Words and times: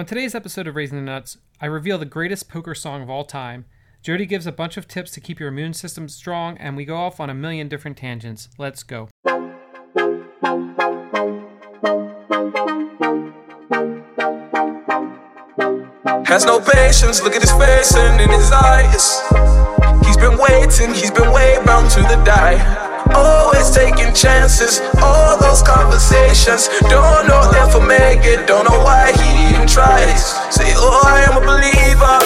On 0.00 0.06
today's 0.06 0.34
episode 0.34 0.66
of 0.66 0.76
Raising 0.76 0.96
the 0.96 1.04
Nuts, 1.04 1.36
I 1.60 1.66
reveal 1.66 1.98
the 1.98 2.06
greatest 2.06 2.48
poker 2.48 2.74
song 2.74 3.02
of 3.02 3.10
all 3.10 3.22
time. 3.22 3.66
Jody 4.02 4.24
gives 4.24 4.46
a 4.46 4.50
bunch 4.50 4.78
of 4.78 4.88
tips 4.88 5.10
to 5.10 5.20
keep 5.20 5.38
your 5.38 5.50
immune 5.50 5.74
system 5.74 6.08
strong, 6.08 6.56
and 6.56 6.74
we 6.74 6.86
go 6.86 6.96
off 6.96 7.20
on 7.20 7.28
a 7.28 7.34
million 7.34 7.68
different 7.68 7.98
tangents. 7.98 8.48
Let's 8.56 8.82
go. 8.82 9.10
Has 16.24 16.46
no 16.46 16.60
patience, 16.60 17.22
look 17.22 17.34
at 17.34 17.42
his 17.42 17.52
face 17.52 17.94
and 17.94 18.22
in 18.22 18.30
his 18.30 18.50
eyes. 18.52 19.20
He's 20.06 20.16
been 20.16 20.38
waiting, 20.38 20.94
he's 20.94 21.10
been 21.10 21.30
way 21.30 21.58
bound 21.66 21.90
to 21.90 22.00
the 22.00 22.22
die. 22.24 22.79
Always 23.14 23.70
taking 23.70 24.14
chances, 24.14 24.80
all 25.02 25.36
those 25.38 25.62
conversations. 25.62 26.68
Don't 26.88 27.26
know 27.26 27.40
if 27.52 27.74
I'll 27.74 27.80
make 27.80 28.24
it, 28.24 28.46
don't 28.46 28.64
know 28.64 28.78
why 28.84 29.12
he 29.12 29.54
even 29.54 29.66
tries. 29.66 30.32
Say, 30.54 30.72
oh, 30.76 31.02
I 31.04 31.22
am 31.22 31.36
a 31.36 31.44
believer. 31.44 32.18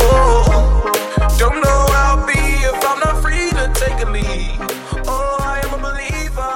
Oh, 0.00 1.36
don't 1.38 1.62
know 1.62 1.86
I'll 1.90 2.26
be 2.26 2.32
if 2.34 2.84
I'm 2.84 3.00
not 3.00 3.22
free 3.22 3.50
to 3.50 3.72
take 3.74 3.98
a. 4.00 4.06
Oh, 5.08 5.38
I 5.40 5.60
am 5.64 5.74
a 5.74 5.78
believer. 5.78 6.54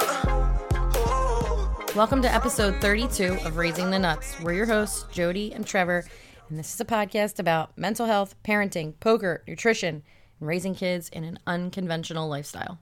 Oh. 0.97 1.85
Welcome 1.97 2.23
to 2.23 2.33
episode 2.33 2.81
32 2.81 3.39
of 3.45 3.57
Raising 3.57 3.91
the 3.91 3.99
Nuts. 3.99 4.39
We're 4.41 4.53
your 4.53 4.67
hosts, 4.67 5.07
Jody 5.13 5.53
and 5.53 5.67
Trevor, 5.67 6.05
and 6.49 6.59
this 6.59 6.75
is 6.75 6.81
a 6.81 6.85
podcast 6.85 7.39
about 7.39 7.77
mental 7.79 8.07
health, 8.07 8.35
parenting, 8.45 8.99
poker, 9.01 9.43
nutrition, 9.49 10.03
and 10.41 10.49
raising 10.49 10.75
kids 10.75 11.09
in 11.09 11.25
an 11.25 11.39
unconventional 11.47 12.29
lifestyle. 12.29 12.79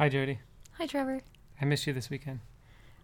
Hi, 0.00 0.08
Jody. 0.08 0.38
Hi, 0.78 0.86
Trevor. 0.86 1.20
I 1.60 1.66
missed 1.66 1.86
you 1.86 1.92
this 1.92 2.08
weekend. 2.08 2.40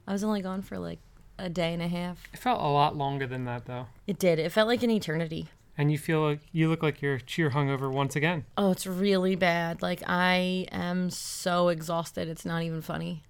I 0.06 0.14
was 0.14 0.24
only 0.24 0.41
gone 0.41 0.62
for 0.62 0.78
like 0.78 0.98
a 1.38 1.50
day 1.50 1.74
and 1.74 1.82
a 1.82 1.88
half. 1.88 2.27
It 2.32 2.38
felt 2.38 2.59
a 2.59 2.69
lot 2.69 2.96
longer 2.96 3.27
than 3.27 3.45
that, 3.45 3.66
though. 3.66 3.88
It 4.06 4.19
did. 4.19 4.38
It 4.38 4.50
felt 4.50 4.66
like 4.66 4.82
an 4.82 4.91
eternity. 4.91 5.48
And 5.77 5.92
you 5.92 5.98
feel 5.98 6.22
like 6.22 6.41
you 6.52 6.70
look 6.70 6.82
like 6.82 7.02
you're 7.02 7.19
cheer 7.19 7.50
hungover 7.50 7.92
once 7.92 8.17
again. 8.17 8.47
Oh, 8.56 8.70
it's 8.70 8.86
really 8.86 9.34
bad. 9.34 9.83
Like, 9.83 10.02
I 10.06 10.69
am 10.72 11.11
so 11.11 11.69
exhausted. 11.69 12.28
It's 12.28 12.47
not 12.47 12.62
even 12.62 12.80
funny. 12.80 13.24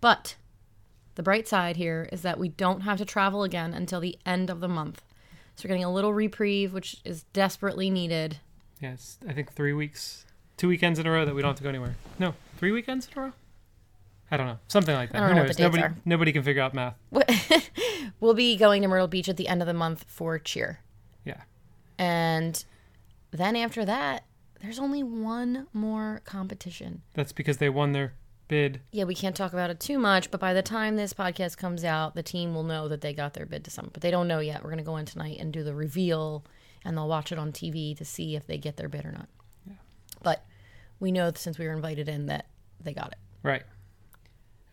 But 0.00 0.36
the 1.14 1.22
bright 1.22 1.46
side 1.46 1.76
here 1.76 2.08
is 2.10 2.22
that 2.22 2.38
we 2.38 2.48
don't 2.48 2.80
have 2.80 2.96
to 2.96 3.04
travel 3.04 3.42
again 3.42 3.74
until 3.74 4.00
the 4.00 4.18
end 4.24 4.48
of 4.48 4.60
the 4.60 4.66
month. 4.66 5.02
So 5.56 5.64
we're 5.66 5.74
getting 5.74 5.84
a 5.84 5.92
little 5.92 6.14
reprieve, 6.14 6.72
which 6.72 7.02
is 7.04 7.24
desperately 7.34 7.90
needed. 7.90 8.38
Yes, 8.80 9.18
I 9.28 9.34
think 9.34 9.52
three 9.52 9.74
weeks, 9.74 10.24
two 10.56 10.68
weekends 10.68 10.98
in 10.98 11.06
a 11.06 11.10
row 11.10 11.26
that 11.26 11.34
we 11.34 11.42
don't 11.42 11.50
have 11.50 11.58
to 11.58 11.62
go 11.62 11.68
anywhere. 11.68 11.94
No, 12.18 12.34
three 12.58 12.72
weekends 12.72 13.08
in 13.14 13.18
a 13.18 13.24
row. 13.26 13.32
I 14.30 14.36
don't 14.36 14.46
know, 14.46 14.58
something 14.68 14.94
like 14.94 15.10
that. 15.12 15.16
I 15.16 15.20
don't 15.20 15.28
Who 15.30 15.34
know 15.36 15.40
what 15.42 15.46
knows? 15.48 15.56
the 15.56 15.62
dates 15.62 15.74
nobody, 15.76 15.82
are. 15.94 15.96
nobody 16.04 16.32
can 16.32 16.42
figure 16.42 16.60
out 16.62 16.74
math. 16.74 16.94
we'll 18.20 18.34
be 18.34 18.56
going 18.56 18.82
to 18.82 18.88
Myrtle 18.88 19.08
Beach 19.08 19.28
at 19.28 19.36
the 19.38 19.48
end 19.48 19.62
of 19.62 19.66
the 19.66 19.72
month 19.74 20.04
for 20.06 20.38
cheer. 20.38 20.80
Yeah, 21.24 21.42
And 21.98 22.62
then 23.30 23.56
after 23.56 23.84
that, 23.84 24.24
there's 24.60 24.78
only 24.78 25.02
one 25.02 25.66
more 25.72 26.20
competition. 26.24 27.02
that's 27.14 27.32
because 27.32 27.56
they 27.58 27.68
won 27.68 27.92
their 27.92 28.12
bid. 28.48 28.80
Yeah, 28.92 29.04
we 29.04 29.14
can't 29.14 29.36
talk 29.36 29.52
about 29.52 29.70
it 29.70 29.78
too 29.80 29.98
much, 29.98 30.30
but 30.30 30.40
by 30.40 30.52
the 30.54 30.62
time 30.62 30.96
this 30.96 31.12
podcast 31.14 31.56
comes 31.58 31.84
out, 31.84 32.14
the 32.14 32.22
team 32.22 32.54
will 32.54 32.62
know 32.64 32.88
that 32.88 33.00
they 33.02 33.12
got 33.12 33.34
their 33.34 33.46
bid 33.46 33.64
to 33.64 33.70
some. 33.70 33.90
But 33.92 34.02
they 34.02 34.10
don't 34.10 34.26
know 34.28 34.40
yet. 34.40 34.62
We're 34.62 34.70
going 34.70 34.78
to 34.78 34.84
go 34.84 34.96
in 34.96 35.04
tonight 35.06 35.38
and 35.38 35.52
do 35.52 35.62
the 35.62 35.74
reveal, 35.74 36.44
and 36.84 36.96
they'll 36.96 37.08
watch 37.08 37.30
it 37.30 37.38
on 37.38 37.52
TV 37.52 37.96
to 37.98 38.04
see 38.04 38.36
if 38.36 38.46
they 38.46 38.58
get 38.58 38.76
their 38.78 38.88
bid 38.88 39.04
or 39.04 39.12
not. 39.12 39.28
Yeah. 39.66 39.74
But 40.22 40.44
we 41.00 41.12
know 41.12 41.30
since 41.34 41.58
we 41.58 41.66
were 41.66 41.72
invited 41.72 42.08
in 42.08 42.26
that 42.26 42.46
they 42.80 42.92
got 42.92 43.08
it. 43.12 43.18
Right. 43.42 43.62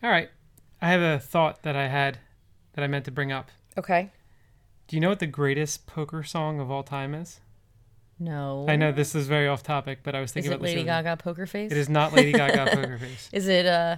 All 0.02 0.10
right. 0.10 0.28
I 0.80 0.88
have 0.90 1.00
a 1.00 1.18
thought 1.18 1.62
that 1.62 1.76
I 1.76 1.88
had 1.88 2.18
that 2.74 2.82
I 2.84 2.86
meant 2.86 3.04
to 3.06 3.10
bring 3.10 3.32
up. 3.32 3.50
Okay. 3.78 4.10
Do 4.88 4.96
you 4.96 5.00
know 5.00 5.08
what 5.08 5.18
the 5.18 5.26
greatest 5.26 5.86
poker 5.86 6.22
song 6.22 6.60
of 6.60 6.70
all 6.70 6.82
time 6.82 7.14
is? 7.14 7.40
No. 8.18 8.66
I 8.68 8.76
know 8.76 8.92
this 8.92 9.14
is 9.14 9.26
very 9.26 9.48
off 9.48 9.62
topic, 9.62 10.00
but 10.02 10.14
I 10.14 10.20
was 10.20 10.32
thinking 10.32 10.52
Is 10.52 10.58
thinking 10.58 10.78
it 10.78 10.82
about. 10.82 10.82
Lady 10.82 10.86
the 10.86 10.92
other. 10.92 11.02
Gaga 11.16 11.22
Poker 11.22 11.46
Face? 11.46 11.70
It 11.72 11.76
is 11.78 11.88
not 11.88 12.12
Lady 12.12 12.32
Gaga 12.32 12.66
Poker 12.74 12.98
Face. 12.98 13.28
Is 13.32 13.48
it 13.48 13.66
uh 13.66 13.96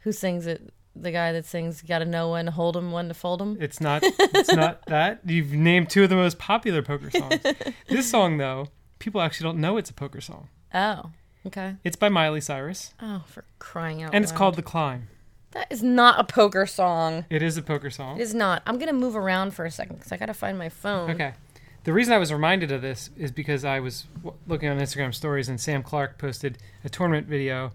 who 0.00 0.12
sings 0.12 0.46
it? 0.46 0.72
The 0.96 1.12
guy 1.12 1.32
that 1.32 1.44
sings 1.44 1.82
"Got 1.82 2.00
to 2.00 2.04
know 2.04 2.30
when 2.32 2.46
to 2.46 2.50
hold 2.50 2.76
'em, 2.76 2.90
when 2.90 3.08
to 3.08 3.14
fold 3.14 3.40
'em." 3.40 3.56
It's 3.60 3.80
not. 3.80 4.02
It's 4.02 4.52
not 4.52 4.84
that. 4.86 5.20
You've 5.24 5.52
named 5.52 5.88
two 5.88 6.02
of 6.02 6.10
the 6.10 6.16
most 6.16 6.38
popular 6.38 6.82
poker 6.82 7.10
songs. 7.10 7.38
this 7.88 8.10
song, 8.10 8.38
though, 8.38 8.68
people 8.98 9.20
actually 9.20 9.44
don't 9.44 9.58
know 9.60 9.76
it's 9.76 9.90
a 9.90 9.94
poker 9.94 10.20
song. 10.20 10.48
Oh, 10.74 11.12
okay. 11.46 11.76
It's 11.84 11.96
by 11.96 12.08
Miley 12.08 12.40
Cyrus, 12.40 12.94
Oh, 13.00 13.22
for 13.26 13.44
crying 13.58 14.02
out 14.02 14.14
and 14.14 14.22
it's 14.22 14.32
loud. 14.32 14.38
called 14.38 14.54
"The 14.56 14.62
Climb." 14.62 15.08
That 15.52 15.66
is 15.70 15.82
not 15.82 16.20
a 16.20 16.24
poker 16.24 16.64
song. 16.66 17.24
It 17.28 17.42
is 17.42 17.56
a 17.56 17.62
poker 17.62 17.90
song. 17.90 18.18
It 18.18 18.22
is 18.22 18.34
not. 18.34 18.62
I'm 18.66 18.78
gonna 18.78 18.92
move 18.92 19.16
around 19.16 19.52
for 19.54 19.64
a 19.64 19.70
second 19.70 19.96
because 19.96 20.12
I 20.12 20.16
gotta 20.16 20.34
find 20.34 20.56
my 20.58 20.68
phone. 20.68 21.10
Okay. 21.10 21.32
The 21.84 21.92
reason 21.92 22.12
I 22.12 22.18
was 22.18 22.30
reminded 22.32 22.70
of 22.70 22.82
this 22.82 23.08
is 23.16 23.30
because 23.32 23.64
I 23.64 23.80
was 23.80 24.04
w- 24.22 24.36
looking 24.46 24.68
on 24.68 24.78
Instagram 24.78 25.14
stories 25.14 25.48
and 25.48 25.58
Sam 25.60 25.82
Clark 25.82 26.18
posted 26.18 26.58
a 26.84 26.88
tournament 26.90 27.26
video, 27.26 27.72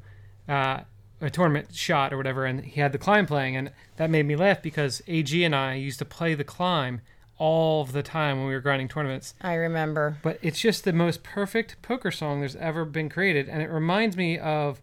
uh, 0.48 0.82
a 1.20 1.30
tournament 1.32 1.74
shot 1.74 2.14
or 2.14 2.18
whatever, 2.18 2.46
and 2.46 2.64
he 2.64 2.80
had 2.82 2.92
the 2.92 2.98
climb 3.00 3.26
playing, 3.26 3.56
and 3.58 3.72
that 3.98 4.10
made 4.12 4.26
me 4.28 4.36
laugh 4.36 4.62
because 4.62 5.02
AG 5.08 5.44
and 5.44 5.56
I 5.56 5.74
used 5.74 5.98
to 6.00 6.06
play 6.06 6.36
the 6.36 6.44
climb 6.44 7.02
all 7.38 7.82
of 7.82 7.92
the 7.92 8.04
time 8.04 8.38
when 8.38 8.48
we 8.48 8.54
were 8.54 8.62
grinding 8.62 8.88
tournaments. 8.88 9.34
I 9.42 9.56
remember. 9.56 10.18
But 10.22 10.40
it's 10.42 10.60
just 10.60 10.84
the 10.84 10.94
most 10.94 11.24
perfect 11.24 11.82
poker 11.82 12.12
song 12.12 12.40
there's 12.40 12.56
ever 12.56 12.86
been 12.86 13.10
created, 13.10 13.50
and 13.50 13.62
it 13.62 13.70
reminds 13.70 14.16
me 14.16 14.38
of, 14.38 14.82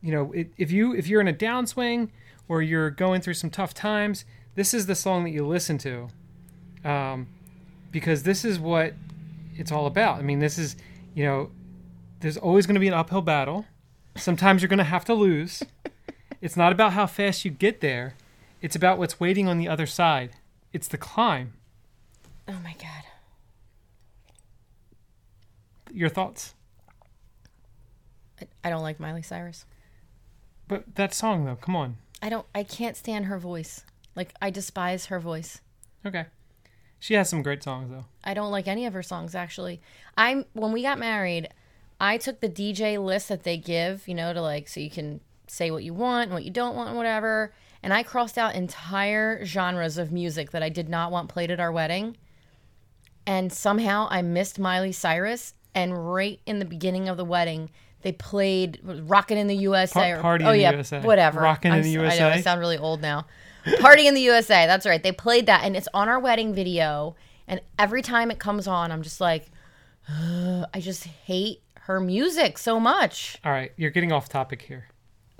you 0.00 0.12
know, 0.12 0.32
it, 0.32 0.52
if 0.56 0.70
you 0.70 0.94
if 0.94 1.06
you're 1.06 1.20
in 1.20 1.28
a 1.28 1.32
downswing 1.32 2.10
or 2.48 2.62
you're 2.62 2.90
going 2.90 3.20
through 3.20 3.34
some 3.34 3.50
tough 3.50 3.74
times, 3.74 4.24
this 4.54 4.72
is 4.72 4.86
the 4.86 4.94
song 4.94 5.24
that 5.24 5.30
you 5.30 5.46
listen 5.46 5.78
to, 5.78 6.08
um, 6.84 7.26
because 7.90 8.22
this 8.22 8.44
is 8.44 8.58
what 8.58 8.94
it's 9.56 9.72
all 9.72 9.86
about. 9.86 10.18
I 10.18 10.22
mean, 10.22 10.38
this 10.38 10.58
is, 10.58 10.76
you 11.14 11.24
know, 11.24 11.50
there's 12.20 12.36
always 12.36 12.66
going 12.66 12.74
to 12.74 12.80
be 12.80 12.88
an 12.88 12.94
uphill 12.94 13.22
battle. 13.22 13.66
Sometimes 14.16 14.62
you're 14.62 14.68
going 14.68 14.78
to 14.78 14.84
have 14.84 15.04
to 15.06 15.14
lose. 15.14 15.62
it's 16.40 16.56
not 16.56 16.72
about 16.72 16.92
how 16.92 17.06
fast 17.06 17.44
you 17.44 17.50
get 17.50 17.80
there; 17.80 18.14
it's 18.62 18.76
about 18.76 18.98
what's 18.98 19.18
waiting 19.18 19.48
on 19.48 19.58
the 19.58 19.68
other 19.68 19.86
side. 19.86 20.36
It's 20.72 20.88
the 20.88 20.98
climb. 20.98 21.54
Oh 22.48 22.58
my 22.62 22.74
god. 22.74 23.04
Your 25.92 26.08
thoughts? 26.08 26.54
I, 28.40 28.46
I 28.64 28.70
don't 28.70 28.82
like 28.82 29.00
Miley 29.00 29.22
Cyrus. 29.22 29.64
But 30.68 30.94
that 30.94 31.12
song, 31.12 31.44
though, 31.44 31.56
come 31.56 31.74
on. 31.74 31.96
I 32.22 32.28
don't. 32.28 32.46
I 32.54 32.62
can't 32.62 32.96
stand 32.96 33.26
her 33.26 33.38
voice. 33.38 33.84
Like 34.14 34.34
I 34.40 34.50
despise 34.50 35.06
her 35.06 35.18
voice. 35.18 35.60
Okay. 36.04 36.26
She 36.98 37.14
has 37.14 37.28
some 37.28 37.42
great 37.42 37.62
songs, 37.62 37.90
though. 37.90 38.04
I 38.22 38.34
don't 38.34 38.50
like 38.50 38.68
any 38.68 38.86
of 38.86 38.92
her 38.92 39.02
songs 39.02 39.34
actually. 39.34 39.80
I'm 40.16 40.44
when 40.52 40.70
we 40.72 40.82
got 40.82 40.98
married, 40.98 41.48
I 41.98 42.18
took 42.18 42.40
the 42.40 42.48
DJ 42.48 43.02
list 43.02 43.28
that 43.28 43.42
they 43.42 43.56
give, 43.56 44.06
you 44.06 44.14
know, 44.14 44.32
to 44.32 44.40
like 44.40 44.68
so 44.68 44.80
you 44.80 44.90
can 44.90 45.20
say 45.46 45.70
what 45.70 45.82
you 45.82 45.94
want 45.94 46.24
and 46.24 46.34
what 46.34 46.44
you 46.44 46.50
don't 46.50 46.76
want 46.76 46.90
and 46.90 46.98
whatever. 46.98 47.52
And 47.82 47.94
I 47.94 48.02
crossed 48.02 48.36
out 48.36 48.54
entire 48.54 49.44
genres 49.44 49.96
of 49.98 50.12
music 50.12 50.50
that 50.50 50.62
I 50.62 50.68
did 50.68 50.88
not 50.88 51.10
want 51.10 51.28
played 51.28 51.50
at 51.50 51.60
our 51.60 51.72
wedding. 51.72 52.16
And 53.26 53.52
somehow 53.52 54.06
I 54.10 54.22
missed 54.22 54.58
Miley 54.58 54.92
Cyrus 54.92 55.54
and 55.74 56.12
right 56.12 56.40
in 56.46 56.58
the 56.58 56.64
beginning 56.64 57.08
of 57.08 57.16
the 57.16 57.24
wedding 57.24 57.70
they 58.02 58.12
played 58.12 58.80
"Rockin' 58.82 59.36
in 59.38 59.46
the 59.46 59.56
USA" 59.56 60.14
Pa- 60.14 60.22
Party 60.22 60.44
oh 60.44 60.48
in 60.48 60.56
the 60.56 60.62
yeah, 60.62 60.72
USA. 60.72 61.00
whatever. 61.00 61.40
Rockin' 61.40 61.72
in 61.72 61.82
the 61.82 61.96
s- 61.96 62.14
I 62.14 62.18
know 62.18 62.28
I 62.28 62.40
sound 62.40 62.60
really 62.60 62.78
old 62.78 63.02
now. 63.02 63.26
Party 63.78 64.06
in 64.06 64.14
the 64.14 64.22
USA. 64.22 64.66
That's 64.66 64.86
right. 64.86 65.02
They 65.02 65.12
played 65.12 65.46
that, 65.46 65.64
and 65.64 65.76
it's 65.76 65.88
on 65.92 66.08
our 66.08 66.18
wedding 66.18 66.54
video. 66.54 67.14
And 67.46 67.60
every 67.78 68.00
time 68.00 68.30
it 68.30 68.38
comes 68.38 68.66
on, 68.66 68.90
I'm 68.90 69.02
just 69.02 69.20
like, 69.20 69.50
I 70.08 70.78
just 70.78 71.04
hate 71.04 71.62
her 71.82 72.00
music 72.00 72.56
so 72.56 72.80
much. 72.80 73.36
All 73.44 73.52
right, 73.52 73.72
you're 73.76 73.90
getting 73.90 74.12
off 74.12 74.28
topic 74.28 74.62
here. 74.62 74.88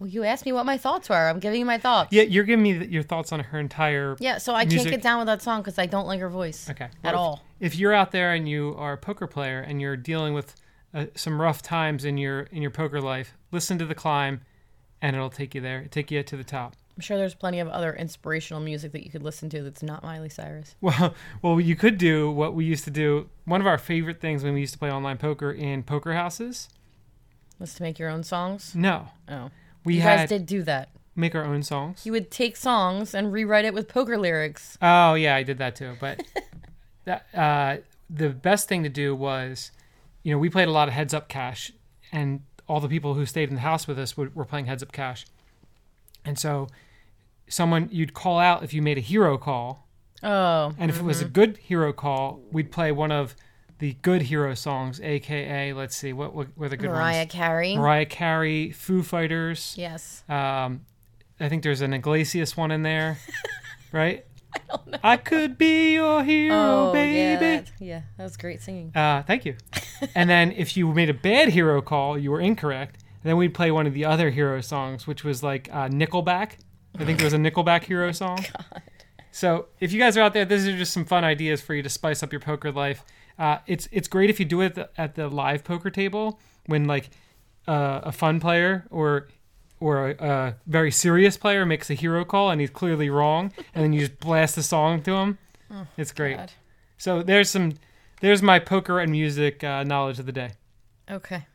Well, 0.01 0.09
you 0.09 0.25
asked 0.25 0.47
me 0.47 0.53
what 0.53 0.65
my 0.67 0.79
thoughts 0.79 1.09
were. 1.11 1.29
I'm 1.29 1.39
giving 1.39 1.61
you 1.61 1.67
my 1.67 1.79
thoughts. 1.79 2.11
Yeah, 2.13 2.23
you're 2.23 2.45
giving 2.45 2.63
me 2.63 2.79
th- 2.79 2.91
your 2.91 3.03
thoughts 3.03 3.33
on 3.33 3.41
her 3.41 3.61
entire. 3.61 4.17
Yeah, 4.19 4.39
so 4.39 4.55
I 4.55 4.65
Music- 4.65 4.81
can't 4.81 4.91
get 4.91 5.03
down 5.03 5.19
with 5.19 5.27
that 5.27 5.43
song 5.43 5.61
because 5.61 5.79
I 5.79 5.85
don't 5.87 6.07
like 6.07 6.21
her 6.21 6.31
voice. 6.31 6.69
Okay. 6.71 6.89
At 7.05 7.15
Well, 7.15 7.23
all. 7.23 7.43
If, 7.61 7.77
you're 7.77 7.93
out 7.93 8.11
there 8.11 8.33
and 8.33 8.49
you 8.49 8.75
are 8.79 8.95
a 8.95 8.97
poker 8.99 9.27
player 9.27 9.61
and 9.61 9.81
you're 9.81 9.97
dealing 9.99 10.33
with 10.33 10.55
uh, 10.95 11.07
some 11.15 11.41
rough 11.41 11.61
times 11.63 12.05
in 12.07 12.17
your 12.17 12.41
in 12.51 12.63
your 12.63 12.71
poker 12.71 13.01
life, 13.01 13.35
listen 13.53 13.77
to 13.79 13.85
the 13.85 13.95
climb, 13.95 14.41
and 15.03 15.15
it'll 15.15 15.29
take 15.31 15.55
you 15.55 15.61
there, 15.61 15.81
It'll 15.81 15.91
take 15.91 16.11
you 16.11 16.23
to 16.23 16.37
the 16.37 16.45
top. 16.45 16.75
I'm 16.97 17.03
sure 17.03 17.17
there's 17.19 17.35
plenty 17.35 17.61
of 17.61 17.69
other 17.69 17.95
inspirational 17.95 18.61
music 18.63 18.93
that 18.93 19.05
you 19.05 19.11
could 19.11 19.23
listen 19.23 19.49
to 19.51 19.63
that's 19.63 19.83
not 19.83 20.03
Miley 20.03 20.29
Cyrus. 20.31 20.75
Well, 20.81 21.15
well, 21.43 21.61
you 21.61 21.77
could 21.77 21.97
do 21.99 22.31
what 22.31 22.55
we 22.55 22.65
used 22.65 22.85
to 22.85 22.91
do. 22.91 23.29
One 23.45 23.61
of 23.61 23.67
our 23.67 23.79
favorite 23.79 24.21
things 24.21 24.43
when 24.43 24.55
we 24.55 24.61
used 24.61 24.73
to 24.73 24.79
play 24.79 24.91
online 24.91 25.19
poker 25.19 25.53
in 25.53 25.83
poker 25.83 26.15
houses. 26.15 26.69
Was 27.59 27.75
to 27.75 27.83
make 27.83 27.99
your 27.99 28.09
own 28.09 28.23
songs. 28.23 28.75
No, 28.75 29.09
Oh, 29.31 29.51
we 29.85 29.95
you 29.97 30.01
had 30.03 30.17
guys 30.21 30.29
did 30.29 30.47
do 30.47 30.63
that. 30.65 30.89
make 31.17 31.35
our 31.35 31.45
own 31.45 31.63
songs. 31.63 32.05
You 32.07 32.13
would 32.13 32.31
take 32.31 32.57
songs 32.57 33.15
and 33.15 33.33
rewrite 33.33 33.65
it 33.65 33.75
with 33.75 33.89
poker 33.89 34.17
lyrics. 34.19 34.77
Oh 34.81 35.15
yeah, 35.15 35.35
I 35.37 35.43
did 35.43 35.59
that 35.59 35.77
too. 35.77 35.97
But 36.01 36.23
that 37.05 37.27
uh, 37.35 37.77
the 38.09 38.31
best 38.31 38.69
thing 38.69 38.83
to 38.83 38.89
do 38.89 39.15
was, 39.15 39.71
you 40.23 40.33
know, 40.33 40.39
we 40.39 40.49
played 40.51 40.69
a 40.69 40.73
lot 40.73 40.89
of 40.89 40.95
heads 40.95 41.15
up 41.15 41.29
cash, 41.29 41.73
and 42.13 42.43
all 42.69 42.81
the 42.81 42.89
people 42.89 43.15
who 43.15 43.27
stayed 43.27 43.49
in 43.49 43.55
the 43.57 43.61
house 43.63 43.87
with 43.89 43.99
us 43.99 44.17
were, 44.17 44.31
were 44.35 44.45
playing 44.45 44.67
heads 44.67 44.83
up 44.83 44.93
cash, 44.93 45.27
and 46.25 46.39
so 46.39 46.69
someone 47.49 47.89
you'd 47.91 48.15
call 48.15 48.39
out 48.39 48.63
if 48.63 48.73
you 48.73 48.81
made 48.81 48.97
a 48.97 49.01
hero 49.01 49.37
call, 49.37 49.89
Oh, 50.23 50.73
And 50.79 50.91
if 50.91 50.99
it 51.01 51.03
was 51.03 51.21
a 51.21 51.25
good 51.25 51.57
hero 51.57 51.93
call, 51.93 52.41
we'd 52.53 52.71
play 52.71 52.93
one 52.93 53.11
of 53.11 53.35
the 53.81 53.95
good 54.03 54.23
hero 54.23 54.55
songs, 54.55 55.01
aka 55.01 55.73
let's 55.73 55.97
see, 55.97 56.13
what, 56.13 56.33
what 56.35 56.57
were 56.57 56.69
the 56.69 56.77
good 56.77 56.91
Mariah 56.91 57.01
ones? 57.01 57.15
Mariah 57.15 57.27
Carey. 57.27 57.77
Mariah 57.77 58.07
Carey, 58.07 58.71
Foo 58.71 59.03
Fighters. 59.03 59.75
Yes. 59.77 60.23
Um, 60.29 60.83
I 61.41 61.49
think 61.49 61.63
there's 61.63 61.81
an 61.81 61.93
Iglesias 61.93 62.57
one 62.57 62.71
in 62.71 62.83
there, 62.83 63.19
right? 63.93 64.25
I 64.55 64.59
don't 64.69 64.87
know. 64.89 64.99
I 65.03 65.17
could 65.17 65.57
be 65.59 65.95
your 65.95 66.23
hero, 66.25 66.55
Oh, 66.57 66.93
baby. 66.93 67.15
yeah. 67.19 67.39
that- 67.39 67.71
Yeah, 67.81 68.03
that 68.17 68.25
was 68.25 68.37
great 68.37 68.61
singing. 68.63 68.93
Uh, 68.95 69.23
thank 69.23 69.45
you. 69.45 69.57
and 70.15 70.29
then 70.29 70.53
if 70.53 70.77
you 70.77 70.93
made 70.93 71.09
a 71.11 71.15
bad 71.15 71.49
hero 71.51 71.81
call, 71.81 72.19
you 72.19 72.31
were 72.31 72.41
incorrect. 72.41 72.97
And 73.23 73.29
then 73.31 73.37
we'd 73.37 73.55
play 73.55 73.71
one 73.71 73.87
of 73.87 73.95
the 73.95 74.05
other 74.07 74.31
hero 74.31 74.61
songs, 74.61 75.07
which 75.07 75.25
was 75.25 75.43
like 75.43 75.69
uh, 75.73 75.89
Nickelback. 75.89 76.53
I 76.99 77.05
think 77.05 77.19
there 77.19 77.27
was 77.27 77.35
a 77.35 77.39
Nickelback 77.39 77.85
hero 77.85 78.11
song. 78.23 78.39
God. 78.39 78.83
So 79.31 79.67
if 79.79 79.93
you 79.93 80.01
guys 80.01 80.17
are 80.17 80.23
out 80.23 80.33
there, 80.33 80.45
these 80.45 80.67
are 80.67 80.77
just 80.77 80.93
some 80.93 81.05
fun 81.05 81.23
ideas 81.23 81.61
for 81.61 81.75
you 81.75 81.83
to 81.83 81.89
spice 81.89 82.23
up 82.23 82.33
your 82.33 82.41
poker 82.41 82.73
life. 82.73 83.05
Uh, 83.41 83.59
it's 83.67 83.89
it's 83.91 84.07
great 84.07 84.29
if 84.29 84.39
you 84.39 84.45
do 84.45 84.61
it 84.61 84.67
at 84.67 84.75
the, 84.75 85.01
at 85.01 85.15
the 85.15 85.29
live 85.29 85.65
poker 85.65 85.89
table 85.89 86.39
when 86.67 86.85
like 86.85 87.09
uh, 87.67 88.01
a 88.03 88.13
fun 88.13 88.39
player 88.39 88.87
or 88.91 89.29
or 89.81 90.11
a, 90.11 90.17
a 90.19 90.55
very 90.67 90.91
serious 90.91 91.39
player 91.39 91.65
makes 91.65 91.89
a 91.89 91.95
hero 91.95 92.23
call 92.23 92.51
and 92.51 92.61
he's 92.61 92.69
clearly 92.69 93.09
wrong, 93.09 93.51
and 93.75 93.83
then 93.83 93.95
you 93.95 94.01
just 94.01 94.21
blast 94.21 94.57
the 94.57 94.63
song 94.63 95.03
to 95.03 95.15
him. 95.15 95.39
it's 95.97 96.13
great. 96.13 96.37
God. 96.37 96.53
So 96.99 97.23
there's 97.23 97.49
some 97.49 97.73
there's 98.21 98.43
my 98.43 98.59
poker 98.59 99.01
and 99.01 99.11
music 99.11 99.65
uh, 99.65 99.85
knowledge 99.85 100.19
of 100.19 100.27
the 100.27 100.33
day. 100.33 100.51
Okay. 101.11 101.47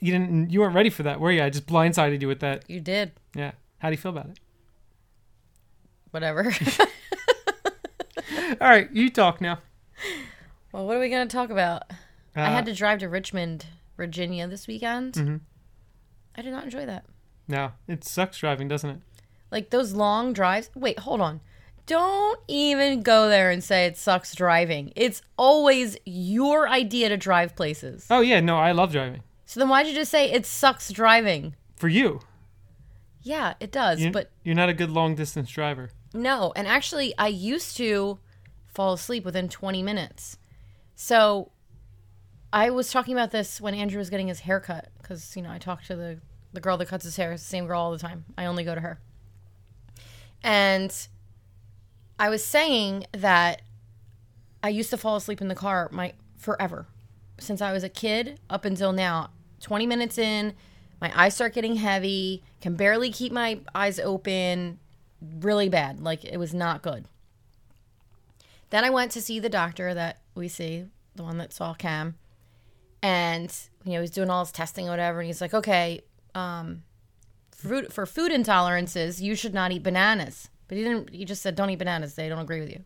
You 0.00 0.10
didn't 0.10 0.48
you 0.50 0.60
weren't 0.60 0.74
ready 0.74 0.88
for 0.88 1.02
that, 1.02 1.20
were 1.20 1.30
you? 1.30 1.42
I 1.42 1.50
just 1.50 1.66
blindsided 1.66 2.22
you 2.22 2.28
with 2.28 2.40
that. 2.40 2.64
You 2.66 2.80
did. 2.80 3.12
Yeah. 3.34 3.52
How 3.76 3.90
do 3.90 3.92
you 3.92 3.98
feel 3.98 4.12
about 4.12 4.30
it? 4.30 4.38
Whatever. 6.12 6.50
All 8.60 8.68
right, 8.68 8.90
you 8.90 9.10
talk 9.10 9.42
now. 9.42 9.58
Well, 10.74 10.86
what 10.86 10.96
are 10.96 11.00
we 11.00 11.08
going 11.08 11.26
to 11.28 11.32
talk 11.36 11.50
about? 11.50 11.84
I 12.34 12.42
Uh, 12.42 12.46
had 12.50 12.66
to 12.66 12.74
drive 12.74 12.98
to 12.98 13.08
Richmond, 13.08 13.66
Virginia 13.96 14.48
this 14.48 14.66
weekend. 14.66 15.14
Mhm. 15.14 15.40
I 16.34 16.42
did 16.42 16.50
not 16.52 16.64
enjoy 16.64 16.84
that. 16.84 17.04
No, 17.46 17.72
it 17.86 18.02
sucks 18.02 18.38
driving, 18.38 18.66
doesn't 18.66 18.90
it? 18.90 18.98
Like 19.52 19.70
those 19.70 19.92
long 19.92 20.32
drives. 20.32 20.70
Wait, 20.74 20.98
hold 21.00 21.20
on. 21.20 21.40
Don't 21.86 22.40
even 22.48 23.02
go 23.02 23.28
there 23.28 23.50
and 23.50 23.62
say 23.62 23.86
it 23.86 23.96
sucks 23.96 24.34
driving. 24.34 24.92
It's 24.96 25.22
always 25.36 25.96
your 26.04 26.68
idea 26.68 27.08
to 27.10 27.16
drive 27.16 27.54
places. 27.54 28.06
Oh 28.10 28.20
yeah, 28.20 28.40
no, 28.40 28.58
I 28.58 28.72
love 28.72 28.90
driving. 28.90 29.22
So 29.46 29.60
then 29.60 29.68
why'd 29.68 29.86
you 29.86 29.94
just 29.94 30.10
say 30.10 30.28
it 30.32 30.44
sucks 30.44 30.90
driving? 30.90 31.54
For 31.76 31.86
you, 31.88 32.20
Yeah, 33.22 33.54
it 33.60 33.70
does. 33.70 34.00
you 34.00 34.10
but 34.10 34.30
you're 34.42 34.54
not 34.56 34.70
a 34.70 34.74
good 34.74 34.90
long 34.90 35.14
distance 35.14 35.50
driver. 35.50 35.90
No, 36.12 36.52
and 36.56 36.66
actually, 36.66 37.14
I 37.18 37.28
used 37.28 37.76
to 37.76 38.18
fall 38.66 38.94
asleep 38.94 39.24
within 39.24 39.48
20 39.48 39.82
minutes. 39.82 40.36
So 40.94 41.50
I 42.52 42.70
was 42.70 42.90
talking 42.90 43.14
about 43.14 43.30
this 43.30 43.60
when 43.60 43.74
Andrew 43.74 43.98
was 43.98 44.10
getting 44.10 44.28
his 44.28 44.40
hair 44.40 44.60
cut 44.60 44.88
because, 45.00 45.36
you 45.36 45.42
know, 45.42 45.50
I 45.50 45.58
talk 45.58 45.82
to 45.84 45.96
the, 45.96 46.20
the 46.52 46.60
girl 46.60 46.76
that 46.76 46.88
cuts 46.88 47.04
his 47.04 47.16
hair, 47.16 47.32
the 47.32 47.38
same 47.38 47.66
girl 47.66 47.80
all 47.80 47.92
the 47.92 47.98
time. 47.98 48.24
I 48.38 48.46
only 48.46 48.64
go 48.64 48.74
to 48.74 48.80
her. 48.80 49.00
And 50.42 50.94
I 52.18 52.28
was 52.28 52.44
saying 52.44 53.06
that 53.12 53.62
I 54.62 54.68
used 54.68 54.90
to 54.90 54.96
fall 54.96 55.16
asleep 55.16 55.40
in 55.40 55.48
the 55.48 55.54
car 55.54 55.88
my 55.90 56.12
forever 56.38 56.86
since 57.38 57.60
I 57.60 57.72
was 57.72 57.82
a 57.82 57.88
kid 57.88 58.38
up 58.48 58.64
until 58.64 58.92
now. 58.92 59.30
20 59.60 59.86
minutes 59.86 60.18
in, 60.18 60.54
my 61.00 61.10
eyes 61.20 61.34
start 61.34 61.54
getting 61.54 61.76
heavy, 61.76 62.42
can 62.60 62.76
barely 62.76 63.10
keep 63.10 63.32
my 63.32 63.60
eyes 63.74 63.98
open, 63.98 64.78
really 65.40 65.68
bad. 65.68 66.00
Like 66.00 66.24
it 66.24 66.36
was 66.36 66.54
not 66.54 66.82
good. 66.82 67.06
Then 68.70 68.84
I 68.84 68.90
went 68.90 69.10
to 69.12 69.20
see 69.20 69.40
the 69.40 69.48
doctor 69.48 69.94
that 69.94 70.18
we 70.34 70.48
see, 70.48 70.86
the 71.14 71.22
one 71.22 71.38
that 71.38 71.52
saw 71.52 71.74
Cam, 71.74 72.16
and 73.02 73.54
you 73.84 73.92
know 73.92 74.00
he's 74.00 74.10
doing 74.10 74.30
all 74.30 74.44
his 74.44 74.52
testing 74.52 74.86
or 74.88 74.90
whatever, 74.90 75.20
and 75.20 75.26
he's 75.26 75.40
like, 75.40 75.54
okay, 75.54 76.00
um, 76.34 76.82
fruit 77.50 77.92
for 77.92 78.06
food 78.06 78.32
intolerances, 78.32 79.20
you 79.20 79.34
should 79.34 79.54
not 79.54 79.72
eat 79.72 79.82
bananas. 79.82 80.48
But 80.68 80.78
he 80.78 80.84
didn't. 80.84 81.10
He 81.10 81.24
just 81.24 81.42
said, 81.42 81.54
don't 81.54 81.70
eat 81.70 81.78
bananas. 81.78 82.14
They 82.14 82.28
don't 82.28 82.38
agree 82.38 82.60
with 82.60 82.70
you. 82.70 82.82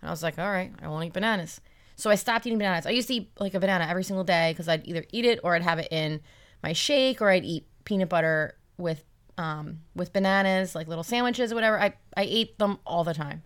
And 0.00 0.08
I 0.08 0.10
was 0.10 0.22
like, 0.22 0.38
all 0.38 0.50
right, 0.50 0.72
I 0.80 0.88
won't 0.88 1.04
eat 1.04 1.12
bananas. 1.12 1.60
So 1.96 2.10
I 2.10 2.14
stopped 2.14 2.46
eating 2.46 2.58
bananas. 2.58 2.86
I 2.86 2.90
used 2.90 3.08
to 3.08 3.14
eat 3.14 3.30
like 3.38 3.54
a 3.54 3.60
banana 3.60 3.86
every 3.88 4.04
single 4.04 4.24
day 4.24 4.52
because 4.52 4.68
I'd 4.68 4.86
either 4.86 5.04
eat 5.12 5.24
it 5.24 5.40
or 5.42 5.54
I'd 5.54 5.62
have 5.62 5.78
it 5.78 5.88
in 5.90 6.20
my 6.62 6.72
shake 6.72 7.22
or 7.22 7.30
I'd 7.30 7.44
eat 7.44 7.66
peanut 7.84 8.08
butter 8.08 8.56
with 8.76 9.02
um, 9.38 9.80
with 9.94 10.12
bananas, 10.12 10.74
like 10.74 10.88
little 10.88 11.04
sandwiches 11.04 11.52
or 11.52 11.54
whatever. 11.54 11.80
I, 11.80 11.94
I 12.16 12.22
ate 12.22 12.58
them 12.58 12.78
all 12.86 13.04
the 13.04 13.14
time. 13.14 13.42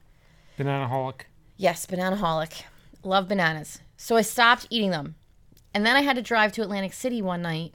Banana 0.56 0.88
holic. 0.88 1.22
Yes, 1.56 1.86
bananaholic. 1.86 2.62
Love 3.02 3.28
bananas. 3.28 3.80
So 3.96 4.16
I 4.16 4.22
stopped 4.22 4.66
eating 4.70 4.90
them. 4.90 5.14
And 5.72 5.86
then 5.86 5.96
I 5.96 6.00
had 6.02 6.16
to 6.16 6.22
drive 6.22 6.52
to 6.52 6.62
Atlantic 6.62 6.92
City 6.92 7.22
one 7.22 7.42
night 7.42 7.74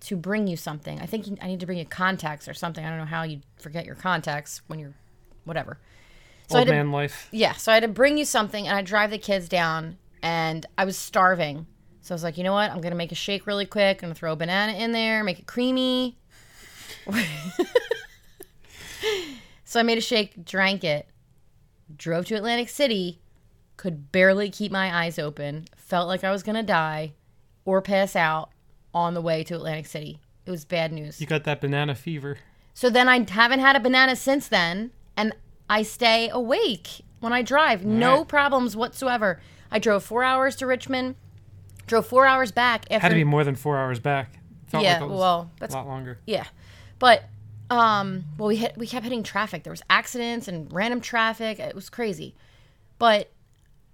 to 0.00 0.16
bring 0.16 0.46
you 0.46 0.56
something. 0.56 1.00
I 1.00 1.06
think 1.06 1.26
you, 1.26 1.36
I 1.42 1.46
need 1.48 1.60
to 1.60 1.66
bring 1.66 1.78
you 1.78 1.84
contacts 1.84 2.48
or 2.48 2.54
something. 2.54 2.84
I 2.84 2.88
don't 2.88 2.98
know 2.98 3.04
how 3.04 3.22
you 3.24 3.40
forget 3.60 3.84
your 3.84 3.96
contacts 3.96 4.62
when 4.68 4.78
you're 4.78 4.94
whatever. 5.44 5.78
So 6.48 6.58
Old 6.58 6.68
to- 6.68 6.72
man 6.72 6.90
life. 6.92 7.28
yeah, 7.32 7.52
so 7.52 7.70
I 7.70 7.74
had 7.74 7.82
to 7.82 7.88
bring 7.88 8.16
you 8.18 8.24
something 8.24 8.66
and 8.66 8.76
I 8.76 8.82
drive 8.82 9.10
the 9.10 9.18
kids 9.18 9.48
down 9.48 9.98
and 10.22 10.64
I 10.78 10.84
was 10.84 10.96
starving. 10.96 11.66
So 12.00 12.14
I 12.14 12.16
was 12.16 12.22
like, 12.22 12.38
you 12.38 12.44
know 12.44 12.52
what? 12.54 12.70
I'm 12.70 12.80
going 12.80 12.92
to 12.92 12.96
make 12.96 13.12
a 13.12 13.16
shake 13.16 13.46
really 13.46 13.66
quick. 13.66 13.98
I'm 13.98 14.08
going 14.08 14.14
to 14.14 14.18
throw 14.18 14.32
a 14.32 14.36
banana 14.36 14.72
in 14.72 14.92
there, 14.92 15.22
make 15.22 15.38
it 15.40 15.46
creamy. 15.46 16.16
so 19.64 19.80
I 19.80 19.82
made 19.82 19.98
a 19.98 20.02
shake, 20.02 20.44
drank 20.44 20.82
it, 20.84 21.08
drove 21.96 22.26
to 22.26 22.34
Atlantic 22.36 22.68
City, 22.68 23.20
could 23.80 24.12
barely 24.12 24.50
keep 24.50 24.70
my 24.70 24.94
eyes 24.94 25.18
open, 25.18 25.64
felt 25.74 26.06
like 26.06 26.22
I 26.22 26.30
was 26.30 26.42
going 26.42 26.56
to 26.56 26.62
die 26.62 27.14
or 27.64 27.80
pass 27.80 28.14
out 28.14 28.50
on 28.92 29.14
the 29.14 29.22
way 29.22 29.42
to 29.44 29.54
Atlantic 29.54 29.86
City. 29.86 30.20
It 30.44 30.50
was 30.50 30.66
bad 30.66 30.92
news. 30.92 31.18
You 31.18 31.26
got 31.26 31.44
that 31.44 31.62
banana 31.62 31.94
fever. 31.94 32.36
So 32.74 32.90
then 32.90 33.08
I 33.08 33.24
haven't 33.30 33.60
had 33.60 33.76
a 33.76 33.80
banana 33.80 34.16
since 34.16 34.48
then, 34.48 34.90
and 35.16 35.32
I 35.70 35.80
stay 35.80 36.28
awake 36.28 37.00
when 37.20 37.32
I 37.32 37.40
drive. 37.40 37.82
No 37.82 38.18
right. 38.18 38.28
problems 38.28 38.76
whatsoever. 38.76 39.40
I 39.70 39.78
drove 39.78 40.04
four 40.04 40.24
hours 40.24 40.56
to 40.56 40.66
Richmond, 40.66 41.16
drove 41.86 42.06
four 42.06 42.26
hours 42.26 42.52
back 42.52 42.84
after. 42.90 43.00
Had 43.00 43.08
to 43.08 43.14
be 43.14 43.24
more 43.24 43.44
than 43.44 43.54
four 43.54 43.78
hours 43.78 43.98
back. 43.98 44.40
Felt 44.66 44.84
yeah, 44.84 45.00
like 45.00 45.08
well, 45.08 45.50
a 45.58 45.66
lot 45.72 45.86
longer. 45.86 46.18
yeah, 46.26 46.44
but 46.98 47.24
um, 47.70 48.24
well, 48.36 48.48
we 48.48 48.56
hit 48.56 48.76
we 48.76 48.86
kept 48.86 49.04
hitting 49.04 49.22
traffic. 49.22 49.62
There 49.62 49.72
was 49.72 49.82
accidents 49.88 50.48
and 50.48 50.70
random 50.70 51.00
traffic. 51.00 51.58
It 51.58 51.74
was 51.74 51.88
crazy, 51.88 52.34
but 52.98 53.30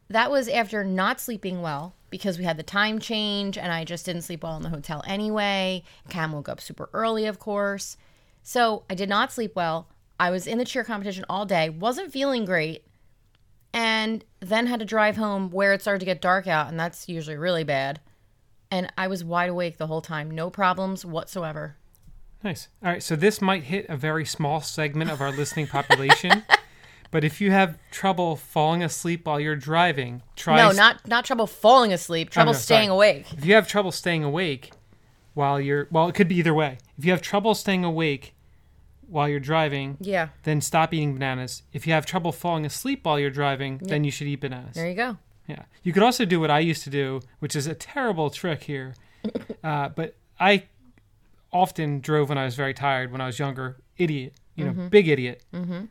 that 0.09 0.31
was 0.31 0.49
after 0.49 0.85
not 0.85 1.21
sleeping 1.21 1.63
well 1.63 1.95
because 2.11 2.39
we 2.39 2.45
had 2.45 2.57
the 2.57 2.63
time 2.63 2.99
change 2.99 3.59
and 3.59 3.73
I 3.73 3.85
just 3.85 4.07
didn't 4.07 4.23
sleep 4.23 4.43
well 4.43 4.57
in 4.57 4.63
the 4.63 4.69
hotel 4.69 5.03
anyway. 5.07 5.83
Cam 6.09 6.33
woke 6.33 6.49
up 6.49 6.61
super 6.61 6.89
early, 6.93 7.27
of 7.27 7.39
course. 7.39 7.97
So 8.43 8.85
I 8.89 8.95
did 8.95 9.09
not 9.09 9.33
sleep 9.33 9.57
well. 9.57 9.89
I 10.19 10.31
was 10.31 10.47
in 10.47 10.59
the 10.59 10.65
cheer 10.65 10.85
competition 10.85 11.25
all 11.29 11.45
day, 11.45 11.69
wasn't 11.69 12.13
feeling 12.13 12.45
great, 12.45 12.85
and 13.73 14.25
then 14.41 14.67
had 14.67 14.81
to 14.81 14.87
drive 14.87 15.17
home 15.17 15.51
where 15.51 15.73
it 15.73 15.83
started 15.83 15.99
to 15.99 16.07
get 16.07 16.23
dark 16.23 16.47
out, 16.47 16.69
and 16.69 16.81
that's 16.81 17.09
usually 17.09 17.37
really 17.37 17.65
bad. 17.65 18.01
And 18.71 18.91
I 18.97 19.09
was 19.09 19.23
wide 19.23 19.51
awake 19.51 19.77
the 19.77 19.89
whole 19.89 20.01
time, 20.01 20.31
no 20.31 20.49
problems 20.49 21.05
whatsoever. 21.05 21.77
Nice. 22.43 22.69
All 22.83 22.91
right, 22.91 23.03
so 23.03 23.17
this 23.17 23.43
might 23.43 23.65
hit 23.65 23.87
a 23.89 23.97
very 23.97 24.25
small 24.25 24.61
segment 24.61 25.11
of 25.11 25.21
our 25.21 25.33
listening 25.33 25.67
population. 25.67 26.45
But 27.11 27.25
if 27.25 27.41
you 27.41 27.51
have 27.51 27.79
trouble 27.91 28.37
falling 28.37 28.83
asleep 28.83 29.27
while 29.27 29.39
you're 29.41 29.57
driving, 29.57 30.23
try 30.35 30.57
No, 30.57 30.71
not 30.73 31.07
not 31.07 31.25
trouble 31.25 31.47
falling 31.47 31.93
asleep, 31.93 32.31
trouble 32.31 32.53
no, 32.53 32.59
staying 32.59 32.89
sorry. 32.89 32.97
awake. 32.97 33.33
If 33.33 33.45
you 33.45 33.55
have 33.55 33.69
trouble 33.69 33.93
staying 33.93 34.25
awake 34.25 34.73
while 35.35 35.61
you're 35.61 35.89
well, 35.91 36.09
it 36.09 36.15
could 36.15 36.29
be 36.29 36.37
either 36.37 36.55
way. 36.55 36.79
If 36.99 37.05
you 37.05 37.11
have 37.13 37.23
trouble 37.23 37.55
staying 37.55 37.85
awake 37.85 38.35
while 39.09 39.29
you're 39.29 39.39
driving, 39.41 39.97
Yeah, 40.01 40.29
then 40.43 40.61
stop 40.61 40.93
eating 40.93 41.15
bananas. 41.15 41.63
If 41.73 41.87
you 41.87 41.93
have 41.93 42.07
trouble 42.07 42.33
falling 42.33 42.67
asleep 42.67 43.05
while 43.05 43.21
you're 43.21 43.31
driving, 43.31 43.79
then 43.79 44.03
you 44.05 44.11
should 44.11 44.27
eat 44.27 44.41
bananas. 44.41 44.75
there 44.75 44.89
you 44.89 44.95
go. 44.97 45.17
Yeah. 45.47 45.63
You 45.85 45.93
could 45.93 46.03
also 46.03 46.25
do 46.25 46.41
what 46.41 46.51
I 46.51 46.59
used 46.59 46.83
to 46.85 46.91
do, 46.91 47.21
which 47.39 47.55
is 47.55 47.69
a 47.69 47.75
terrible 47.75 48.31
trick 48.31 48.65
here. 48.65 48.95
Uh, 49.65 49.89
but 49.89 50.15
I 50.39 50.65
often 51.53 51.99
drove 52.01 52.29
when 52.29 52.39
I 52.39 52.45
was 52.45 52.55
very 52.55 52.75
tired 52.75 53.11
when 53.11 53.21
I 53.21 53.27
was 53.27 53.39
younger. 53.39 53.77
Idiot. 53.99 54.35
You 54.55 54.65
know, 54.67 54.71
Mm-hmm. 54.73 54.89
big 54.89 55.09
idiot. 55.09 55.43
Mm-hmm. 55.53 55.85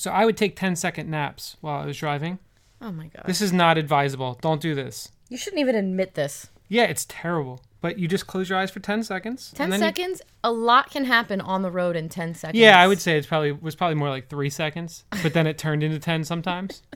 So 0.00 0.10
I 0.10 0.24
would 0.24 0.38
take 0.38 0.56
10 0.56 0.76
second 0.76 1.10
naps 1.10 1.58
while 1.60 1.82
I 1.82 1.84
was 1.84 1.98
driving. 1.98 2.38
Oh 2.80 2.90
my 2.90 3.08
god. 3.08 3.24
This 3.26 3.42
is 3.42 3.52
not 3.52 3.76
advisable. 3.76 4.38
Don't 4.40 4.58
do 4.58 4.74
this. 4.74 5.12
You 5.28 5.36
shouldn't 5.36 5.60
even 5.60 5.74
admit 5.76 6.14
this. 6.14 6.48
Yeah, 6.70 6.84
it's 6.84 7.04
terrible. 7.06 7.60
But 7.82 7.98
you 7.98 8.08
just 8.08 8.26
close 8.26 8.48
your 8.48 8.58
eyes 8.58 8.70
for 8.70 8.80
10 8.80 9.02
seconds. 9.02 9.52
10 9.54 9.64
and 9.64 9.72
then 9.74 9.80
you- 9.80 9.86
seconds, 9.86 10.22
a 10.42 10.50
lot 10.52 10.88
can 10.90 11.04
happen 11.04 11.42
on 11.42 11.60
the 11.60 11.70
road 11.70 11.96
in 11.96 12.08
10 12.08 12.34
seconds. 12.34 12.58
yeah, 12.58 12.80
I 12.80 12.88
would 12.88 12.98
say 12.98 13.18
it's 13.18 13.26
probably 13.26 13.52
was 13.52 13.74
probably 13.76 13.96
more 13.96 14.08
like 14.08 14.30
three 14.30 14.48
seconds, 14.48 15.04
but 15.22 15.34
then 15.34 15.46
it 15.46 15.58
turned 15.58 15.82
into 15.82 15.98
10 15.98 16.24
sometimes. 16.24 16.82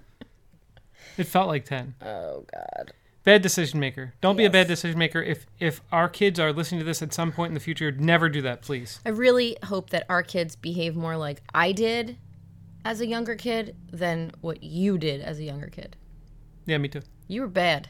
It 1.18 1.28
felt 1.28 1.46
like 1.46 1.64
10. 1.66 1.94
Oh 2.02 2.44
god. 2.52 2.92
Bad 3.22 3.42
decision 3.42 3.78
maker. 3.78 4.14
Don't 4.20 4.36
be 4.36 4.46
a 4.46 4.50
bad 4.50 4.66
decision 4.66 4.98
maker. 4.98 5.22
If 5.22 5.46
if 5.60 5.80
our 5.92 6.08
kids 6.08 6.40
are 6.40 6.52
listening 6.52 6.80
to 6.80 6.84
this 6.84 7.02
at 7.02 7.12
some 7.12 7.30
point 7.32 7.50
in 7.50 7.54
the 7.54 7.60
future, 7.60 7.92
never 7.92 8.28
do 8.28 8.42
that, 8.42 8.62
please. 8.62 8.98
I 9.06 9.10
really 9.10 9.56
hope 9.64 9.90
that 9.90 10.06
our 10.08 10.22
kids 10.22 10.56
behave 10.56 10.96
more 10.96 11.16
like 11.16 11.42
I 11.54 11.70
did 11.72 12.16
as 12.84 13.00
a 13.00 13.06
younger 13.06 13.34
kid 13.34 13.76
than 13.92 14.30
what 14.40 14.62
you 14.62 14.98
did 14.98 15.20
as 15.20 15.38
a 15.38 15.44
younger 15.44 15.68
kid. 15.68 15.96
Yeah, 16.66 16.78
me 16.78 16.88
too. 16.88 17.02
You 17.28 17.42
were 17.42 17.48
bad. 17.48 17.88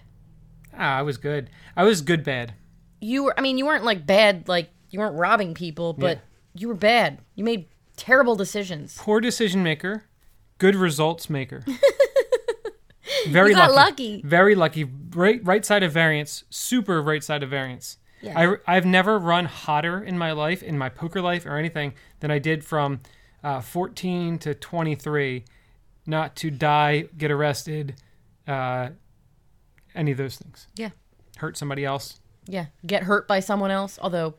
Ah, 0.77 0.99
I 0.99 1.03
was 1.03 1.17
good. 1.19 1.51
I 1.77 1.85
was 1.85 2.01
good 2.03 2.25
bad. 2.25 2.55
You 3.01 3.25
were 3.25 3.35
I 3.39 3.43
mean, 3.43 3.59
you 3.59 3.67
weren't 3.67 3.85
like 3.85 4.07
bad 4.07 4.49
like 4.49 4.71
you 4.91 4.99
weren't 5.01 5.17
robbing 5.17 5.55
people, 5.55 5.93
but 5.93 6.19
Yeah. 6.19 6.23
you 6.55 6.69
were 6.69 6.75
bad. 6.75 7.19
You 7.35 7.45
made 7.45 7.67
terrible 7.97 8.37
decisions. 8.37 8.97
Poor 8.99 9.21
decision 9.21 9.63
maker, 9.63 10.05
good 10.59 10.75
results 10.77 11.29
maker. 11.31 11.65
Very 13.29 13.51
You 13.51 13.57
got 13.57 13.73
lucky. 13.73 14.17
lucky. 14.17 14.23
Very 14.25 14.55
lucky. 14.55 14.85
Right 14.85 15.41
right 15.45 15.65
side 15.65 15.83
of 15.83 15.93
variance. 15.93 16.45
Super 16.51 17.01
right 17.03 17.23
side 17.23 17.43
of 17.43 17.51
variance. 17.51 17.99
Yeah. 18.23 18.57
I, 18.67 18.77
I've 18.77 18.87
never 18.87 19.19
run 19.19 19.45
hotter 19.45 20.03
in 20.03 20.17
my 20.17 20.33
life, 20.33 20.63
in 20.63 20.79
my 20.79 20.89
poker 20.89 21.21
life 21.21 21.45
or 21.45 21.57
anything, 21.59 21.93
than 22.21 22.31
I 22.31 22.39
did 22.39 22.65
from 22.65 23.01
uh, 23.45 23.61
14 23.61 24.39
to 24.41 24.55
23. 24.55 25.45
Not 26.07 26.37
to 26.37 26.51
die, 26.51 27.09
get 27.17 27.31
arrested, 27.31 27.95
uh, 28.47 28.91
any 29.95 30.11
of 30.11 30.19
those 30.19 30.37
things. 30.37 30.67
Yeah. 30.75 30.91
Hurt 31.37 31.57
somebody 31.57 31.85
else. 31.85 32.21
Yeah. 32.47 32.67
Get 32.87 33.05
hurt 33.05 33.27
by 33.29 33.41
someone 33.41 33.71
else, 33.71 33.99
although 34.03 34.35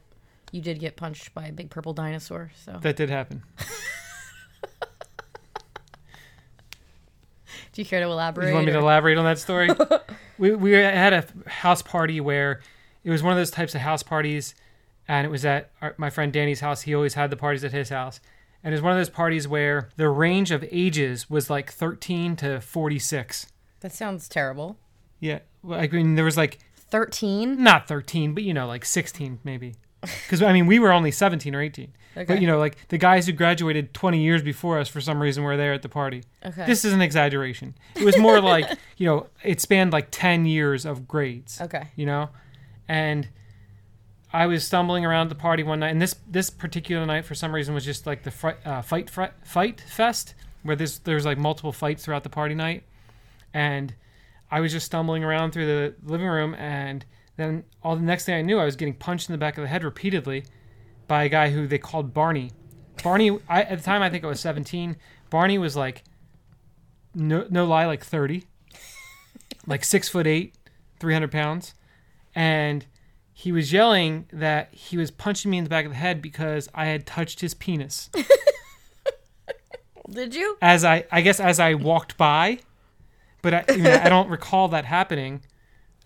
you 0.51 0.61
did 0.61 0.79
get 0.79 0.95
punched 0.95 1.33
by 1.33 1.47
a 1.47 1.51
big 1.51 1.69
purple 1.69 1.93
dinosaur, 1.93 2.51
so 2.63 2.77
That 2.81 2.95
did 2.97 3.09
happen. 3.09 3.41
do 7.73 7.81
you 7.81 7.85
care 7.85 7.99
to 7.99 8.05
elaborate? 8.05 8.49
You 8.49 8.53
want 8.53 8.67
me 8.67 8.71
to 8.73 8.77
elaborate 8.79 9.17
on 9.17 9.25
that 9.25 9.39
story? 9.39 9.69
we 10.37 10.55
we 10.55 10.71
had 10.71 11.13
a 11.13 11.25
house 11.49 11.81
party 11.81 12.21
where 12.21 12.61
it 13.03 13.09
was 13.09 13.23
one 13.23 13.33
of 13.33 13.37
those 13.37 13.51
types 13.51 13.75
of 13.75 13.81
house 13.81 14.03
parties, 14.03 14.55
and 15.07 15.25
it 15.25 15.29
was 15.29 15.45
at 15.45 15.71
our, 15.81 15.95
my 15.97 16.09
friend 16.09 16.31
Danny's 16.31 16.59
house. 16.59 16.83
He 16.83 16.93
always 16.93 17.15
had 17.15 17.31
the 17.31 17.37
parties 17.37 17.63
at 17.63 17.71
his 17.71 17.89
house, 17.89 18.19
and 18.65 18.73
it 18.73 18.77
was 18.77 18.81
one 18.81 18.91
of 18.91 18.97
those 18.97 19.11
parties 19.11 19.47
where 19.47 19.89
the 19.95 20.09
range 20.09 20.49
of 20.49 20.65
ages 20.71 21.29
was 21.29 21.49
like 21.49 21.71
thirteen 21.71 22.35
to 22.37 22.59
forty 22.59 22.99
six. 22.99 23.45
That 23.81 23.93
sounds 23.93 24.27
terrible. 24.27 24.77
Yeah, 25.19 25.39
well, 25.61 25.79
I 25.79 25.87
mean 25.87 26.15
there 26.15 26.25
was 26.25 26.35
like 26.35 26.57
13? 26.75 27.63
not 27.63 27.87
thirteen, 27.87 28.33
but 28.33 28.43
you 28.43 28.53
know 28.53 28.67
like 28.67 28.83
sixteen 28.83 29.39
maybe, 29.43 29.75
because 30.01 30.41
I 30.41 30.51
mean 30.51 30.65
we 30.65 30.79
were 30.79 30.91
only 30.91 31.11
seventeen 31.11 31.53
or 31.53 31.61
eighteen. 31.61 31.93
Okay. 32.17 32.25
But 32.25 32.41
you 32.41 32.47
know, 32.47 32.57
like 32.57 32.87
the 32.87 32.97
guys 32.97 33.27
who 33.27 33.33
graduated 33.33 33.93
20 33.93 34.23
years 34.23 34.41
before 34.41 34.79
us 34.79 34.87
for 34.87 35.01
some 35.01 35.21
reason 35.21 35.43
were 35.43 35.57
there 35.57 35.73
at 35.73 35.81
the 35.81 35.89
party. 35.89 36.23
Okay. 36.45 36.65
This 36.65 36.85
is 36.85 36.93
an 36.93 37.01
exaggeration. 37.01 37.75
It 37.93 38.03
was 38.03 38.17
more 38.17 38.39
like, 38.39 38.71
you 38.97 39.05
know, 39.05 39.27
it 39.43 39.59
spanned 39.59 39.91
like 39.91 40.07
10 40.11 40.45
years 40.45 40.85
of 40.85 41.09
grades. 41.09 41.59
Okay. 41.59 41.89
You 41.97 42.05
know? 42.05 42.29
And 42.87 43.27
I 44.35 44.47
was 44.47 44.65
stumbling 44.65 45.05
around 45.05 45.29
the 45.29 45.35
party 45.35 45.63
one 45.63 45.79
night, 45.79 45.91
and 45.91 46.01
this 46.01 46.13
this 46.27 46.49
particular 46.49 47.05
night 47.05 47.23
for 47.23 47.35
some 47.35 47.55
reason 47.55 47.73
was 47.73 47.85
just 47.85 48.05
like 48.05 48.23
the 48.23 48.31
fri- 48.31 48.61
uh, 48.65 48.81
fight 48.81 49.09
fri- 49.09 49.29
fight 49.45 49.79
fest, 49.87 50.35
where 50.63 50.75
there's 50.75 50.99
there's 50.99 51.25
like 51.25 51.37
multiple 51.37 51.71
fights 51.71 52.03
throughout 52.03 52.23
the 52.23 52.29
party 52.29 52.53
night, 52.53 52.83
and 53.53 53.95
I 54.51 54.59
was 54.59 54.73
just 54.73 54.87
stumbling 54.87 55.23
around 55.23 55.51
through 55.51 55.67
the 55.67 55.95
living 56.03 56.27
room, 56.27 56.53
and 56.55 57.05
then 57.37 57.63
all 57.81 57.95
the 57.95 58.01
next 58.01 58.25
thing 58.25 58.35
I 58.35 58.41
knew, 58.41 58.59
I 58.59 58.65
was 58.65 58.75
getting 58.75 58.95
punched 58.95 59.29
in 59.29 59.33
the 59.33 59.37
back 59.37 59.57
of 59.57 59.61
the 59.61 59.69
head 59.69 59.85
repeatedly 59.85 60.43
by 61.07 61.23
a 61.23 61.29
guy 61.29 61.51
who 61.51 61.65
they 61.65 61.77
called 61.77 62.13
Barney. 62.13 62.51
Barney, 63.05 63.39
I, 63.47 63.61
at 63.61 63.77
the 63.77 63.83
time, 63.85 64.01
I 64.01 64.09
think 64.09 64.25
I 64.25 64.27
was 64.27 64.41
17. 64.41 64.97
Barney 65.29 65.57
was 65.57 65.77
like, 65.77 66.03
no, 67.13 67.47
no 67.49 67.63
lie, 67.65 67.85
like 67.85 68.03
30, 68.03 68.43
like 69.65 69.85
six 69.85 70.09
foot 70.09 70.27
eight, 70.27 70.55
300 70.99 71.31
pounds, 71.31 71.73
and 72.33 72.85
he 73.37 73.51
was 73.51 73.73
yelling 73.73 74.27
that 74.31 74.73
he 74.73 74.95
was 74.95 75.11
punching 75.11 75.51
me 75.51 75.57
in 75.57 75.65
the 75.65 75.69
back 75.69 75.83
of 75.83 75.91
the 75.91 75.97
head 75.97 76.21
because 76.21 76.69
I 76.73 76.85
had 76.85 77.05
touched 77.05 77.41
his 77.41 77.53
penis. 77.53 78.09
Did 80.09 80.33
you? 80.33 80.57
As 80.61 80.85
I, 80.85 81.03
I 81.11 81.19
guess, 81.19 81.41
as 81.41 81.59
I 81.59 81.73
walked 81.73 82.15
by, 82.15 82.59
but 83.41 83.53
I, 83.53 83.65
you 83.71 83.83
know, 83.83 83.99
I 84.01 84.07
don't 84.07 84.29
recall 84.37 84.69
that 84.69 84.85
happening. 84.85 85.41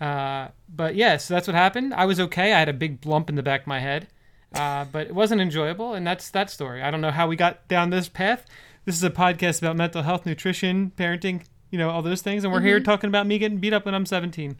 Uh, 0.01 0.47
but 0.73 0.95
yeah, 0.95 1.17
so 1.17 1.35
that's 1.35 1.45
what 1.45 1.55
happened. 1.55 1.93
I 1.93 2.05
was 2.05 2.19
okay. 2.19 2.51
I 2.51 2.57
had 2.57 2.67
a 2.67 2.73
big 2.73 3.05
lump 3.05 3.29
in 3.29 3.35
the 3.35 3.43
back 3.43 3.61
of 3.61 3.67
my 3.67 3.79
head, 3.79 4.07
uh, 4.55 4.85
but 4.85 5.05
it 5.05 5.13
wasn't 5.13 5.39
enjoyable, 5.39 5.93
and 5.93 6.07
that's 6.07 6.31
that 6.31 6.49
story. 6.49 6.81
I 6.81 6.89
don't 6.89 7.01
know 7.01 7.11
how 7.11 7.27
we 7.27 7.35
got 7.35 7.67
down 7.67 7.91
this 7.91 8.09
path. 8.09 8.43
This 8.85 8.95
is 8.95 9.03
a 9.03 9.11
podcast 9.11 9.59
about 9.59 9.75
mental 9.75 10.01
health, 10.01 10.25
nutrition, 10.25 10.93
parenting, 10.97 11.43
you 11.69 11.77
know, 11.77 11.91
all 11.91 12.01
those 12.01 12.23
things, 12.23 12.43
and 12.43 12.51
we're 12.51 12.61
here 12.61 12.79
talking 12.79 13.07
about 13.07 13.27
me 13.27 13.37
getting 13.37 13.59
beat 13.59 13.73
up 13.73 13.85
when 13.85 13.93
I'm 13.93 14.07
17. 14.07 14.57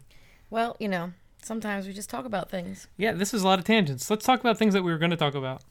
Well, 0.50 0.76
you 0.78 0.86
know, 0.86 1.12
sometimes 1.42 1.86
we 1.86 1.92
just 1.92 2.10
talk 2.10 2.24
about 2.24 2.50
things. 2.50 2.86
Yeah, 2.96 3.12
this 3.12 3.32
is 3.34 3.42
a 3.42 3.46
lot 3.46 3.58
of 3.58 3.64
tangents. 3.64 4.08
Let's 4.10 4.24
talk 4.24 4.40
about 4.40 4.58
things 4.58 4.74
that 4.74 4.82
we 4.82 4.92
were 4.92 4.98
going 4.98 5.10
to 5.10 5.16
talk 5.16 5.34
about. 5.34 5.62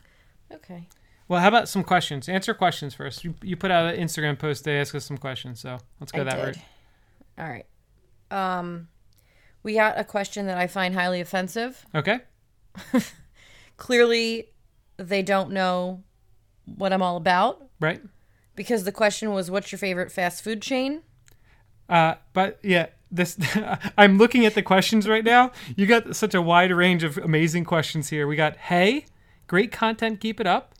Okay. 0.51 0.87
Well, 1.27 1.39
how 1.41 1.47
about 1.47 1.69
some 1.69 1.83
questions? 1.83 2.27
Answer 2.27 2.53
questions 2.53 2.93
first. 2.95 3.23
You, 3.23 3.35
you 3.43 3.55
put 3.55 3.69
out 3.71 3.93
an 3.93 3.99
Instagram 3.99 4.37
post 4.39 4.63
to 4.63 4.71
ask 4.71 4.95
us 4.95 5.05
some 5.05 5.17
questions, 5.17 5.59
so 5.61 5.77
let's 5.99 6.11
go 6.11 6.21
I 6.21 6.23
that 6.25 6.35
did. 6.35 6.45
route. 6.45 6.57
All 7.37 7.47
right. 7.49 7.65
Um, 8.31 8.87
we 9.63 9.75
got 9.75 9.99
a 9.99 10.03
question 10.03 10.47
that 10.47 10.57
I 10.57 10.67
find 10.67 10.95
highly 10.95 11.21
offensive. 11.21 11.85
Okay. 11.93 12.19
Clearly, 13.77 14.49
they 14.97 15.21
don't 15.21 15.51
know 15.51 16.03
what 16.65 16.91
I'm 16.93 17.01
all 17.01 17.17
about 17.17 17.63
Right. 17.79 18.01
because 18.55 18.83
the 18.83 18.91
question 18.91 19.31
was, 19.31 19.49
"What's 19.49 19.71
your 19.71 19.79
favorite 19.79 20.11
fast 20.11 20.43
food 20.43 20.61
chain?" 20.61 21.01
Uh, 21.87 22.15
but 22.33 22.59
yeah, 22.63 22.87
this 23.11 23.37
I'm 23.97 24.17
looking 24.17 24.45
at 24.45 24.55
the 24.55 24.61
questions 24.61 25.07
right 25.07 25.23
now. 25.23 25.51
You 25.75 25.85
got 25.85 26.15
such 26.15 26.33
a 26.33 26.41
wide 26.41 26.71
range 26.71 27.03
of 27.03 27.17
amazing 27.17 27.65
questions 27.65 28.09
here. 28.09 28.27
We 28.27 28.35
got, 28.35 28.55
hey, 28.57 29.05
great 29.47 29.71
content, 29.71 30.19
keep 30.19 30.39
it 30.39 30.47
up. 30.47 30.73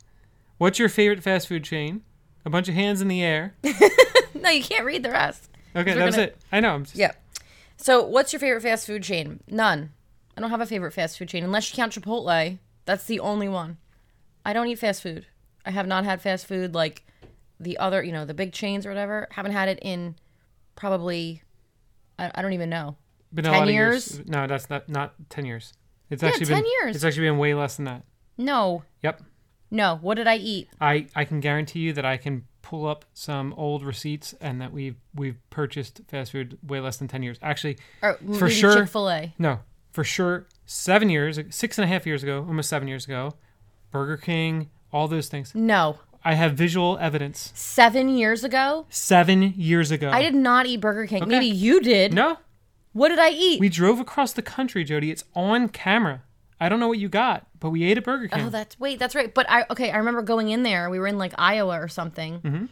What's 0.58 0.78
your 0.78 0.88
favorite 0.88 1.22
fast 1.22 1.48
food 1.48 1.64
chain? 1.64 2.02
A 2.44 2.50
bunch 2.50 2.68
of 2.68 2.74
hands 2.74 3.00
in 3.00 3.08
the 3.08 3.22
air. 3.22 3.54
No, 4.32 4.48
you 4.48 4.62
can't 4.62 4.84
read 4.86 5.02
the 5.02 5.10
rest. 5.10 5.50
Okay, 5.76 5.92
that 5.92 6.06
was 6.06 6.14
gonna- 6.14 6.28
it. 6.28 6.38
I 6.50 6.60
know. 6.60 6.70
I'm 6.74 6.84
just, 6.84 6.96
Yeah. 6.96 7.12
So, 7.76 8.02
what's 8.02 8.32
your 8.32 8.40
favorite 8.40 8.62
fast 8.62 8.86
food 8.86 9.02
chain? 9.02 9.40
None. 9.48 9.90
I 10.36 10.40
don't 10.40 10.50
have 10.50 10.60
a 10.62 10.66
favorite 10.66 10.92
fast 10.92 11.18
food 11.18 11.28
chain 11.28 11.44
unless 11.44 11.70
you 11.70 11.76
count 11.76 11.92
Chipotle. 11.92 12.58
That's 12.86 13.04
the 13.04 13.20
only 13.20 13.48
one. 13.48 13.76
I 14.46 14.52
don't 14.54 14.66
eat 14.68 14.78
fast 14.78 15.02
food. 15.02 15.26
I 15.66 15.72
have 15.72 15.86
not 15.86 16.04
had 16.04 16.22
fast 16.22 16.46
food 16.46 16.74
like 16.74 17.04
the 17.58 17.76
other, 17.76 18.02
you 18.02 18.12
know, 18.12 18.24
the 18.24 18.32
big 18.32 18.52
chains 18.52 18.86
or 18.86 18.88
whatever. 18.90 19.28
Haven't 19.32 19.52
had 19.52 19.68
it 19.68 19.78
in 19.82 20.14
probably 20.76 21.42
I, 22.20 22.30
I 22.34 22.42
don't 22.42 22.52
even 22.52 22.70
know. 22.70 22.96
been 23.32 23.46
a 23.46 23.50
10 23.50 23.58
lot 23.58 23.68
of 23.68 23.74
years? 23.74 24.20
No, 24.26 24.46
that's 24.46 24.68
not 24.70 24.88
not 24.88 25.14
ten 25.28 25.44
years. 25.44 25.72
It's 26.10 26.22
Yeah, 26.22 26.28
actually 26.30 26.46
10 26.46 26.56
been 26.62 26.70
years. 26.82 26.96
It's 26.96 27.04
actually 27.04 27.28
been 27.28 27.38
way 27.38 27.54
less 27.54 27.76
than 27.76 27.84
that. 27.86 28.02
No. 28.36 28.82
Yep. 29.02 29.22
No. 29.70 29.98
What 30.02 30.16
did 30.16 30.26
I 30.26 30.36
eat? 30.36 30.68
I, 30.80 31.06
I 31.14 31.24
can 31.24 31.40
guarantee 31.40 31.80
you 31.80 31.92
that 31.92 32.04
I 32.04 32.16
can 32.16 32.44
pull 32.62 32.86
up 32.86 33.04
some 33.14 33.52
old 33.54 33.84
receipts 33.84 34.34
and 34.40 34.60
that 34.60 34.72
we've 34.72 34.96
we've 35.14 35.38
purchased 35.50 36.00
fast 36.08 36.32
food 36.32 36.58
way 36.66 36.80
less 36.80 36.96
than 36.96 37.06
ten 37.08 37.22
years. 37.22 37.38
Actually, 37.42 37.78
Or 38.02 38.18
For 38.38 38.50
sure. 38.50 38.74
Chick-fil-A. 38.74 39.34
no, 39.38 39.60
for 39.92 40.04
sure, 40.04 40.46
seven 40.66 41.08
years, 41.10 41.38
six 41.50 41.78
and 41.78 41.84
a 41.84 41.88
half 41.88 42.06
years 42.06 42.22
ago, 42.22 42.44
almost 42.46 42.68
seven 42.68 42.86
years 42.88 43.04
ago, 43.06 43.34
Burger 43.90 44.16
King, 44.16 44.68
all 44.92 45.08
those 45.08 45.28
things. 45.28 45.54
No. 45.54 45.98
I 46.24 46.34
have 46.34 46.52
visual 46.54 46.98
evidence. 47.00 47.52
7 47.54 48.08
years 48.10 48.44
ago, 48.44 48.86
Seven 48.90 49.54
years 49.56 49.90
ago. 49.90 50.10
I 50.10 50.22
did 50.22 50.34
not 50.34 50.66
eat 50.66 50.78
Burger 50.80 51.06
King. 51.06 51.26
Maybe 51.26 51.46
you 51.46 51.80
did. 51.80 52.12
No, 52.12 52.38
What 52.92 53.08
did 53.08 53.18
I 53.18 53.30
eat? 53.30 53.60
we 53.60 53.68
drove 53.68 54.00
across 54.00 54.32
the 54.32 54.42
country, 54.42 54.84
Jody. 54.84 55.10
It's 55.10 55.24
on 55.34 55.68
camera. 55.68 56.22
I 56.60 56.68
don't 56.68 56.78
know 56.78 56.88
what 56.88 56.98
you 56.98 57.08
got, 57.08 57.46
but 57.58 57.70
we 57.70 57.84
ate 57.84 57.96
at 57.96 58.04
Burger 58.04 58.28
King. 58.28 58.44
Oh, 58.46 58.50
that's 58.50 58.78
wait, 58.78 58.98
that's 58.98 59.14
right. 59.14 59.32
But 59.32 59.46
I 59.48 59.64
okay, 59.70 59.90
I 59.90 59.96
remember 59.96 60.20
going 60.20 60.50
in 60.50 60.62
there. 60.62 60.90
We 60.90 60.98
were 60.98 61.06
in 61.06 61.16
like 61.16 61.32
Iowa 61.38 61.80
or 61.80 61.88
something, 61.88 62.40
Mm-hmm. 62.40 62.64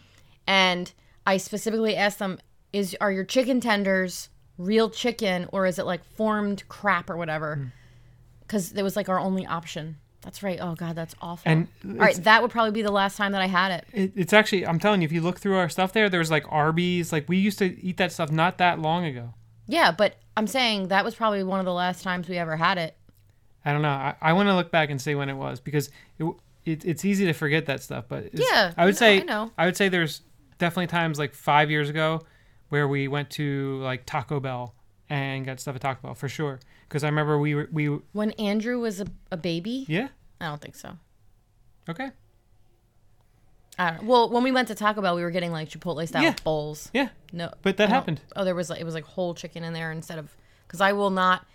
and 0.47 0.93
I 1.27 1.39
specifically 1.39 1.97
asked 1.97 2.19
them, 2.19 2.39
"Is 2.73 2.95
are 3.01 3.11
your 3.11 3.25
chicken 3.25 3.61
tenders 3.63 4.29
real 4.59 4.91
chicken 4.91 5.47
or 5.53 5.65
is 5.65 5.79
it 5.79 5.87
like 5.87 6.05
formed 6.05 6.69
crap 6.69 7.09
or 7.09 7.17
whatever?" 7.17 7.57
Hmm. 7.57 7.65
Because 8.41 8.73
it 8.73 8.83
was 8.83 8.95
like 8.97 9.09
our 9.09 9.19
only 9.19 9.47
option. 9.47 9.97
That's 10.23 10.43
right. 10.43 10.59
Oh 10.61 10.75
God, 10.75 10.97
that's 10.97 11.15
awful. 11.23 11.51
And 11.51 11.69
all 11.85 11.93
right, 11.95 12.17
that 12.25 12.43
would 12.43 12.51
probably 12.51 12.73
be 12.73 12.83
the 12.83 12.91
last 12.91 13.17
time 13.17 13.33
that 13.33 13.41
I 13.41 13.47
had 13.47 13.71
it. 13.71 13.85
It, 13.93 14.13
it's 14.17 14.33
actually, 14.33 14.67
I'm 14.67 14.79
telling 14.81 15.01
you, 15.01 15.07
if 15.07 15.13
you 15.13 15.21
look 15.21 15.39
through 15.39 15.57
our 15.57 15.69
stuff 15.69 15.93
there, 15.93 16.09
there's 16.09 16.31
like 16.31 16.45
Arby's. 16.51 17.13
Like 17.13 17.29
we 17.29 17.37
used 17.39 17.59
to 17.61 17.67
eat 17.81 17.99
that 17.99 18.11
stuff 18.13 18.31
not 18.33 18.59
that 18.59 18.81
long 18.81 19.05
ago. 19.05 19.35
Yeah, 19.69 19.93
but 19.93 20.17
I'm 20.37 20.47
saying 20.47 20.89
that 20.89 21.05
was 21.05 21.15
probably 21.15 21.43
one 21.45 21.61
of 21.61 21.67
the 21.67 21.73
last 21.73 22.03
times 22.03 22.29
we 22.29 22.37
ever 22.37 22.57
had 22.57 22.79
it. 22.79 22.97
I 23.65 23.73
don't 23.73 23.83
know. 23.83 23.89
I, 23.91 24.15
I 24.21 24.33
want 24.33 24.49
to 24.49 24.55
look 24.55 24.71
back 24.71 24.91
and 24.91 25.01
see 25.01 25.15
when 25.15 25.29
it 25.29 25.35
was 25.35 25.61
because 25.61 25.91
it, 26.19 26.25
it, 26.65 26.85
it's 26.85 27.05
easy 27.05 27.27
to 27.27 27.33
forget 27.33 27.67
that 27.67 27.83
stuff. 27.83 28.07
But 28.09 28.25
it's- 28.27 28.41
Yeah, 28.51 28.73
I 28.77 28.85
would 28.87 28.95
no, 28.95 28.99
say 28.99 29.21
I 29.21 29.25
know. 29.25 29.53
I 29.59 29.67
would 29.67 29.77
say 29.77 29.89
there's 29.89 30.23
definitely 30.59 30.87
times 30.89 31.19
like 31.19 31.35
five 31.35 31.71
years 31.71 31.89
ago 31.89 32.23
where 32.71 32.89
we 32.89 33.07
went 33.09 33.31
to 33.31 33.79
like 33.83 34.05
Taco 34.05 34.41
Bell 34.41 34.75
and 35.09 35.45
got 35.47 35.61
stuff 35.61 35.77
at 35.77 35.81
Taco 35.83 36.01
Bell 36.03 36.15
for 36.15 36.29
sure. 36.29 36.61
Because 36.89 37.05
I 37.05 37.09
remember 37.09 37.39
we 37.39 37.55
were 37.55 37.69
we 37.73 37.87
When 38.13 38.31
Andrew 38.33 38.81
was 38.81 39.01
a, 39.01 39.07
a 39.31 39.37
baby, 39.37 39.85
yeah 39.89 40.09
I 40.41 40.47
don't 40.47 40.61
think 40.61 40.75
so. 40.77 40.97
okay 41.89 42.11
I 43.79 43.93
don't. 43.93 44.05
Well, 44.07 44.29
when 44.31 44.43
we 44.43 44.51
went 44.51 44.69
to 44.69 44.75
Taco 44.75 45.01
Bell, 45.03 45.15
we 45.15 45.23
were 45.23 45.31
getting 45.31 45.53
like 45.53 45.69
Chipotle 45.69 46.07
style 46.09 46.23
Yeah. 46.23 46.35
bowls. 46.45 46.91
yeah 46.93 47.09
No, 47.33 47.53
But 47.63 47.77
that 47.77 47.85
I 47.85 47.87
don't- 47.87 47.95
happened. 47.95 48.21
Oh, 48.35 48.45
there 48.45 48.55
was 48.55 48.71
like 48.71 48.81
it 48.81 48.85
was 48.85 48.95
like 48.95 49.05
whole 49.05 49.35
chicken 49.35 49.63
in 49.65 49.73
there 49.73 49.93
instead 49.93 50.19
of 50.19 50.35
because 50.67 50.81
I 50.81 50.93
will 50.93 51.11
not. 51.11 51.47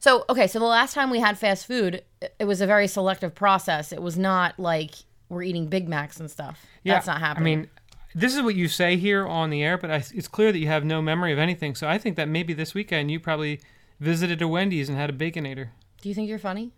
So 0.00 0.24
okay, 0.28 0.46
so 0.46 0.58
the 0.58 0.64
last 0.66 0.94
time 0.94 1.10
we 1.10 1.20
had 1.20 1.38
fast 1.38 1.66
food, 1.66 2.02
it- 2.20 2.34
it 2.38 2.44
was 2.44 2.60
a 2.60 2.66
very 2.66 2.86
selective 2.86 3.34
process. 3.34 3.92
It 3.92 4.02
was 4.02 4.16
not 4.18 4.58
like 4.60 4.92
we're 5.28 5.42
eating 5.42 5.66
Big 5.66 5.88
Macs 5.88 6.20
and 6.20 6.30
stuff. 6.30 6.64
yeah. 6.84 6.94
That's 6.94 7.06
not 7.06 7.18
happening. 7.20 7.52
I 7.52 7.56
mean, 7.62 7.70
this 8.14 8.36
is 8.36 8.42
what 8.42 8.54
you 8.54 8.68
say 8.68 8.96
here 8.96 9.26
on 9.26 9.50
the 9.50 9.62
air, 9.64 9.76
but 9.76 9.90
I, 9.90 9.96
it's 10.14 10.28
clear 10.28 10.52
that 10.52 10.58
you 10.58 10.68
have 10.68 10.84
no 10.84 11.02
memory 11.02 11.32
of 11.32 11.38
anything. 11.38 11.74
So 11.74 11.88
I 11.88 11.98
think 11.98 12.14
that 12.16 12.28
maybe 12.28 12.52
this 12.52 12.72
weekend 12.74 13.10
you 13.10 13.18
probably 13.18 13.60
visited 14.00 14.42
a 14.42 14.48
Wendy's 14.48 14.88
and 14.88 14.98
had 14.98 15.10
a 15.10 15.12
Baconator. 15.12 15.68
Do 16.00 16.08
you 16.08 16.14
think 16.14 16.28
you're 16.28 16.38
funny? 16.38 16.72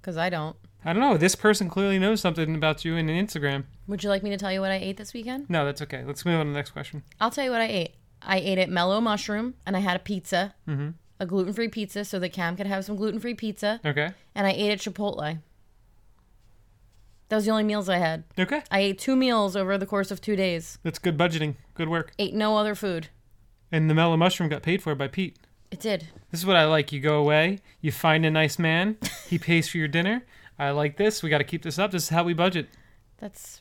Because 0.00 0.16
I 0.16 0.28
don't. 0.30 0.56
I 0.84 0.92
don't 0.92 1.00
know. 1.00 1.16
This 1.16 1.34
person 1.34 1.70
clearly 1.70 1.98
knows 1.98 2.20
something 2.20 2.54
about 2.54 2.84
you 2.84 2.94
in 2.96 3.06
Instagram. 3.06 3.64
Would 3.86 4.02
you 4.04 4.10
like 4.10 4.22
me 4.22 4.30
to 4.30 4.36
tell 4.36 4.52
you 4.52 4.60
what 4.60 4.70
I 4.70 4.76
ate 4.76 4.98
this 4.98 5.14
weekend? 5.14 5.48
No, 5.48 5.64
that's 5.64 5.80
okay. 5.82 6.04
Let's 6.04 6.26
move 6.26 6.38
on 6.38 6.46
to 6.46 6.52
the 6.52 6.56
next 6.56 6.72
question. 6.72 7.02
I'll 7.20 7.30
tell 7.30 7.44
you 7.44 7.50
what 7.50 7.62
I 7.62 7.68
ate. 7.68 7.94
I 8.20 8.38
ate 8.38 8.58
at 8.58 8.68
Mellow 8.68 9.00
Mushroom, 9.00 9.54
and 9.66 9.76
I 9.76 9.80
had 9.80 9.96
a 9.96 10.00
pizza, 10.00 10.54
mm-hmm. 10.68 10.90
a 11.20 11.26
gluten-free 11.26 11.68
pizza, 11.68 12.04
so 12.04 12.18
that 12.18 12.30
Cam 12.30 12.56
could 12.56 12.66
have 12.66 12.84
some 12.84 12.96
gluten-free 12.96 13.34
pizza, 13.34 13.80
Okay. 13.84 14.10
and 14.34 14.46
I 14.46 14.50
ate 14.50 14.70
at 14.72 14.78
Chipotle. 14.78 15.38
That 17.28 17.36
was 17.36 17.46
the 17.46 17.50
only 17.50 17.64
meals 17.64 17.88
I 17.88 17.98
had. 17.98 18.24
Okay. 18.38 18.62
I 18.70 18.80
ate 18.80 18.98
two 18.98 19.16
meals 19.16 19.56
over 19.56 19.76
the 19.78 19.86
course 19.86 20.10
of 20.10 20.20
two 20.20 20.36
days. 20.36 20.78
That's 20.82 20.98
good 20.98 21.16
budgeting. 21.16 21.56
Good 21.74 21.88
work. 21.88 22.12
Ate 22.18 22.34
no 22.34 22.56
other 22.56 22.74
food. 22.74 23.08
And 23.72 23.88
the 23.88 23.94
mellow 23.94 24.16
mushroom 24.16 24.48
got 24.48 24.62
paid 24.62 24.82
for 24.82 24.94
by 24.94 25.08
Pete. 25.08 25.38
It 25.74 25.80
did. 25.80 26.06
This 26.30 26.38
is 26.38 26.46
what 26.46 26.54
I 26.54 26.66
like. 26.66 26.92
You 26.92 27.00
go 27.00 27.16
away, 27.16 27.58
you 27.80 27.90
find 27.90 28.24
a 28.24 28.30
nice 28.30 28.60
man, 28.60 28.96
he 29.28 29.40
pays 29.40 29.68
for 29.68 29.76
your 29.78 29.88
dinner. 29.88 30.24
I 30.56 30.70
like 30.70 30.98
this. 30.98 31.20
We 31.20 31.30
got 31.30 31.38
to 31.38 31.44
keep 31.44 31.64
this 31.64 31.80
up. 31.80 31.90
This 31.90 32.04
is 32.04 32.08
how 32.10 32.22
we 32.22 32.32
budget. 32.32 32.68
That's 33.18 33.60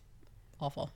awful. 0.62 0.92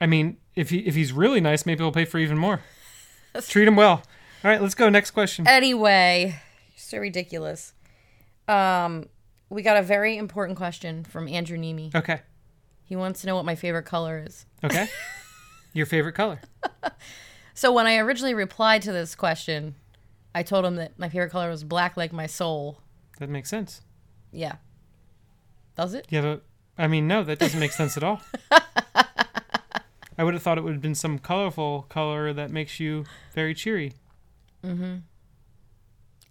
I 0.00 0.06
mean, 0.06 0.38
if 0.54 0.70
he 0.70 0.78
if 0.78 0.94
he's 0.94 1.12
really 1.12 1.42
nice, 1.42 1.66
maybe 1.66 1.84
he'll 1.84 1.92
pay 1.92 2.06
for 2.06 2.16
even 2.18 2.38
more. 2.38 2.62
Treat 3.42 3.68
him 3.68 3.76
well. 3.76 4.02
All 4.42 4.50
right, 4.50 4.62
let's 4.62 4.74
go. 4.74 4.88
Next 4.88 5.10
question. 5.10 5.46
Anyway, 5.46 6.40
so 6.76 6.96
ridiculous. 6.96 7.74
Um, 8.48 9.10
we 9.50 9.60
got 9.60 9.76
a 9.76 9.82
very 9.82 10.16
important 10.16 10.56
question 10.56 11.04
from 11.04 11.28
Andrew 11.28 11.58
Nemi. 11.58 11.90
Okay. 11.94 12.22
He 12.84 12.96
wants 12.96 13.20
to 13.20 13.26
know 13.26 13.36
what 13.36 13.44
my 13.44 13.54
favorite 13.54 13.84
color 13.84 14.24
is. 14.26 14.46
Okay. 14.64 14.88
Your 15.74 15.84
favorite 15.84 16.14
color? 16.14 16.40
So 17.56 17.72
when 17.72 17.86
I 17.86 17.96
originally 17.96 18.34
replied 18.34 18.82
to 18.82 18.92
this 18.92 19.14
question, 19.14 19.76
I 20.36 20.42
told 20.42 20.66
him 20.66 20.76
that 20.76 20.98
my 20.98 21.08
favorite 21.08 21.30
color 21.30 21.48
was 21.48 21.64
black 21.64 21.96
like 21.96 22.12
my 22.12 22.26
soul. 22.26 22.82
That 23.18 23.30
makes 23.30 23.48
sense. 23.48 23.80
Yeah. 24.30 24.56
Does 25.76 25.94
it? 25.94 26.06
Yeah, 26.10 26.34
a. 26.34 26.38
I 26.76 26.88
mean, 26.88 27.08
no, 27.08 27.24
that 27.24 27.38
doesn't 27.38 27.58
make 27.58 27.72
sense 27.72 27.96
at 27.96 28.04
all. 28.04 28.20
I 28.50 30.24
would 30.24 30.34
have 30.34 30.42
thought 30.42 30.58
it 30.58 30.60
would 30.60 30.74
have 30.74 30.82
been 30.82 30.94
some 30.94 31.18
colorful 31.18 31.86
color 31.88 32.34
that 32.34 32.50
makes 32.50 32.78
you 32.78 33.06
very 33.34 33.54
cheery. 33.54 33.94
Mm-hmm. 34.62 34.96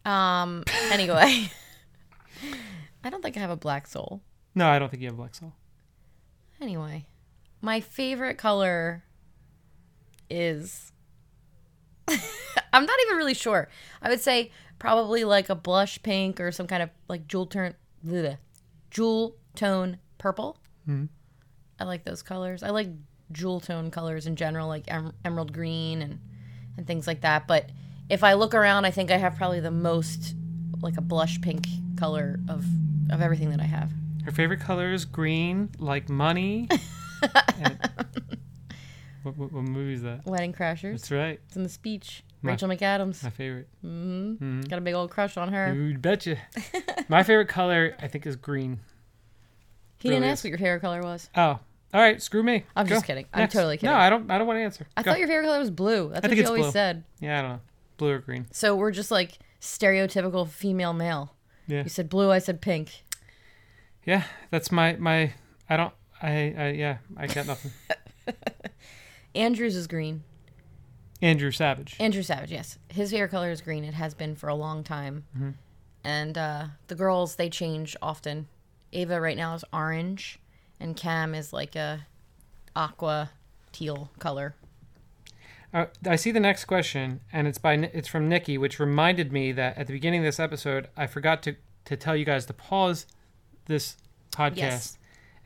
Um. 0.07 0.63
Anyway, 0.91 1.49
I 3.03 3.09
don't 3.09 3.23
think 3.23 3.37
I 3.37 3.39
have 3.39 3.49
a 3.49 3.55
black 3.55 3.87
soul. 3.87 4.21
No, 4.53 4.67
I 4.67 4.77
don't 4.77 4.89
think 4.89 5.01
you 5.01 5.07
have 5.07 5.15
a 5.15 5.17
black 5.17 5.33
soul. 5.33 5.53
Anyway, 6.61 7.07
my 7.59 7.79
favorite 7.79 8.37
color 8.37 9.03
is. 10.29 10.91
I'm 12.75 12.85
not 12.85 12.97
even 13.05 13.17
really 13.17 13.33
sure. 13.33 13.69
I 14.01 14.09
would 14.09 14.21
say 14.21 14.51
probably 14.79 15.23
like 15.23 15.49
a 15.49 15.55
blush 15.55 16.01
pink 16.03 16.39
or 16.39 16.51
some 16.51 16.67
kind 16.67 16.83
of 16.83 16.89
like 17.07 17.27
jewel 17.27 17.45
tone, 17.45 17.73
bleh, 18.05 18.37
jewel 18.91 19.35
tone 19.55 19.97
purple. 20.17 20.57
Hmm. 20.85 21.05
I 21.79 21.83
like 21.85 22.03
those 22.05 22.21
colors. 22.21 22.63
I 22.63 22.69
like 22.69 22.89
jewel 23.31 23.59
tone 23.59 23.91
colors 23.91 24.27
in 24.27 24.35
general, 24.35 24.67
like 24.67 24.83
em- 24.87 25.13
emerald 25.23 25.53
green 25.53 26.01
and 26.01 26.19
and 26.77 26.85
things 26.85 27.07
like 27.07 27.21
that. 27.21 27.47
But 27.47 27.69
if 28.09 28.23
I 28.23 28.33
look 28.33 28.53
around, 28.53 28.85
I 28.85 28.91
think 28.91 29.09
I 29.11 29.17
have 29.17 29.35
probably 29.35 29.61
the 29.61 29.71
most 29.71 30.35
like 30.81 30.97
a 30.97 31.01
blush 31.01 31.39
pink 31.41 31.65
color 31.97 32.39
of 32.49 32.65
of 33.09 33.21
everything 33.21 33.49
that 33.51 33.59
I 33.61 33.65
have. 33.65 33.91
Her 34.25 34.31
favorite 34.31 34.59
color 34.59 34.91
is 34.91 35.05
green, 35.05 35.69
like 35.79 36.09
money. 36.09 36.67
And- 37.57 37.79
what, 39.23 39.37
what, 39.37 39.51
what 39.53 39.63
movie 39.63 39.93
is 39.93 40.03
that? 40.03 40.25
Wedding 40.25 40.53
Crashers. 40.53 40.91
That's 40.91 41.11
right. 41.11 41.39
It's 41.47 41.55
in 41.55 41.63
the 41.63 41.69
speech. 41.69 42.23
My- 42.45 42.51
Rachel 42.53 42.69
McAdams. 42.69 43.23
My 43.23 43.29
favorite. 43.29 43.67
Mm-hmm. 43.85 44.31
Mm-hmm. 44.33 44.61
Got 44.61 44.77
a 44.79 44.81
big 44.81 44.93
old 44.93 45.09
crush 45.11 45.37
on 45.37 45.51
her. 45.51 45.73
You 45.73 45.97
betcha. 45.97 46.37
My 47.09 47.23
favorite 47.23 47.47
color, 47.49 47.95
I 47.99 48.07
think, 48.07 48.25
is 48.25 48.35
green. 48.35 48.79
He 49.97 50.09
didn't 50.09 50.21
really 50.21 50.31
ask 50.31 50.39
is. 50.41 50.43
what 50.45 50.49
your 50.49 50.57
favorite 50.59 50.81
color 50.81 51.01
was. 51.01 51.29
Oh, 51.35 51.41
all 51.43 51.59
right. 51.93 52.21
Screw 52.21 52.43
me. 52.43 52.63
I'm 52.75 52.85
Go. 52.85 52.95
just 52.95 53.05
kidding. 53.05 53.25
I'm 53.33 53.41
Next. 53.41 53.53
totally 53.53 53.77
kidding. 53.77 53.89
No, 53.91 53.97
I 53.99 54.09
don't. 54.09 54.29
I 54.29 54.37
don't 54.37 54.47
want 54.47 54.57
to 54.57 54.63
answer. 54.63 54.85
I 54.95 55.01
Go. 55.03 55.11
thought 55.11 55.19
your 55.19 55.27
favorite 55.27 55.45
color 55.47 55.59
was 55.59 55.71
blue. 55.71 56.09
That's 56.09 56.21
what 56.21 56.29
think 56.29 56.35
you 56.35 56.41
it's 56.41 56.49
always 56.49 56.63
blue. 56.65 56.71
said. 56.71 57.03
Yeah, 57.19 57.39
I 57.39 57.41
don't 57.41 57.51
know. 57.51 57.59
Blue 57.97 58.11
or 58.11 58.19
green. 58.19 58.45
So 58.51 58.75
we're 58.75 58.91
just 58.91 59.09
like 59.11 59.39
stereotypical 59.61 60.47
female 60.47 60.93
male. 60.93 61.33
Yeah. 61.67 61.83
You 61.83 61.89
said 61.89 62.09
blue, 62.09 62.31
I 62.31 62.39
said 62.39 62.61
pink. 62.61 63.03
Yeah, 64.05 64.23
that's 64.51 64.71
my 64.71 64.93
my. 64.97 65.33
I 65.69 65.77
don't. 65.77 65.93
I. 66.21 66.53
I 66.57 66.69
yeah. 66.71 66.97
I 67.17 67.27
got 67.27 67.47
nothing. 67.47 67.71
Andrew's 69.35 69.75
is 69.75 69.87
green. 69.87 70.23
Andrew 71.21 71.51
Savage. 71.51 71.95
Andrew 71.99 72.23
Savage, 72.23 72.51
yes. 72.51 72.77
His 72.89 73.11
hair 73.11 73.27
color 73.27 73.51
is 73.51 73.61
green. 73.61 73.83
It 73.83 73.93
has 73.93 74.13
been 74.13 74.35
for 74.35 74.49
a 74.49 74.55
long 74.55 74.83
time. 74.83 75.23
Mm-hmm. 75.35 75.49
And 76.03 76.37
uh, 76.37 76.65
the 76.87 76.95
girls, 76.95 77.35
they 77.35 77.49
change 77.49 77.95
often. 78.01 78.47
Ava 78.93 79.19
right 79.19 79.37
now 79.37 79.55
is 79.55 79.65
orange, 79.73 80.39
and 80.79 80.95
Cam 80.95 81.33
is 81.33 81.51
like 81.51 81.75
a 81.75 82.05
aqua 82.75 83.31
teal 83.71 84.09
color. 84.19 84.55
Uh, 85.73 85.87
I 86.07 86.15
see 86.15 86.31
the 86.31 86.39
next 86.39 86.65
question, 86.65 87.19
and 87.33 87.47
it's 87.47 87.57
by 87.57 87.73
it's 87.73 88.07
from 88.07 88.29
Nikki, 88.29 88.57
which 88.57 88.79
reminded 88.79 89.33
me 89.33 89.51
that 89.51 89.77
at 89.77 89.87
the 89.87 89.93
beginning 89.93 90.21
of 90.21 90.25
this 90.25 90.39
episode, 90.39 90.87
I 90.95 91.07
forgot 91.07 91.43
to 91.43 91.55
to 91.85 91.97
tell 91.97 92.15
you 92.15 92.23
guys 92.25 92.45
to 92.45 92.53
pause 92.53 93.05
this 93.65 93.97
podcast. 94.31 94.55
Yes. 94.57 94.97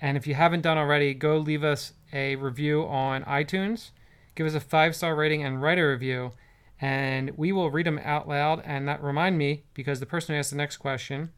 And 0.02 0.16
if 0.18 0.28
you 0.28 0.36
haven't 0.36 0.62
done 0.62 0.78
already, 0.78 1.14
go 1.14 1.38
leave 1.38 1.64
us 1.64 1.94
a 2.14 2.36
review 2.36 2.86
on 2.86 3.24
iTunes, 3.24 3.92
give 4.36 4.48
us 4.48 4.54
a 4.54 4.60
five 4.60 4.96
star 4.96 5.16
rating, 5.16 5.44
and 5.44 5.62
write 5.62 5.80
a 5.80 5.84
review, 5.84 6.32
and 6.80 7.32
we 7.38 7.52
will 7.52 7.72
read 7.72 7.86
them 7.86 8.00
out 8.04 8.28
loud. 8.28 8.62
And 8.66 8.88
that 8.88 9.04
remind 9.04 9.38
me 9.38 9.64
because 9.74 10.00
the 10.00 10.06
person 10.06 10.34
who 10.34 10.40
asked 10.40 10.52
the 10.52 10.58
next 10.58 10.78
question 10.78 11.32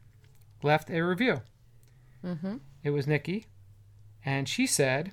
left 0.62 0.90
a 0.90 1.00
review. 1.00 1.42
Mm-hmm. 2.24 2.56
It 2.82 2.90
was 2.90 3.06
Nikki, 3.06 3.46
and 4.24 4.48
she 4.48 4.66
said. 4.66 5.12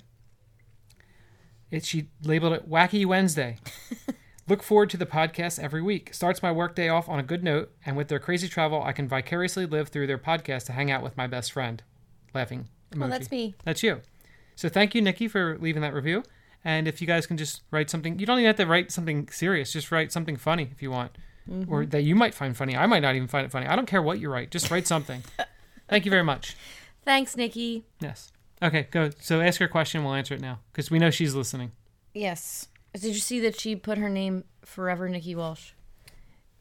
It, 1.70 1.84
she 1.84 2.08
labeled 2.24 2.52
it 2.52 2.68
Wacky 2.68 3.06
Wednesday. 3.06 3.58
Look 4.48 4.64
forward 4.64 4.90
to 4.90 4.96
the 4.96 5.06
podcast 5.06 5.60
every 5.60 5.80
week. 5.80 6.12
Starts 6.12 6.42
my 6.42 6.50
workday 6.50 6.88
off 6.88 7.08
on 7.08 7.20
a 7.20 7.22
good 7.22 7.44
note, 7.44 7.70
and 7.86 7.96
with 7.96 8.08
their 8.08 8.18
crazy 8.18 8.48
travel, 8.48 8.82
I 8.82 8.90
can 8.90 9.06
vicariously 9.06 9.66
live 9.66 9.90
through 9.90 10.08
their 10.08 10.18
podcast 10.18 10.66
to 10.66 10.72
hang 10.72 10.90
out 10.90 11.04
with 11.04 11.16
my 11.16 11.28
best 11.28 11.52
friend. 11.52 11.80
Laughing 12.34 12.68
emoji. 12.92 12.98
Well, 12.98 13.08
that's 13.08 13.30
me. 13.30 13.54
That's 13.64 13.84
you. 13.84 14.00
So 14.56 14.68
thank 14.68 14.94
you, 14.94 15.02
Nikki, 15.02 15.28
for 15.28 15.56
leaving 15.58 15.82
that 15.82 15.94
review. 15.94 16.24
And 16.64 16.86
if 16.86 17.00
you 17.00 17.06
guys 17.06 17.26
can 17.26 17.36
just 17.36 17.62
write 17.70 17.88
something, 17.88 18.18
you 18.18 18.26
don't 18.26 18.38
even 18.38 18.46
have 18.46 18.56
to 18.56 18.66
write 18.66 18.92
something 18.92 19.28
serious. 19.30 19.72
Just 19.72 19.90
write 19.90 20.12
something 20.12 20.36
funny 20.36 20.68
if 20.70 20.82
you 20.82 20.90
want, 20.90 21.12
or 21.48 21.54
mm-hmm. 21.54 21.90
that 21.90 22.02
you 22.02 22.14
might 22.14 22.34
find 22.34 22.56
funny. 22.56 22.76
I 22.76 22.86
might 22.86 23.00
not 23.00 23.14
even 23.14 23.28
find 23.28 23.46
it 23.46 23.50
funny. 23.50 23.66
I 23.66 23.76
don't 23.76 23.86
care 23.86 24.02
what 24.02 24.20
you 24.20 24.30
write. 24.30 24.50
Just 24.50 24.70
write 24.70 24.86
something. 24.86 25.22
thank 25.88 26.04
you 26.04 26.10
very 26.10 26.24
much. 26.24 26.56
Thanks, 27.04 27.36
Nikki. 27.36 27.84
Yes. 28.00 28.30
Okay, 28.62 28.88
go. 28.90 29.10
So 29.20 29.40
ask 29.40 29.58
her 29.60 29.66
a 29.66 29.68
question. 29.68 30.04
We'll 30.04 30.14
answer 30.14 30.34
it 30.34 30.40
now 30.40 30.58
because 30.72 30.90
we 30.90 30.98
know 30.98 31.10
she's 31.10 31.34
listening. 31.34 31.72
Yes. 32.12 32.68
Did 32.92 33.14
you 33.14 33.20
see 33.20 33.40
that 33.40 33.58
she 33.58 33.76
put 33.76 33.98
her 33.98 34.08
name 34.08 34.44
forever 34.64 35.08
Nikki 35.08 35.34
Walsh? 35.34 35.70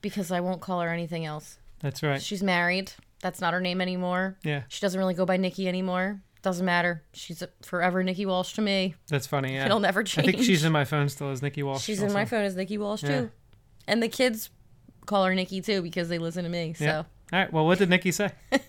Because 0.02 0.32
I 0.32 0.40
won't 0.40 0.62
call 0.62 0.80
her 0.80 0.90
anything 0.90 1.26
else. 1.26 1.58
That's 1.82 2.04
right. 2.04 2.22
She's 2.22 2.44
married. 2.44 2.94
That's 3.22 3.42
not 3.42 3.54
her 3.54 3.60
name 3.60 3.82
anymore. 3.82 4.38
Yeah, 4.44 4.64
She 4.70 4.80
doesn't 4.80 5.00
really 5.00 5.14
go 5.14 5.26
by 5.26 5.38
Nikki 5.38 5.68
anymore. 5.68 6.22
Doesn't 6.42 6.66
matter. 6.66 7.04
She's 7.14 7.44
forever 7.64 8.02
Nikki 8.04 8.26
Walsh 8.26 8.54
to 8.54 8.62
me. 8.62 8.96
that's 9.10 9.28
funny. 9.28 9.56
Yeah. 9.56 9.66
It'll 9.66 9.80
never 9.82 10.04
change. 10.04 10.28
I 10.28 10.32
think 10.32 10.44
she's 10.44 10.64
in 10.64 10.72
my 10.72 10.86
phone 10.86 11.10
still 11.10 11.32
as 11.32 11.42
Nikki 11.42 11.64
Walsh. 11.64 11.84
She's 11.84 12.02
in 12.02 12.14
my 12.14 12.24
phone 12.26 12.46
as 12.46 12.56
Nikki 12.56 12.78
Walsh 12.78 13.04
Yeah. 13.04 13.10
too. 13.22 13.32
And 13.88 14.02
the 14.02 14.08
kids 14.08 14.50
call 15.06 15.26
her 15.26 15.36
Nikki 15.36 15.60
too 15.62 15.82
because 15.82 16.08
they 16.10 16.18
listen 16.18 16.44
to 16.46 16.50
me. 16.50 16.74
So 16.74 16.86
Yeah. 16.86 16.98
All 16.98 17.06
right. 17.40 17.52
Well, 17.52 17.66
what 17.66 17.78
did 17.80 17.90
Nikki 17.90 18.12
say? 18.12 18.32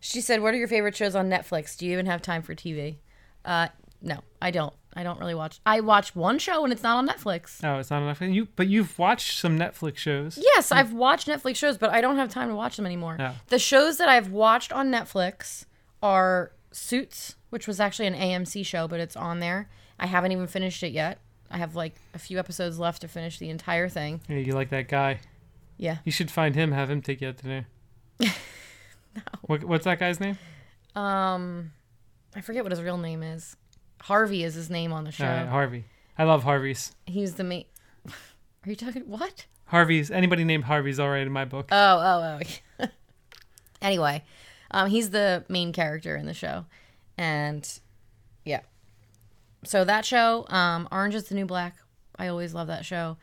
she 0.00 0.20
said, 0.20 0.40
"What 0.42 0.54
are 0.54 0.56
your 0.56 0.68
favorite 0.68 0.96
shows 0.96 1.14
on 1.14 1.28
Netflix? 1.28 1.76
Do 1.76 1.86
you 1.86 1.92
even 1.92 2.06
have 2.06 2.22
time 2.22 2.42
for 2.42 2.54
TV?" 2.54 2.96
Uh, 3.44 3.68
no, 4.00 4.20
I 4.40 4.50
don't. 4.50 4.72
I 4.94 5.02
don't 5.02 5.18
really 5.20 5.34
watch. 5.34 5.60
I 5.66 5.80
watch 5.80 6.16
one 6.16 6.38
show 6.38 6.64
and 6.64 6.72
it's 6.72 6.82
not 6.82 6.96
on 6.96 7.06
Netflix. 7.08 7.62
Oh, 7.62 7.78
it's 7.78 7.90
not 7.90 8.02
enough. 8.02 8.20
You, 8.20 8.48
but 8.56 8.66
you've 8.68 8.98
watched 8.98 9.38
some 9.38 9.58
Netflix 9.58 9.98
shows. 9.98 10.38
Yes, 10.42 10.72
I've 10.72 10.92
watched 10.92 11.28
Netflix 11.28 11.56
shows, 11.56 11.78
but 11.78 11.90
I 11.90 12.00
don't 12.00 12.16
have 12.16 12.30
time 12.30 12.48
to 12.48 12.54
watch 12.54 12.76
them 12.76 12.86
anymore. 12.86 13.16
Oh. 13.20 13.34
The 13.48 13.58
shows 13.60 13.98
that 13.98 14.08
I've 14.08 14.30
watched 14.30 14.72
on 14.72 14.90
Netflix 14.90 15.66
are 16.02 16.52
Suits, 16.70 17.36
which 17.50 17.66
was 17.66 17.80
actually 17.80 18.06
an 18.06 18.14
AMC 18.14 18.64
show, 18.64 18.86
but 18.86 19.00
it's 19.00 19.16
on 19.16 19.40
there. 19.40 19.68
I 19.98 20.06
haven't 20.06 20.32
even 20.32 20.46
finished 20.46 20.82
it 20.82 20.92
yet. 20.92 21.18
I 21.50 21.58
have 21.58 21.74
like 21.74 21.94
a 22.14 22.18
few 22.18 22.38
episodes 22.38 22.78
left 22.78 23.00
to 23.02 23.08
finish 23.08 23.38
the 23.38 23.48
entire 23.48 23.88
thing. 23.88 24.20
Yeah, 24.28 24.36
you 24.36 24.52
like 24.52 24.70
that 24.70 24.88
guy. 24.88 25.20
Yeah. 25.76 25.98
You 26.04 26.12
should 26.12 26.30
find 26.30 26.54
him. 26.54 26.72
Have 26.72 26.90
him 26.90 27.00
take 27.00 27.20
you 27.20 27.28
out 27.28 27.38
to 27.38 27.42
dinner. 27.44 27.66
What, 29.42 29.64
what's 29.64 29.84
that 29.84 29.98
guy's 29.98 30.20
name? 30.20 30.38
Um, 30.94 31.72
I 32.36 32.40
forget 32.40 32.62
what 32.62 32.72
his 32.72 32.82
real 32.82 32.98
name 32.98 33.22
is. 33.22 33.56
Harvey 34.02 34.44
is 34.44 34.54
his 34.54 34.70
name 34.70 34.92
on 34.92 35.04
the 35.04 35.10
show. 35.10 35.24
Uh, 35.24 35.46
Harvey. 35.46 35.86
I 36.16 36.24
love 36.24 36.44
Harveys. 36.44 36.94
He's 37.06 37.34
the 37.34 37.44
main. 37.44 37.64
Are 38.06 38.70
you 38.70 38.76
talking 38.76 39.02
what? 39.08 39.46
Harveys. 39.66 40.10
Anybody 40.10 40.44
named 40.44 40.64
Harvey's 40.64 40.98
all 41.00 41.08
right 41.08 41.26
in 41.26 41.32
my 41.32 41.44
book. 41.44 41.68
Oh, 41.72 42.38
oh, 42.40 42.40
oh. 42.80 42.86
anyway, 43.82 44.22
um, 44.70 44.88
he's 44.90 45.10
the 45.10 45.44
main 45.48 45.72
character 45.72 46.16
in 46.16 46.26
the 46.26 46.34
show, 46.34 46.64
and 47.16 47.68
yeah, 48.44 48.60
So 49.64 49.84
that 49.84 50.04
show, 50.04 50.46
um, 50.48 50.88
Orange 50.92 51.14
is 51.14 51.24
the 51.24 51.34
New 51.34 51.46
Black. 51.46 51.76
I 52.18 52.28
always 52.28 52.54
love 52.54 52.66
that 52.68 52.84
show. 52.84 53.16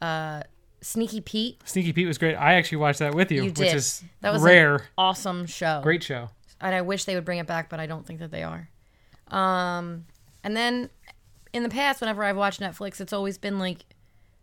Uh, 0.00 0.42
Sneaky 0.80 1.20
Pete, 1.20 1.60
Sneaky 1.64 1.92
Pete 1.92 2.06
was 2.06 2.18
great. 2.18 2.34
I 2.34 2.54
actually 2.54 2.78
watched 2.78 2.98
that 2.98 3.14
with 3.14 3.30
you, 3.32 3.44
you 3.44 3.50
which 3.50 3.72
is 3.72 4.02
that 4.20 4.32
was 4.32 4.42
an 4.42 4.46
rare. 4.46 4.88
awesome 4.98 5.46
show. 5.46 5.80
Great 5.82 6.02
show. 6.02 6.28
and 6.60 6.74
I 6.74 6.82
wish 6.82 7.04
they 7.04 7.14
would 7.14 7.24
bring 7.24 7.38
it 7.38 7.46
back, 7.46 7.70
but 7.70 7.80
I 7.80 7.86
don't 7.86 8.06
think 8.06 8.18
that 8.20 8.30
they 8.30 8.42
are. 8.42 8.68
Um, 9.28 10.04
and 10.42 10.54
then 10.56 10.90
in 11.54 11.62
the 11.62 11.68
past, 11.70 12.00
whenever 12.02 12.22
I've 12.22 12.36
watched 12.36 12.60
Netflix, 12.60 13.00
it's 13.00 13.12
always 13.14 13.38
been 13.38 13.58
like 13.58 13.86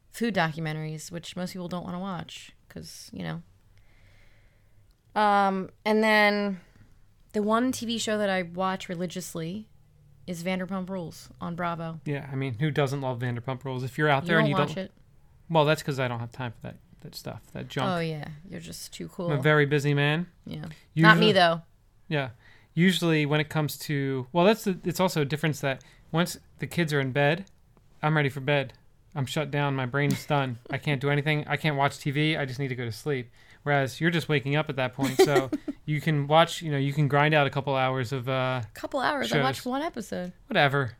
food 0.10 0.34
documentaries, 0.34 1.12
which 1.12 1.36
most 1.36 1.54
people 1.54 1.68
don't 1.68 1.84
want 1.84 1.96
to 1.96 2.00
watch 2.00 2.52
because 2.68 3.10
you 3.14 3.24
know. 3.24 3.44
Um, 5.16 5.70
and 5.86 6.04
then 6.04 6.62
the 7.34 7.44
one 7.44 7.72
TV 7.72 8.00
show 8.00 8.18
that 8.18 8.30
I 8.30 8.44
watch 8.44 8.90
religiously 8.90 9.68
is 10.28 10.44
Vanderpump 10.44 10.90
Rules 10.90 11.30
on 11.40 11.56
Bravo. 11.56 12.00
Yeah, 12.06 12.28
I 12.32 12.36
mean, 12.36 12.56
who 12.60 12.72
doesn't 12.72 13.02
love 13.02 13.20
Vanderpump 13.20 13.64
Rules? 13.64 13.84
If 13.84 13.98
you're 13.98 14.10
out 14.10 14.26
there 14.26 14.38
don't 14.38 14.46
and 14.46 14.50
you 14.50 14.56
watch 14.56 14.76
don't, 14.76 14.86
it? 14.86 14.92
well, 15.50 15.66
that's 15.66 15.82
because 15.82 16.00
I 16.00 16.08
don't 16.08 16.20
have 16.20 16.32
time 16.32 16.52
for 16.52 16.68
that 16.68 16.78
that 17.02 17.16
stuff, 17.16 17.42
that 17.54 17.68
junk. 17.68 17.90
Oh 17.90 18.00
yeah, 18.00 18.28
you're 18.50 18.60
just 18.60 18.94
too 18.94 19.08
cool. 19.10 19.32
I'm 19.32 19.40
a 19.40 19.42
very 19.42 19.66
busy 19.66 19.94
man. 19.94 20.28
yeah, 20.46 20.66
not 20.96 21.18
me 21.18 21.32
though. 21.32 21.62
Yeah. 22.08 22.30
Usually, 22.74 23.26
when 23.26 23.42
it 23.42 23.50
comes 23.50 23.78
to 23.80 24.28
well, 24.32 24.46
that's 24.46 24.64
the, 24.64 24.78
it's 24.86 25.00
also 25.00 25.22
a 25.22 25.26
difference 25.26 25.60
that 25.62 25.84
once 26.12 26.38
the 26.60 26.68
kids 26.68 26.94
are 26.94 27.02
in 27.02 27.12
bed, 27.12 27.46
I'm 28.02 28.16
ready 28.16 28.30
for 28.30 28.40
bed. 28.40 28.74
I'm 29.14 29.26
shut 29.26 29.52
down. 29.52 29.76
My 29.76 29.86
brain's 29.86 30.26
done. 30.26 30.60
I 30.70 30.78
can't 30.78 31.02
do 31.02 31.10
anything. 31.10 31.44
I 31.48 31.58
can't 31.58 31.76
watch 31.76 31.98
TV. 31.98 32.40
I 32.40 32.46
just 32.46 32.60
need 32.60 32.70
to 32.70 32.76
go 32.76 32.86
to 32.86 32.92
sleep. 32.92 33.30
Whereas 33.64 34.02
you're 34.02 34.12
just 34.12 34.28
waking 34.28 34.56
up 34.56 34.70
at 34.70 34.76
that 34.78 34.94
point, 34.94 35.18
so 35.22 35.50
you 35.86 36.02
can 36.02 36.28
watch. 36.28 36.62
You 36.62 36.72
know, 36.72 36.78
you 36.78 36.94
can 36.94 37.08
grind 37.08 37.34
out 37.34 37.48
a 37.48 37.50
couple 37.50 37.76
hours 37.76 38.12
of 38.12 38.28
uh, 38.28 38.62
couple 38.74 39.00
hours. 39.00 39.32
I 39.32 39.42
watched 39.42 39.66
one 39.66 39.82
episode. 39.82 40.34
whatever. 40.48 40.94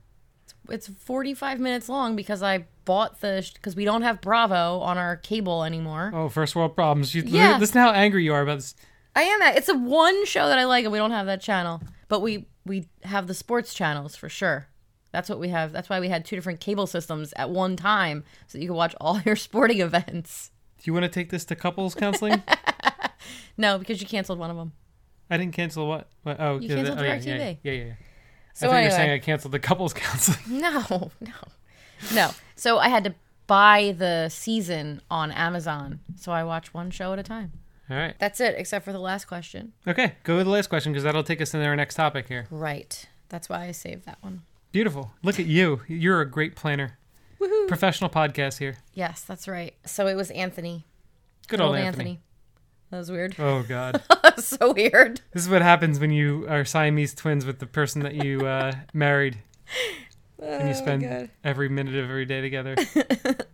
it's 0.70 0.88
45 0.88 1.60
minutes 1.60 1.90
long 1.90 2.16
because 2.16 2.44
I 2.44 2.66
bought 2.86 3.22
the 3.22 3.50
because 3.54 3.76
we 3.76 3.86
don't 3.86 4.04
have 4.04 4.22
Bravo 4.22 4.80
on 4.80 4.98
our 4.98 5.18
cable 5.18 5.64
anymore. 5.64 6.12
Oh, 6.14 6.30
first 6.30 6.56
world 6.56 6.76
problems. 6.76 7.16
You, 7.16 7.24
Yeah. 7.26 7.58
Listen 7.58 7.82
how 7.82 7.92
angry 7.92 8.24
you 8.24 8.34
are 8.34 8.42
about 8.42 8.60
this. 8.60 8.76
I 9.16 9.24
am 9.24 9.42
it's 9.56 9.70
a 9.70 9.78
one 9.78 10.26
show 10.26 10.48
that 10.48 10.58
I 10.58 10.66
like 10.66 10.84
and 10.86 10.92
we 10.92 10.98
don't 10.98 11.12
have 11.12 11.26
that 11.26 11.42
channel. 11.42 11.82
But 12.08 12.22
we 12.22 12.46
we 12.66 12.88
have 13.04 13.28
the 13.28 13.34
sports 13.34 13.74
channels 13.74 14.16
for 14.16 14.30
sure. 14.30 14.68
That's 15.12 15.30
what 15.30 15.40
we 15.40 15.50
have. 15.50 15.72
That's 15.74 15.90
why 15.90 16.00
we 16.00 16.08
had 16.08 16.26
two 16.26 16.36
different 16.36 16.60
cable 16.60 16.88
systems 16.88 17.34
at 17.36 17.50
one 17.50 17.76
time 17.76 18.24
so 18.48 18.58
that 18.58 18.62
you 18.62 18.70
could 18.70 18.78
watch 18.78 18.96
all 19.02 19.20
your 19.26 19.36
sporting 19.36 19.80
events. 19.80 20.52
Do 20.82 20.90
you 20.90 20.94
want 20.94 21.04
to 21.04 21.10
take 21.10 21.30
this 21.30 21.46
to 21.46 21.56
couples 21.56 21.96
counseling? 21.96 22.42
No, 23.58 23.78
because 23.78 24.02
you 24.02 24.08
canceled 24.08 24.40
one 24.40 24.50
of 24.50 24.58
them. 24.58 24.72
I 25.30 25.38
didn't 25.38 25.54
cancel 25.54 25.88
what? 25.88 26.10
what? 26.24 26.38
Oh, 26.40 26.58
You 26.58 26.70
canceled 26.70 27.00
oh, 27.00 27.04
yeah, 27.04 27.16
yeah, 27.16 27.36
yeah, 27.36 27.54
yeah, 27.64 27.72
yeah. 27.72 27.94
So 28.54 28.68
I 28.68 28.72
thought 28.72 28.78
you 28.80 28.86
were 28.86 28.92
saying 28.92 29.12
I 29.12 29.20
canceled 29.20 29.52
the 29.54 29.60
couples 29.60 29.94
counseling. 29.96 30.60
No, 30.60 31.12
no. 31.22 31.34
No. 32.14 32.32
So 32.56 32.80
I 32.80 32.90
had 32.90 33.04
to 33.04 33.14
buy 33.48 33.96
the 33.98 34.30
season 34.30 35.02
on 35.10 35.32
Amazon. 35.32 36.00
So 36.18 36.32
I 36.32 36.44
watch 36.44 36.74
one 36.74 36.90
show 36.92 37.14
at 37.14 37.20
a 37.20 37.24
time. 37.24 37.52
All 37.90 37.98
right. 37.98 38.16
That's 38.20 38.40
it, 38.40 38.56
except 38.58 38.86
for 38.86 38.94
the 38.94 39.00
last 39.00 39.26
question. 39.26 39.74
Okay, 39.86 40.14
go 40.24 40.38
with 40.38 40.46
the 40.46 40.52
last 40.52 40.68
question 40.68 40.92
because 40.92 41.04
that'll 41.04 41.24
take 41.24 41.42
us 41.42 41.54
into 41.54 41.66
our 41.66 41.76
next 41.76 41.96
topic 41.96 42.28
here. 42.28 42.48
Right. 42.50 43.08
That's 43.30 43.48
why 43.50 43.66
I 43.66 43.72
saved 43.72 44.06
that 44.06 44.18
one. 44.22 44.44
Beautiful. 44.72 45.12
Look 45.24 45.40
at 45.40 45.46
you. 45.46 45.82
You're 45.88 46.22
a 46.22 46.30
great 46.30 46.56
planner. 46.56 46.98
Woohoo. 47.42 47.68
Professional 47.68 48.10
podcast 48.10 48.60
here. 48.60 48.78
Yes, 48.94 49.22
that's 49.24 49.48
right. 49.48 49.74
So 49.86 50.08
it 50.08 50.16
was 50.16 50.30
Anthony. 50.32 50.86
Good 51.48 51.60
Old 51.60 51.70
old 51.70 51.78
Anthony. 51.78 51.88
Anthony. 52.12 52.20
That 52.92 52.98
was 53.00 53.12
weird. 53.12 53.36
Oh 53.40 53.64
God. 53.64 54.02
So 54.38 54.72
weird. 54.74 55.20
this 55.34 55.44
is 55.44 55.50
what 55.50 55.62
happens 55.62 56.00
when 56.00 56.10
you 56.12 56.48
are 56.50 56.64
Siamese 56.64 57.14
twins 57.14 57.46
with 57.46 57.60
the 57.60 57.66
person 57.68 58.02
that 58.04 58.16
you 58.16 58.46
uh, 58.48 58.72
married 58.94 59.38
and 60.42 60.70
you 60.70 60.74
spend 60.74 61.04
Oh, 61.04 61.10
God. 61.10 61.30
every 61.44 61.68
minute 61.70 61.96
of 61.96 62.06
every 62.10 62.26
day 62.26 62.42
together. 62.42 62.76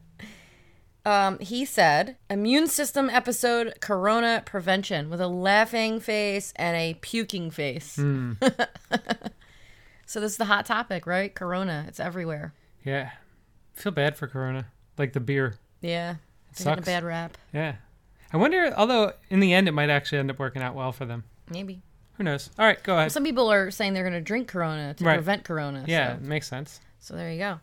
Um, 1.05 1.39
he 1.39 1.63
said, 1.63 2.17
immune 2.29 2.67
system 2.67 3.09
episode 3.09 3.75
Corona 3.79 4.43
prevention 4.45 5.09
with 5.09 5.21
a 5.21 5.27
laughing 5.29 6.01
face 6.01 6.51
and 6.57 6.75
a 6.75 6.95
puking 6.95 7.49
face. 7.49 7.95
Hmm. 7.95 8.33
so 10.05 10.19
this 10.19 10.33
is 10.33 10.37
the 10.37 10.45
hot 10.45 10.65
topic, 10.65 11.07
right? 11.07 11.33
Corona. 11.33 11.85
It's 11.87 12.01
everywhere. 12.01 12.53
Yeah. 12.83 13.11
Feel 13.77 13.91
bad 13.91 14.17
for 14.17 14.27
Corona. 14.27 14.65
Like 14.97 15.13
the 15.13 15.19
beer. 15.19 15.55
Yeah. 15.81 16.11
It 16.11 16.17
It's 16.51 16.63
getting 16.63 16.83
a 16.83 16.85
bad 16.85 17.03
rap. 17.03 17.37
Yeah. 17.53 17.75
I 18.33 18.37
wonder, 18.37 18.73
although 18.75 19.13
in 19.29 19.39
the 19.39 19.53
end 19.53 19.67
it 19.67 19.71
might 19.73 19.89
actually 19.89 20.17
end 20.17 20.29
up 20.31 20.39
working 20.39 20.61
out 20.61 20.75
well 20.75 20.91
for 20.91 21.05
them. 21.05 21.23
Maybe. 21.49 21.81
Who 22.17 22.23
knows? 22.23 22.49
All 22.57 22.65
right, 22.65 22.81
go 22.81 22.97
ahead. 22.97 23.11
Some 23.11 23.23
people 23.23 23.49
are 23.51 23.69
saying 23.71 23.93
they're 23.93 24.03
going 24.03 24.13
to 24.13 24.21
drink 24.21 24.47
Corona 24.47 24.93
to 24.95 25.03
Right. 25.05 25.13
prevent 25.15 25.43
Corona. 25.43 25.85
Yeah, 25.87 26.09
So, 26.09 26.13
it 26.15 26.21
makes 26.23 26.47
sense. 26.47 26.79
so 26.99 27.15
there 27.15 27.31
you 27.31 27.37
go. 27.37 27.59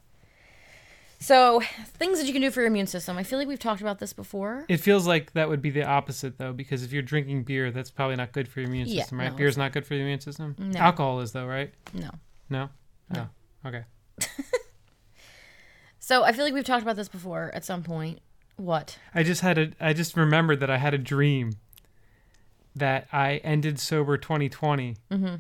So 1.19 1.61
things 1.99 2.19
that 2.21 2.27
you 2.27 2.33
can 2.33 2.43
do 2.43 2.51
for 2.51 2.61
your 2.61 2.69
immune 2.69 2.87
system. 2.87 3.17
I 3.19 3.23
feel 3.25 3.39
like 3.39 3.49
we've 3.49 3.59
talked 3.59 3.81
about 3.81 3.99
this 3.99 4.13
before. 4.13 4.65
It 4.69 4.77
feels 4.79 5.07
like 5.07 5.33
that 5.33 5.49
would 5.49 5.61
be 5.63 5.71
the 5.71 5.83
opposite 5.85 6.39
though, 6.39 6.53
because 6.53 6.83
if 6.85 6.93
you're 6.93 7.03
drinking 7.03 7.45
beer, 7.45 7.71
that's 7.71 7.91
probably 7.91 8.17
not 8.17 8.33
good 8.33 8.47
for 8.47 8.61
your 8.61 8.69
immune 8.69 8.87
Yeah, 8.89 9.03
system, 9.03 9.19
right? 9.21 9.31
no, 9.33 9.37
Beer's 9.37 9.57
not 9.57 9.73
good 9.73 9.87
for 9.87 9.95
the 9.95 10.01
immune 10.01 10.21
system. 10.21 10.55
No. 10.59 10.79
Alcohol 10.79 11.21
is 11.21 11.33
though, 11.33 11.47
right? 11.47 11.73
No. 11.93 12.11
No. 12.49 12.69
Oh, 13.17 13.27
okay. 13.67 13.85
So 16.07 16.23
I 16.23 16.33
feel 16.33 16.45
like 16.45 16.53
we've 16.53 16.65
talked 16.65 16.83
about 16.83 16.97
this 16.97 17.09
before 17.09 17.51
at 17.55 17.65
some 17.65 17.83
point. 17.83 18.19
What? 18.57 18.99
I 19.15 19.23
just 19.23 19.41
had 19.41 19.57
a. 19.57 19.71
I 19.81 19.95
just 19.95 20.19
remembered 20.19 20.61
that 20.61 20.69
I 20.69 20.77
had 20.77 20.93
a 20.93 20.99
dream 20.99 21.53
that 22.77 23.09
I 23.11 23.37
ended 23.39 23.79
sober 23.81 24.19
2020, 24.19 24.97
Mm-hmm. 25.11 25.35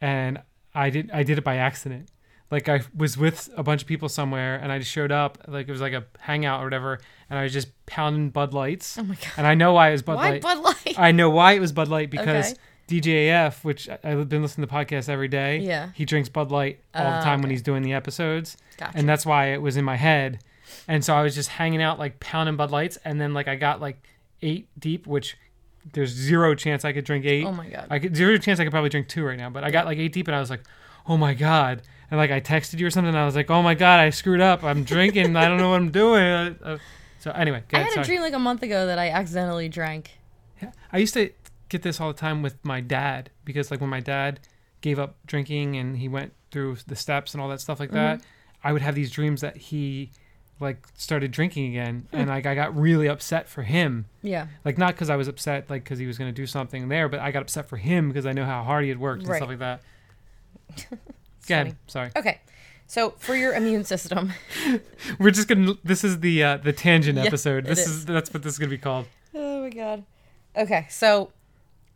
and 0.00 0.40
I 0.74 0.88
did. 0.88 1.10
I 1.12 1.22
did 1.22 1.36
it 1.36 1.44
by 1.44 1.56
accident. 1.56 2.08
Like 2.50 2.66
I 2.66 2.80
was 2.96 3.18
with 3.18 3.50
a 3.58 3.62
bunch 3.62 3.82
of 3.82 3.88
people 3.88 4.08
somewhere, 4.08 4.56
and 4.56 4.72
I 4.72 4.78
just 4.78 4.90
showed 4.90 5.12
up. 5.12 5.36
Like 5.48 5.68
it 5.68 5.70
was 5.70 5.82
like 5.82 5.92
a 5.92 6.04
hangout 6.18 6.62
or 6.62 6.64
whatever, 6.64 6.98
and 7.28 7.38
I 7.38 7.42
was 7.42 7.52
just 7.52 7.68
pounding 7.84 8.30
Bud 8.30 8.54
Lights. 8.54 8.96
Oh 8.98 9.02
my 9.02 9.16
god. 9.16 9.32
And 9.36 9.46
I 9.46 9.54
know 9.54 9.74
why 9.74 9.90
it 9.90 9.92
was 9.92 10.02
Bud 10.02 10.16
Why 10.16 10.30
Light. 10.30 10.42
Bud 10.42 10.58
Light? 10.60 10.94
I 10.98 11.12
know 11.12 11.28
why 11.28 11.52
it 11.52 11.60
was 11.60 11.72
Bud 11.72 11.88
Light 11.88 12.08
because 12.10 12.52
Okay. 12.52 12.60
DJAF, 12.88 13.64
which 13.64 13.88
I- 13.88 13.98
I've 14.04 14.28
been 14.28 14.42
listening 14.42 14.66
to 14.68 14.72
podcasts 14.74 15.08
every 15.08 15.28
day. 15.28 15.58
Yeah. 15.58 15.90
He 15.94 16.04
drinks 16.04 16.28
Bud 16.28 16.50
Light 16.50 16.80
all 16.94 17.02
the 17.10 17.18
Oh, 17.20 17.22
time 17.22 17.40
when 17.40 17.46
okay. 17.46 17.54
he's 17.54 17.62
doing 17.62 17.82
the 17.82 17.92
episodes. 17.92 18.56
Gotcha. 18.76 18.96
And 18.96 19.08
that's 19.08 19.26
why 19.26 19.46
it 19.46 19.60
was 19.62 19.76
in 19.76 19.84
my 19.84 19.96
head. 19.96 20.40
And 20.88 21.04
so 21.04 21.14
I 21.14 21.22
was 21.22 21.34
just 21.34 21.48
hanging 21.50 21.82
out 21.82 21.98
like 21.98 22.20
pounding 22.20 22.56
Bud 22.56 22.70
Lights 22.70 22.98
and 23.04 23.20
then 23.20 23.34
like 23.34 23.48
I 23.48 23.56
got 23.56 23.80
like 23.80 24.02
eight 24.42 24.68
deep, 24.78 25.06
which 25.06 25.36
there's 25.92 26.10
zero 26.10 26.54
chance 26.54 26.84
I 26.84 26.92
could 26.92 27.04
drink 27.04 27.24
eight. 27.24 27.44
Oh 27.44 27.52
my 27.52 27.68
God. 27.68 27.86
I 27.90 27.98
could 27.98 28.16
zero 28.16 28.36
chance 28.38 28.60
I 28.60 28.64
could 28.64 28.72
probably 28.72 28.90
drink 28.90 29.08
two 29.08 29.24
right 29.24 29.38
now, 29.38 29.50
but 29.50 29.64
I 29.64 29.70
got 29.70 29.86
like 29.86 29.98
eight 29.98 30.12
deep 30.12 30.28
and 30.28 30.36
I 30.36 30.40
was 30.40 30.50
like, 30.50 30.62
Oh 31.08 31.16
my 31.16 31.34
god. 31.34 31.82
And 32.10 32.18
like 32.18 32.30
I 32.30 32.40
texted 32.40 32.78
you 32.78 32.86
or 32.86 32.90
something 32.90 33.08
and 33.08 33.18
I 33.18 33.24
was 33.24 33.34
like, 33.36 33.50
Oh 33.50 33.62
my 33.62 33.74
god, 33.74 34.00
I 34.00 34.10
screwed 34.10 34.40
up. 34.40 34.62
I'm 34.64 34.84
drinking. 34.84 35.34
I 35.36 35.48
don't 35.48 35.58
know 35.58 35.70
what 35.70 35.76
I'm 35.80 35.90
doing. 35.90 36.22
Uh, 36.22 36.54
uh, 36.62 36.78
so 37.18 37.30
anyway, 37.32 37.62
go 37.68 37.78
I 37.78 37.80
ahead, 37.80 37.92
had 37.94 38.00
a 38.00 38.04
sorry. 38.04 38.06
dream 38.16 38.20
like 38.22 38.34
a 38.34 38.38
month 38.38 38.62
ago 38.62 38.86
that 38.86 38.98
I 38.98 39.08
accidentally 39.10 39.68
drank. 39.68 40.12
Yeah. 40.62 40.70
I 40.92 40.98
used 40.98 41.14
to 41.14 41.30
get 41.68 41.82
this 41.82 42.00
all 42.00 42.08
the 42.08 42.18
time 42.18 42.42
with 42.42 42.56
my 42.64 42.80
dad 42.80 43.30
because 43.44 43.70
like 43.70 43.80
when 43.80 43.90
my 43.90 44.00
dad 44.00 44.40
gave 44.80 44.98
up 44.98 45.16
drinking 45.26 45.76
and 45.76 45.96
he 45.98 46.08
went 46.08 46.32
through 46.50 46.76
the 46.86 46.96
steps 46.96 47.34
and 47.34 47.42
all 47.42 47.48
that 47.48 47.60
stuff 47.60 47.80
like 47.80 47.90
that, 47.92 48.20
I 48.62 48.72
would 48.72 48.82
have 48.82 48.94
these 48.94 49.10
dreams 49.10 49.40
that 49.40 49.56
he 49.56 50.10
like 50.58 50.86
started 50.94 51.30
drinking 51.32 51.66
again 51.66 52.08
and 52.12 52.28
like 52.28 52.46
I 52.46 52.54
got 52.54 52.74
really 52.76 53.08
upset 53.08 53.48
for 53.48 53.62
him. 53.62 54.06
Yeah. 54.22 54.46
Like 54.64 54.78
not 54.78 54.96
cuz 54.96 55.10
I 55.10 55.16
was 55.16 55.28
upset 55.28 55.68
like 55.68 55.84
cuz 55.84 55.98
he 55.98 56.06
was 56.06 56.16
going 56.18 56.32
to 56.32 56.34
do 56.42 56.46
something 56.46 56.88
there, 56.88 57.08
but 57.08 57.20
I 57.20 57.30
got 57.30 57.42
upset 57.42 57.68
for 57.68 57.76
him 57.76 58.08
because 58.08 58.24
I 58.26 58.32
know 58.32 58.44
how 58.46 58.62
hard 58.62 58.84
he 58.84 58.88
had 58.88 58.98
worked 58.98 59.22
and 59.22 59.28
Right. 59.30 59.36
stuff 59.38 59.48
like 59.48 59.58
that. 59.58 59.80
Go 61.48 61.54
ahead. 61.54 61.76
Sorry. 61.86 62.10
Okay. 62.16 62.40
So 62.88 63.10
for 63.18 63.34
your 63.34 63.54
immune 63.54 63.84
system, 63.84 64.32
We're 65.18 65.30
just 65.32 65.48
going 65.48 65.66
to 65.66 65.78
this 65.84 66.04
is 66.04 66.20
the 66.20 66.42
uh 66.42 66.56
the 66.58 66.72
tangent 66.72 67.18
Yeah, 67.18 67.24
episode. 67.24 67.64
This 67.66 67.80
is. 67.86 67.88
is 67.96 68.06
that's 68.06 68.32
what 68.32 68.42
this 68.42 68.52
is 68.54 68.58
going 68.58 68.70
to 68.70 68.76
be 68.76 68.80
called. 68.80 69.06
Oh 69.34 69.62
my 69.62 69.70
god. 69.70 70.04
Okay, 70.56 70.86
so 70.88 71.32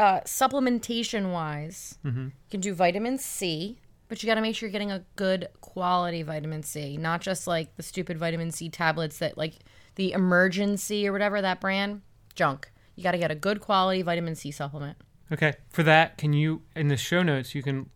uh, 0.00 0.20
supplementation 0.22 1.30
wise, 1.32 1.98
Mm-hmm. 2.04 2.24
you 2.24 2.32
can 2.50 2.60
do 2.60 2.74
vitamin 2.74 3.18
C, 3.18 3.78
but 4.08 4.22
you 4.22 4.26
got 4.26 4.34
to 4.36 4.40
make 4.40 4.56
sure 4.56 4.66
you're 4.66 4.72
getting 4.72 4.90
a 4.90 5.04
good 5.16 5.48
quality 5.60 6.22
vitamin 6.22 6.62
C, 6.62 6.96
not 6.96 7.20
just 7.20 7.46
like 7.46 7.76
the 7.76 7.82
stupid 7.82 8.18
vitamin 8.18 8.50
C 8.50 8.68
tablets 8.68 9.18
that 9.18 9.36
like 9.38 9.54
the 9.96 10.12
Emergen-C 10.16 11.06
or 11.06 11.12
whatever 11.12 11.40
that 11.42 11.60
brand 11.60 12.00
junk. 12.34 12.70
You 12.96 13.02
got 13.04 13.12
to 13.12 13.18
get 13.18 13.30
a 13.30 13.34
good 13.34 13.60
quality 13.60 14.02
vitamin 14.02 14.34
C 14.34 14.50
supplement. 14.50 14.96
Okay. 15.32 15.54
For 15.68 15.82
that, 15.84 16.18
can 16.18 16.32
you 16.32 16.62
in 16.74 16.88
the 16.88 16.96
show 16.96 17.22
notes 17.22 17.54
you 17.54 17.62
can 17.62 17.88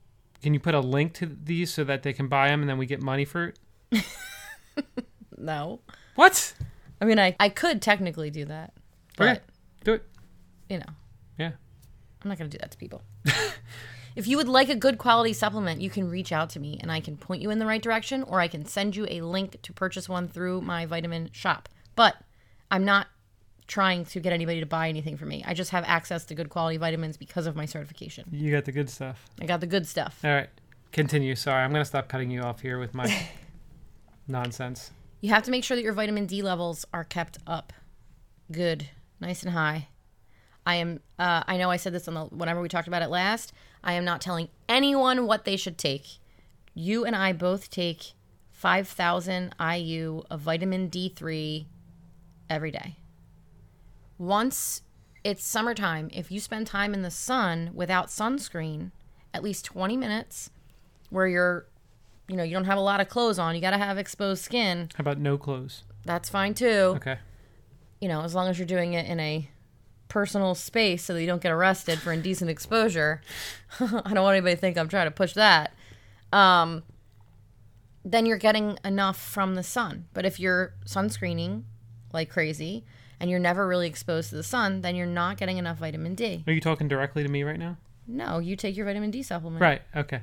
can 0.43 0.55
you 0.55 0.61
put 0.61 0.75
a 0.75 0.81
link 0.81 1.15
to 1.15 1.27
these 1.27 1.73
so 1.73 1.83
that 1.85 2.03
they 2.03 2.13
can 2.13 2.29
buy 2.29 2.49
them 2.49 2.61
and 2.61 2.69
then 2.69 2.79
we 2.79 2.87
get 2.87 3.03
money 3.03 3.25
for 3.25 3.55
it? 3.93 4.05
No, 5.37 5.81
What? 6.15 6.55
I 7.01 7.05
mean 7.07 7.19
I 7.19 7.35
I 7.41 7.49
could 7.49 7.83
technically 7.83 8.31
do 8.31 8.45
that, 8.47 8.73
but 9.17 9.29
Okay. 9.29 9.41
Do 9.85 9.93
it. 9.95 10.05
you 10.71 10.79
know 10.79 10.93
Yeah. 11.39 11.53
I'm 12.25 12.31
not 12.31 12.39
going 12.39 12.51
to 12.51 12.57
do 12.57 12.61
that 12.61 12.71
to 12.71 12.79
people. 12.79 13.03
if 14.17 14.27
you 14.27 14.37
would 14.37 14.49
like 14.49 14.69
a 14.69 14.75
good 14.75 14.99
quality 14.99 15.33
supplement, 15.33 15.81
you 15.81 15.91
can 15.91 16.09
reach 16.09 16.33
out 16.33 16.51
to 16.51 16.61
me 16.61 16.79
and 16.81 16.91
I 16.91 17.01
can 17.01 17.17
point 17.17 17.43
you 17.43 17.51
in 17.51 17.59
the 17.59 17.67
right 17.67 17.83
direction 17.83 18.23
or 18.23 18.41
I 18.41 18.49
can 18.49 18.65
send 18.65 18.97
you 18.97 19.07
a 19.09 19.21
link 19.21 19.61
to 19.63 19.73
purchase 19.73 20.09
one 20.09 20.29
through 20.29 20.63
my 20.63 20.87
vitamin 20.87 21.31
shop. 21.33 21.69
But 21.95 22.17
I'm 22.71 22.85
not 22.85 23.09
trying 23.67 24.05
to 24.07 24.21
get 24.21 24.33
anybody 24.33 24.61
to 24.61 24.67
buy 24.67 24.89
anything 24.89 25.17
from 25.17 25.29
me. 25.29 25.43
I 25.47 25.55
just 25.55 25.71
have 25.71 25.85
access 25.87 26.25
to 26.27 26.35
good 26.35 26.51
quality 26.51 26.77
vitamins 26.77 27.17
because 27.17 27.47
of 27.47 27.57
my 27.57 27.67
certification. 27.67 28.29
You 28.31 28.51
got 28.51 28.65
the 28.65 28.73
good 28.73 28.91
stuff. 28.91 29.27
I 29.41 29.47
got 29.47 29.61
the 29.61 29.67
good 29.67 29.87
stuff. 29.87 30.21
All 30.25 30.31
right. 30.31 30.51
Continue. 30.93 31.35
Sorry, 31.35 31.63
I'm 31.63 31.73
gonna 31.73 31.85
stop 31.85 32.09
cutting 32.09 32.31
you 32.31 32.43
off 32.43 32.61
here 32.61 32.79
with 32.79 32.95
my 32.95 33.29
nonsense. 34.29 34.93
You 35.21 35.31
have 35.31 35.43
to 35.45 35.51
make 35.51 35.65
sure 35.65 35.77
that 35.77 35.83
your 35.83 35.93
vitamin 35.93 36.27
D 36.27 36.41
levels 36.41 36.85
are 36.93 37.03
kept 37.03 37.39
up, 37.47 37.73
good, 38.53 38.89
nice 39.19 39.43
and 39.43 39.53
high. 39.53 39.89
I 40.67 40.77
am. 40.77 41.01
Uh, 41.19 41.43
I 41.47 41.57
know 41.57 41.71
I 41.71 41.77
said 41.77 41.93
this 41.93 42.09
on 42.09 42.15
the 42.15 42.25
whenever 42.27 42.61
we 42.61 42.69
talked 42.69 42.89
about 42.89 43.03
it 43.03 43.11
last. 43.11 43.53
I 43.83 43.95
am 43.95 44.05
not 44.05 44.21
telling 44.21 44.49
anyone 44.69 45.27
what 45.27 45.45
they 45.45 45.57
should 45.57 45.79
take. 45.79 46.19
You 46.75 47.05
and 47.05 47.15
I 47.15 47.33
both 47.33 47.71
take 47.71 48.13
five 48.51 48.89
thousand 48.89 49.55
IU 49.61 50.23
of 50.31 50.41
vitamin 50.41 50.89
D3 50.89 51.67
every 52.49 52.71
day. 52.71 52.97
Once 54.19 54.83
it's 55.23 55.45
summertime, 55.45 56.11
if 56.13 56.31
you 56.31 56.39
spend 56.39 56.67
time 56.67 56.95
in 56.95 57.03
the 57.03 57.11
sun 57.11 57.71
without 57.75 58.09
sunscreen, 58.09 58.91
at 59.33 59.43
least 59.43 59.65
20 59.65 59.97
minutes, 59.97 60.51
where 61.09 61.27
you're, 61.27 61.67
you 62.29 62.37
know, 62.37 62.43
you 62.43 62.53
don't 62.53 62.67
have 62.67 62.77
a 62.79 62.83
lot 62.83 63.01
of 63.01 63.09
clothes 63.09 63.39
on, 63.39 63.55
you 63.55 63.61
got 63.61 63.71
to 63.71 63.79
have 63.79 63.97
exposed 63.97 64.45
skin. 64.45 64.91
How 64.95 65.03
about 65.03 65.19
no 65.19 65.39
clothes? 65.39 65.83
That's 66.05 66.29
fine 66.29 66.53
too. 66.55 66.95
Okay. 66.97 67.19
You 68.01 68.09
know, 68.09 68.23
as 68.23 68.35
long 68.35 68.49
as 68.49 68.59
you're 68.59 68.67
doing 68.67 68.93
it 68.93 69.07
in 69.07 69.19
a 69.19 69.49
personal 70.09 70.55
space 70.55 71.03
so 71.05 71.15
that 71.15 71.21
you 71.21 71.27
don't 71.27 71.43
get 71.43 71.53
arrested 71.53 71.99
for 71.99 72.13
indecent 72.13 72.51
exposure. 72.51 73.21
I 73.81 73.87
don't 74.15 74.23
want 74.23 74.37
anybody 74.37 74.55
to 74.55 74.61
think 74.61 74.79
I'm 74.79 74.89
trying 74.89 75.07
to 75.07 75.11
push 75.11 75.35
that. 75.35 75.73
Um, 76.33 76.83
then 78.05 78.27
you're 78.27 78.39
getting 78.39 78.79
enough 78.85 79.19
from 79.19 79.55
the 79.55 79.63
sun. 79.63 80.07
But 80.13 80.27
if 80.27 80.39
you're 80.39 80.75
sunscreening 80.87 81.63
like 82.13 82.29
crazy 82.31 82.85
and 83.19 83.31
you're 83.31 83.41
never 83.41 83.67
really 83.67 83.87
exposed 83.89 84.31
to 84.31 84.37
the 84.37 84.43
sun, 84.43 84.83
then 84.83 84.95
you're 84.95 85.07
not 85.07 85.37
getting 85.37 85.57
enough 85.59 85.79
vitamin 85.79 86.15
D. 86.15 86.45
Are 86.47 86.53
you 86.53 86.61
talking 86.61 86.89
directly 86.89 87.23
to 87.23 87.29
me 87.29 87.43
right 87.43 87.59
now? 87.59 87.77
No, 88.07 88.39
you 88.39 88.57
take 88.57 88.77
your 88.77 88.87
vitamin 88.87 89.11
D 89.11 89.23
supplement. 89.23 89.63
Right. 89.63 89.83
Okay. 89.97 90.23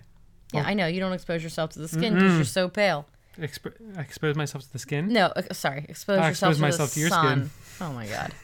Yeah, 0.53 0.63
I 0.65 0.73
know. 0.73 0.85
You 0.85 0.99
don't 0.99 1.13
expose 1.13 1.43
yourself 1.43 1.71
to 1.71 1.79
the 1.79 1.87
skin 1.87 2.13
because 2.13 2.35
you're 2.35 2.43
so 2.43 2.67
pale. 2.67 3.07
Exp- 3.39 3.97
expose 3.97 4.35
myself 4.35 4.65
to 4.65 4.73
the 4.73 4.79
skin. 4.79 5.07
No, 5.07 5.27
uh, 5.27 5.41
sorry. 5.53 5.85
Expose 5.87 6.19
I 6.19 6.27
yourself 6.29 6.51
expose 6.51 6.55
to 6.57 6.61
myself 6.61 6.89
the 6.89 6.93
to 6.95 6.99
your 6.99 7.09
sun. 7.09 7.49
skin. 7.49 7.87
Oh 7.87 7.93
my 7.93 8.05
god. 8.05 8.33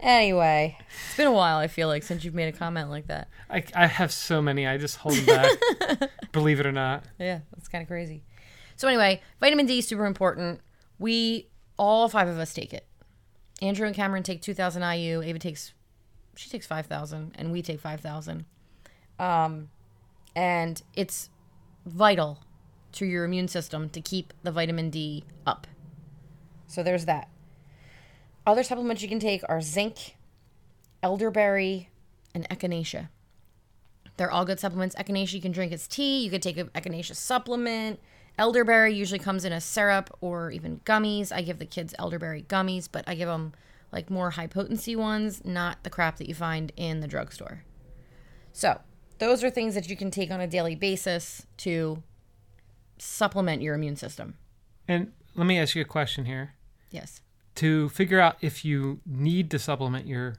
anyway, 0.00 0.78
it's 1.06 1.16
been 1.16 1.26
a 1.26 1.32
while. 1.32 1.58
I 1.58 1.66
feel 1.66 1.88
like 1.88 2.02
since 2.02 2.24
you've 2.24 2.34
made 2.34 2.52
a 2.52 2.56
comment 2.56 2.90
like 2.90 3.08
that. 3.08 3.28
I, 3.48 3.64
I 3.74 3.86
have 3.86 4.12
so 4.12 4.40
many. 4.40 4.66
I 4.66 4.76
just 4.78 4.96
hold 4.96 5.16
them 5.16 5.26
back. 5.26 6.10
Believe 6.32 6.60
it 6.60 6.66
or 6.66 6.72
not. 6.72 7.04
Yeah, 7.18 7.40
that's 7.52 7.68
kind 7.68 7.82
of 7.82 7.88
crazy. 7.88 8.22
So 8.76 8.88
anyway, 8.88 9.20
vitamin 9.40 9.66
D 9.66 9.78
is 9.78 9.88
super 9.88 10.06
important. 10.06 10.60
We 10.98 11.48
all 11.76 12.08
five 12.08 12.28
of 12.28 12.38
us 12.38 12.54
take 12.54 12.72
it. 12.72 12.86
Andrew 13.62 13.86
and 13.86 13.94
Cameron 13.94 14.22
take 14.22 14.40
2,000 14.42 14.82
IU. 14.82 15.22
Ava 15.22 15.38
takes, 15.38 15.72
she 16.34 16.48
takes 16.48 16.66
5,000, 16.66 17.34
and 17.36 17.52
we 17.52 17.62
take 17.62 17.80
5,000. 17.80 18.46
Um, 19.18 19.68
and 20.34 20.82
it's 20.94 21.28
vital 21.84 22.38
to 22.92 23.06
your 23.06 23.24
immune 23.24 23.48
system 23.48 23.90
to 23.90 24.00
keep 24.00 24.32
the 24.42 24.50
vitamin 24.50 24.90
D 24.90 25.24
up. 25.46 25.66
So 26.66 26.82
there's 26.82 27.04
that. 27.04 27.28
Other 28.46 28.62
supplements 28.62 29.02
you 29.02 29.08
can 29.08 29.20
take 29.20 29.42
are 29.48 29.60
zinc, 29.60 30.16
elderberry, 31.02 31.90
and 32.34 32.48
echinacea. 32.48 33.08
They're 34.16 34.30
all 34.30 34.44
good 34.44 34.60
supplements. 34.60 34.94
Echinacea 34.96 35.34
you 35.34 35.40
can 35.40 35.52
drink 35.52 35.72
as 35.72 35.86
tea. 35.86 36.22
You 36.24 36.30
could 36.30 36.42
take 36.42 36.56
an 36.56 36.68
echinacea 36.68 37.16
supplement. 37.16 38.00
Elderberry 38.38 38.94
usually 38.94 39.18
comes 39.18 39.44
in 39.44 39.52
a 39.52 39.60
syrup 39.60 40.16
or 40.20 40.50
even 40.50 40.80
gummies. 40.84 41.32
I 41.32 41.42
give 41.42 41.58
the 41.58 41.66
kids 41.66 41.94
elderberry 41.98 42.42
gummies, 42.42 42.88
but 42.90 43.04
I 43.06 43.14
give 43.14 43.28
them 43.28 43.52
like 43.92 44.08
more 44.08 44.30
high 44.30 44.46
potency 44.46 44.96
ones, 44.96 45.42
not 45.44 45.82
the 45.82 45.90
crap 45.90 46.16
that 46.18 46.28
you 46.28 46.34
find 46.34 46.72
in 46.76 47.00
the 47.00 47.08
drugstore. 47.08 47.64
So, 48.52 48.80
those 49.18 49.44
are 49.44 49.50
things 49.50 49.74
that 49.74 49.88
you 49.88 49.96
can 49.96 50.10
take 50.10 50.30
on 50.30 50.40
a 50.40 50.46
daily 50.46 50.74
basis 50.74 51.46
to 51.58 52.02
supplement 52.98 53.62
your 53.62 53.74
immune 53.74 53.96
system. 53.96 54.34
And 54.88 55.12
let 55.34 55.46
me 55.46 55.58
ask 55.58 55.74
you 55.74 55.82
a 55.82 55.86
question 55.86 56.24
here. 56.24 56.54
Yes. 56.90 57.20
To 57.60 57.88
figure 57.90 58.18
out 58.20 58.36
if 58.40 58.64
you 58.64 59.00
need 59.06 59.50
to 59.50 59.58
supplement 59.58 60.06
your 60.06 60.36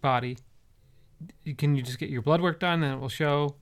body, 0.00 0.36
can 1.58 1.76
you 1.76 1.82
just 1.82 1.98
get 1.98 2.10
your 2.10 2.22
blood 2.22 2.40
work 2.40 2.58
done 2.60 2.82
and 2.82 2.94
it 2.94 3.00
will 3.00 3.08
show 3.08 3.54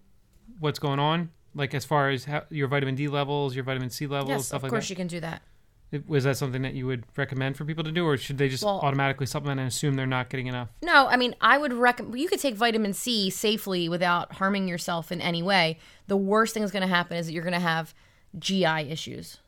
what's 0.58 0.78
going 0.78 0.98
on? 0.98 1.30
Like 1.54 1.74
as 1.74 1.84
far 1.84 2.08
as 2.10 2.24
how, 2.24 2.44
your 2.50 2.68
vitamin 2.68 2.94
D 2.94 3.08
levels, 3.08 3.54
your 3.54 3.64
vitamin 3.64 3.90
C 3.90 4.06
levels, 4.06 4.30
Yes, 4.30 4.46
stuff 4.46 4.58
of 4.58 4.62
like 4.64 4.70
course 4.70 4.84
that. 4.84 4.90
you 4.90 4.96
can 4.96 5.06
do 5.06 5.20
that. 5.20 5.42
It- 5.90 6.08
Was 6.08 6.24
that 6.24 6.36
something 6.36 6.62
that 6.62 6.74
you 6.74 6.86
would 6.86 7.04
recommend 7.16 7.56
for 7.56 7.64
people 7.64 7.82
to 7.84 7.90
do, 7.92 8.06
or 8.06 8.16
should 8.16 8.38
they 8.38 8.48
just 8.48 8.62
Well- 8.64 8.80
automatically 8.80 9.26
supplement 9.26 9.58
and 9.60 9.68
assume 9.68 9.94
they're 9.94 10.06
not 10.06 10.28
getting 10.30 10.46
enough? 10.46 10.68
No, 10.82 11.08
I 11.08 11.16
mean, 11.16 11.34
I 11.40 11.58
would 11.58 11.72
recommend 11.72 12.18
you 12.18 12.28
could 12.28 12.40
take 12.40 12.54
vitamin 12.54 12.92
C 12.94 13.28
safely 13.30 13.88
without 13.88 14.34
harming 14.34 14.68
yourself 14.68 15.10
in 15.10 15.20
any 15.20 15.42
way. 15.42 15.78
The 16.06 16.16
worst 16.16 16.54
thing 16.54 16.62
that's 16.62 16.72
going 16.72 16.82
to 16.88 16.94
happen 16.94 17.16
is 17.16 17.26
that 17.26 17.32
you're 17.32 17.42
going 17.44 17.52
to 17.54 17.60
have 17.60 17.92
GI 18.38 18.88
issues. 18.90 19.38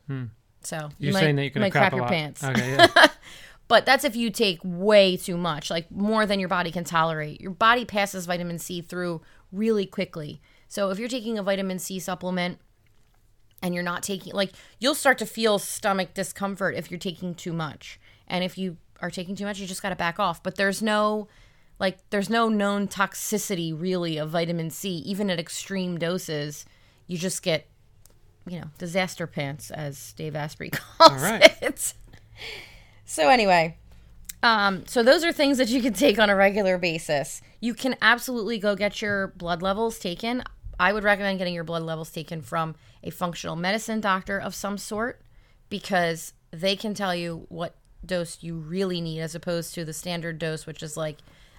So 0.63 0.75
you 0.75 0.81
Hmm. 0.81 0.93
You're 0.99 1.13
might, 1.13 1.19
saying 1.21 1.35
that 1.37 1.41
you're 1.43 1.49
going 1.51 1.61
might 1.61 1.67
to 1.69 1.71
crap, 1.71 1.91
crap 1.91 1.93
your 1.93 2.01
lot. 2.01 2.09
pants. 2.11 2.43
Okay, 2.43 2.71
yeah. 2.95 3.07
But 3.71 3.85
that's 3.85 4.03
if 4.03 4.17
you 4.17 4.31
take 4.31 4.59
way 4.65 5.15
too 5.15 5.37
much, 5.37 5.69
like 5.69 5.89
more 5.89 6.25
than 6.25 6.41
your 6.41 6.49
body 6.49 6.71
can 6.71 6.83
tolerate. 6.83 7.39
Your 7.39 7.51
body 7.51 7.85
passes 7.85 8.25
vitamin 8.25 8.59
C 8.59 8.81
through 8.81 9.21
really 9.49 9.85
quickly. 9.85 10.41
So 10.67 10.89
if 10.89 10.99
you're 10.99 11.07
taking 11.07 11.39
a 11.39 11.41
vitamin 11.41 11.79
C 11.79 11.97
supplement 11.97 12.59
and 13.63 13.73
you're 13.73 13.81
not 13.81 14.03
taking 14.03 14.33
like 14.33 14.51
you'll 14.79 14.93
start 14.93 15.17
to 15.19 15.25
feel 15.25 15.57
stomach 15.57 16.13
discomfort 16.13 16.75
if 16.75 16.91
you're 16.91 16.99
taking 16.99 17.33
too 17.33 17.53
much. 17.53 17.97
And 18.27 18.43
if 18.43 18.57
you 18.57 18.75
are 18.99 19.09
taking 19.09 19.37
too 19.37 19.45
much, 19.45 19.57
you 19.57 19.65
just 19.65 19.81
got 19.81 19.91
to 19.91 19.95
back 19.95 20.19
off. 20.19 20.43
But 20.43 20.55
there's 20.55 20.81
no 20.81 21.29
like 21.79 21.97
there's 22.09 22.29
no 22.29 22.49
known 22.49 22.89
toxicity 22.89 23.73
really 23.73 24.17
of 24.17 24.31
vitamin 24.31 24.69
C 24.69 24.97
even 24.97 25.29
at 25.29 25.39
extreme 25.39 25.97
doses. 25.97 26.65
You 27.07 27.17
just 27.17 27.41
get 27.41 27.69
you 28.45 28.59
know, 28.59 28.67
disaster 28.77 29.27
pants 29.27 29.71
as 29.71 30.11
Dave 30.11 30.35
Asprey 30.35 30.71
calls 30.73 31.11
All 31.11 31.17
right. 31.19 31.55
it. 31.61 31.93
So 33.11 33.27
anyway, 33.27 33.75
um, 34.41 34.87
so 34.87 35.03
those 35.03 35.25
are 35.25 35.33
things 35.33 35.57
that 35.57 35.67
you 35.67 35.81
can 35.81 35.91
take 35.91 36.17
on 36.17 36.29
a 36.29 36.35
regular 36.35 36.77
basis. 36.77 37.41
You 37.59 37.73
can 37.73 37.97
absolutely 38.01 38.57
go 38.57 38.73
get 38.73 39.01
your 39.01 39.27
blood 39.35 39.61
levels 39.61 39.99
taken. 39.99 40.43
I 40.79 40.93
would 40.93 41.03
recommend 41.03 41.37
getting 41.37 41.53
your 41.53 41.65
blood 41.65 41.83
levels 41.83 42.09
taken 42.09 42.41
from 42.41 42.73
a 43.03 43.09
functional 43.09 43.57
medicine 43.57 43.99
doctor 43.99 44.39
of 44.39 44.55
some 44.55 44.77
sort 44.77 45.21
because 45.67 46.31
they 46.51 46.77
can 46.77 46.93
tell 46.93 47.13
you 47.13 47.47
what 47.49 47.75
dose 48.05 48.41
you 48.41 48.55
really 48.55 49.01
need 49.01 49.19
as 49.19 49.35
opposed 49.35 49.73
to 49.73 49.83
the 49.83 49.91
standard 49.91 50.39
dose, 50.39 50.65
which 50.65 50.81
is 50.81 50.95
like 50.95 51.17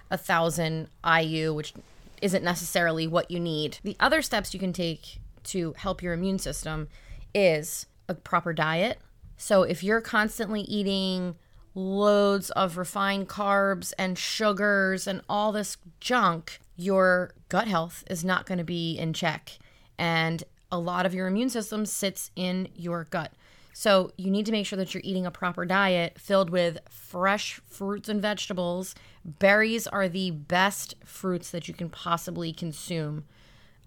a 0.09 0.17
thousand 0.17 0.87
IU, 1.05 1.53
which 1.53 1.75
isn't 2.19 2.43
necessarily 2.43 3.05
what 3.05 3.29
you 3.29 3.39
need. 3.39 3.77
The 3.83 3.95
other 3.99 4.23
steps 4.23 4.55
you 4.55 4.59
can 4.59 4.73
take 4.73 5.19
to 5.43 5.75
help 5.77 6.01
your 6.01 6.13
immune 6.13 6.39
system 6.39 6.87
is 7.31 7.85
a 8.09 8.15
proper 8.15 8.53
diet. 8.53 8.97
So 9.37 9.63
if 9.63 9.83
you're 9.83 10.01
constantly 10.01 10.61
eating 10.61 11.35
loads 11.75 12.49
of 12.51 12.77
refined 12.77 13.27
carbs 13.29 13.93
and 13.97 14.17
sugars 14.17 15.07
and 15.07 15.21
all 15.27 15.51
this 15.51 15.77
junk, 15.99 16.59
your 16.75 17.33
gut 17.49 17.67
health 17.67 18.03
is 18.09 18.23
not 18.23 18.45
going 18.45 18.57
to 18.57 18.63
be 18.63 18.97
in 18.97 19.13
check. 19.13 19.57
And 19.97 20.43
a 20.71 20.79
lot 20.79 21.05
of 21.05 21.13
your 21.13 21.27
immune 21.27 21.49
system 21.49 21.85
sits 21.85 22.31
in 22.35 22.67
your 22.75 23.05
gut. 23.05 23.31
So 23.73 24.11
you 24.17 24.29
need 24.29 24.45
to 24.45 24.51
make 24.51 24.67
sure 24.67 24.77
that 24.77 24.93
you're 24.93 25.01
eating 25.03 25.25
a 25.25 25.31
proper 25.31 25.65
diet 25.65 26.19
filled 26.19 26.51
with 26.51 26.77
fresh 26.89 27.59
fruits 27.67 28.07
and 28.07 28.21
vegetables. 28.21 28.93
Berries 29.25 29.87
are 29.87 30.07
the 30.07 30.29
best 30.31 30.95
fruits 31.03 31.49
that 31.49 31.67
you 31.67 31.73
can 31.73 31.89
possibly 31.89 32.53
consume. 32.53 33.25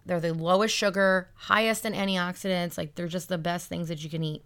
They're 0.05 0.21
the 0.21 0.35
lowest 0.35 0.75
sugar, 0.75 1.31
highest 1.35 1.85
in 1.85 1.93
antioxidants. 1.93 2.77
Like 2.77 2.97
they're 2.97 3.07
just 3.07 3.29
the 3.29 3.39
best 3.39 3.69
things 3.69 3.89
that 3.89 4.03
you 4.03 4.11
can 4.11 4.25
eat. 4.25 4.45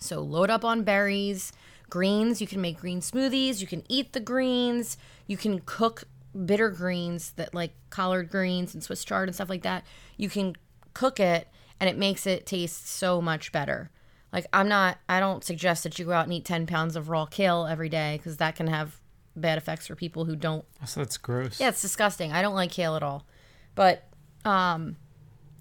So 0.00 0.20
load 0.20 0.50
up 0.50 0.64
on 0.64 0.82
berries, 0.84 1.52
greens. 1.90 2.40
You 2.40 2.46
can 2.46 2.60
make 2.60 2.80
green 2.80 3.00
smoothies. 3.00 3.60
You 3.60 3.66
can 3.66 3.82
eat 3.88 4.12
the 4.12 4.20
greens. 4.20 4.96
You 5.26 5.36
can 5.36 5.60
cook 5.64 6.04
bitter 6.46 6.68
greens 6.70 7.32
that 7.32 7.54
like 7.54 7.72
collard 7.90 8.28
greens 8.30 8.74
and 8.74 8.82
Swiss 8.82 9.04
chard 9.04 9.28
and 9.28 9.34
stuff 9.34 9.48
like 9.48 9.62
that. 9.62 9.84
You 10.16 10.28
can 10.28 10.56
cook 10.92 11.20
it 11.20 11.48
and 11.80 11.88
it 11.88 11.96
makes 11.96 12.26
it 12.26 12.44
taste 12.46 12.88
so 12.88 13.20
much 13.22 13.52
better. 13.52 13.90
Like 14.32 14.46
I'm 14.52 14.68
not 14.68 14.98
I 15.08 15.20
don't 15.20 15.44
suggest 15.44 15.84
that 15.84 15.98
you 15.98 16.04
go 16.06 16.12
out 16.12 16.24
and 16.24 16.32
eat 16.32 16.44
10 16.44 16.66
pounds 16.66 16.96
of 16.96 17.08
raw 17.08 17.24
kale 17.24 17.66
every 17.66 17.88
day 17.88 18.16
because 18.18 18.38
that 18.38 18.56
can 18.56 18.66
have 18.66 19.00
bad 19.36 19.58
effects 19.58 19.86
for 19.86 19.94
people 19.96 20.24
who 20.24 20.36
don't 20.36 20.64
So 20.86 21.00
that's 21.00 21.16
gross. 21.16 21.58
yeah, 21.60 21.68
it's 21.68 21.82
disgusting. 21.82 22.32
I 22.32 22.42
don't 22.42 22.54
like 22.54 22.70
kale 22.72 22.96
at 22.96 23.02
all. 23.02 23.26
But 23.74 24.04
um 24.44 24.96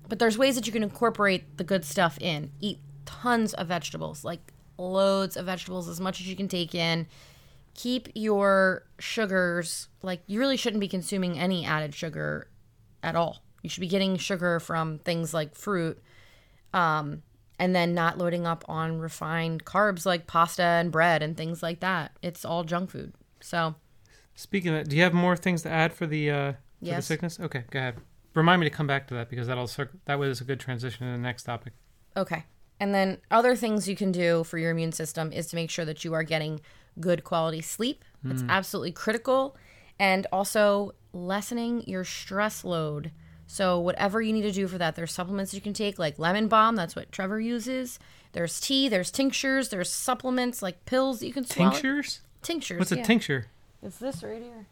but 0.10 0.20
there's 0.20 0.38
ways 0.38 0.56
that 0.56 0.66
you 0.68 0.74
can 0.74 0.84
incorporate 0.84 1.58
the 1.58 1.64
good 1.64 1.86
stuff 1.86 2.18
in. 2.20 2.52
Eat 2.60 2.80
tons 3.22 3.54
of 3.54 3.68
vegetables, 3.68 4.24
like 4.24 4.54
loads 4.78 5.38
of 5.38 5.46
vegetables 5.46 5.88
as 5.88 6.00
much 6.00 6.20
as 6.20 6.28
you 6.28 6.36
can 6.36 6.48
take 6.48 6.74
in. 6.76 7.08
Keep 7.76 8.10
your 8.14 8.84
sugars 9.00 9.88
like 10.02 10.22
you 10.28 10.40
really 10.40 10.58
shouldn't 10.58 10.82
be 10.82 10.88
consuming 10.88 11.40
any 11.40 11.66
added 11.66 11.94
sugar 11.96 12.48
at 13.02 13.16
all. 13.16 13.44
You 13.62 13.70
should 13.70 13.82
be 13.82 13.88
getting 13.88 14.18
sugar 14.18 14.60
from 14.60 15.00
things 15.00 15.34
like 15.34 15.56
fruit 15.56 16.02
um 16.74 17.22
and 17.60 17.76
then 17.76 17.94
not 17.94 18.18
loading 18.18 18.46
up 18.48 18.64
on 18.68 19.00
refined 19.00 19.64
carbs 19.64 20.06
like 20.06 20.26
pasta 20.28 20.64
and 20.64 20.92
bread 20.92 21.22
and 21.24 21.38
things 21.38 21.62
like 21.64 21.80
that. 21.82 22.12
It's 22.22 22.44
all 22.46 22.64
junk 22.64 22.90
food. 22.92 23.14
So, 23.42 23.76
Speaking 24.36 24.74
of 24.74 24.78
that, 24.84 24.90
do 24.90 24.96
you 24.98 25.04
have 25.04 25.14
more 25.14 25.36
things 25.38 25.62
to 25.64 25.70
add 25.70 25.94
for 25.94 26.08
the 26.08 26.30
uh, 26.32 26.54
for 26.80 26.96
the 26.96 27.02
sickness? 27.02 27.40
Okay, 27.40 27.64
go 27.72 27.80
ahead. 27.80 27.96
remind 28.34 28.60
me 28.60 28.68
to 28.70 28.76
come 28.76 28.88
back 28.88 29.08
to 29.08 29.14
that 29.14 29.30
because 29.30 29.48
that'll 29.48 29.68
circ- 29.68 29.94
that 30.06 30.18
was 30.18 30.42
a 30.42 30.44
good 30.44 30.60
transition 30.60 31.06
to 31.08 31.12
the 31.14 31.20
next 31.20 31.44
topic. 31.44 31.74
Okay. 32.18 32.44
And 32.84 32.94
then 32.94 33.20
other 33.32 33.56
things 33.56 33.88
you 33.88 33.96
can 33.96 34.12
do 34.12 34.44
for 34.44 34.58
your 34.58 34.72
immune 34.72 34.92
system 34.92 35.32
is 35.32 35.48
to 35.48 35.56
make 35.56 35.70
sure 35.70 35.86
that 35.86 36.04
you 36.04 36.14
are 36.16 36.24
getting 36.24 36.60
good 37.00 37.24
quality 37.24 37.62
sleep. 37.62 38.04
It's 38.30 38.42
hmm. 38.42 38.50
absolutely 38.50 38.92
critical. 38.92 39.56
And 40.00 40.28
also 40.34 40.94
lessening 41.14 41.88
your 41.88 42.04
stress 42.04 42.66
load. 42.66 43.12
So 43.48 43.80
whatever 43.80 44.22
you 44.22 44.34
need 44.34 44.42
to 44.42 44.52
do 44.52 44.68
for 44.68 44.78
that, 44.80 44.98
there's 44.98 45.14
supplements 45.14 45.54
you 45.54 45.62
can 45.62 45.72
take 45.72 45.98
like 45.98 46.20
lemon 46.20 46.50
balm, 46.50 46.76
that's 46.76 46.94
what 46.94 47.10
Trevor 47.10 47.40
uses. 47.40 48.00
There's 48.34 48.60
tea, 48.60 48.90
there's 48.90 49.12
tinctures, 49.12 49.70
there's 49.70 49.90
supplements 49.90 50.62
like 50.62 50.84
pills 50.84 51.22
that 51.22 51.28
you 51.28 51.34
can 51.34 51.46
swallow. 51.46 51.72
Tinctures? 51.72 52.20
Tinctures. 52.42 52.80
What's 52.80 52.92
a 52.92 52.98
yeah. 52.98 53.04
tincture? 53.04 53.48
It's 53.82 53.98
this 53.98 54.22
right 54.24 54.42
here. 54.42 54.66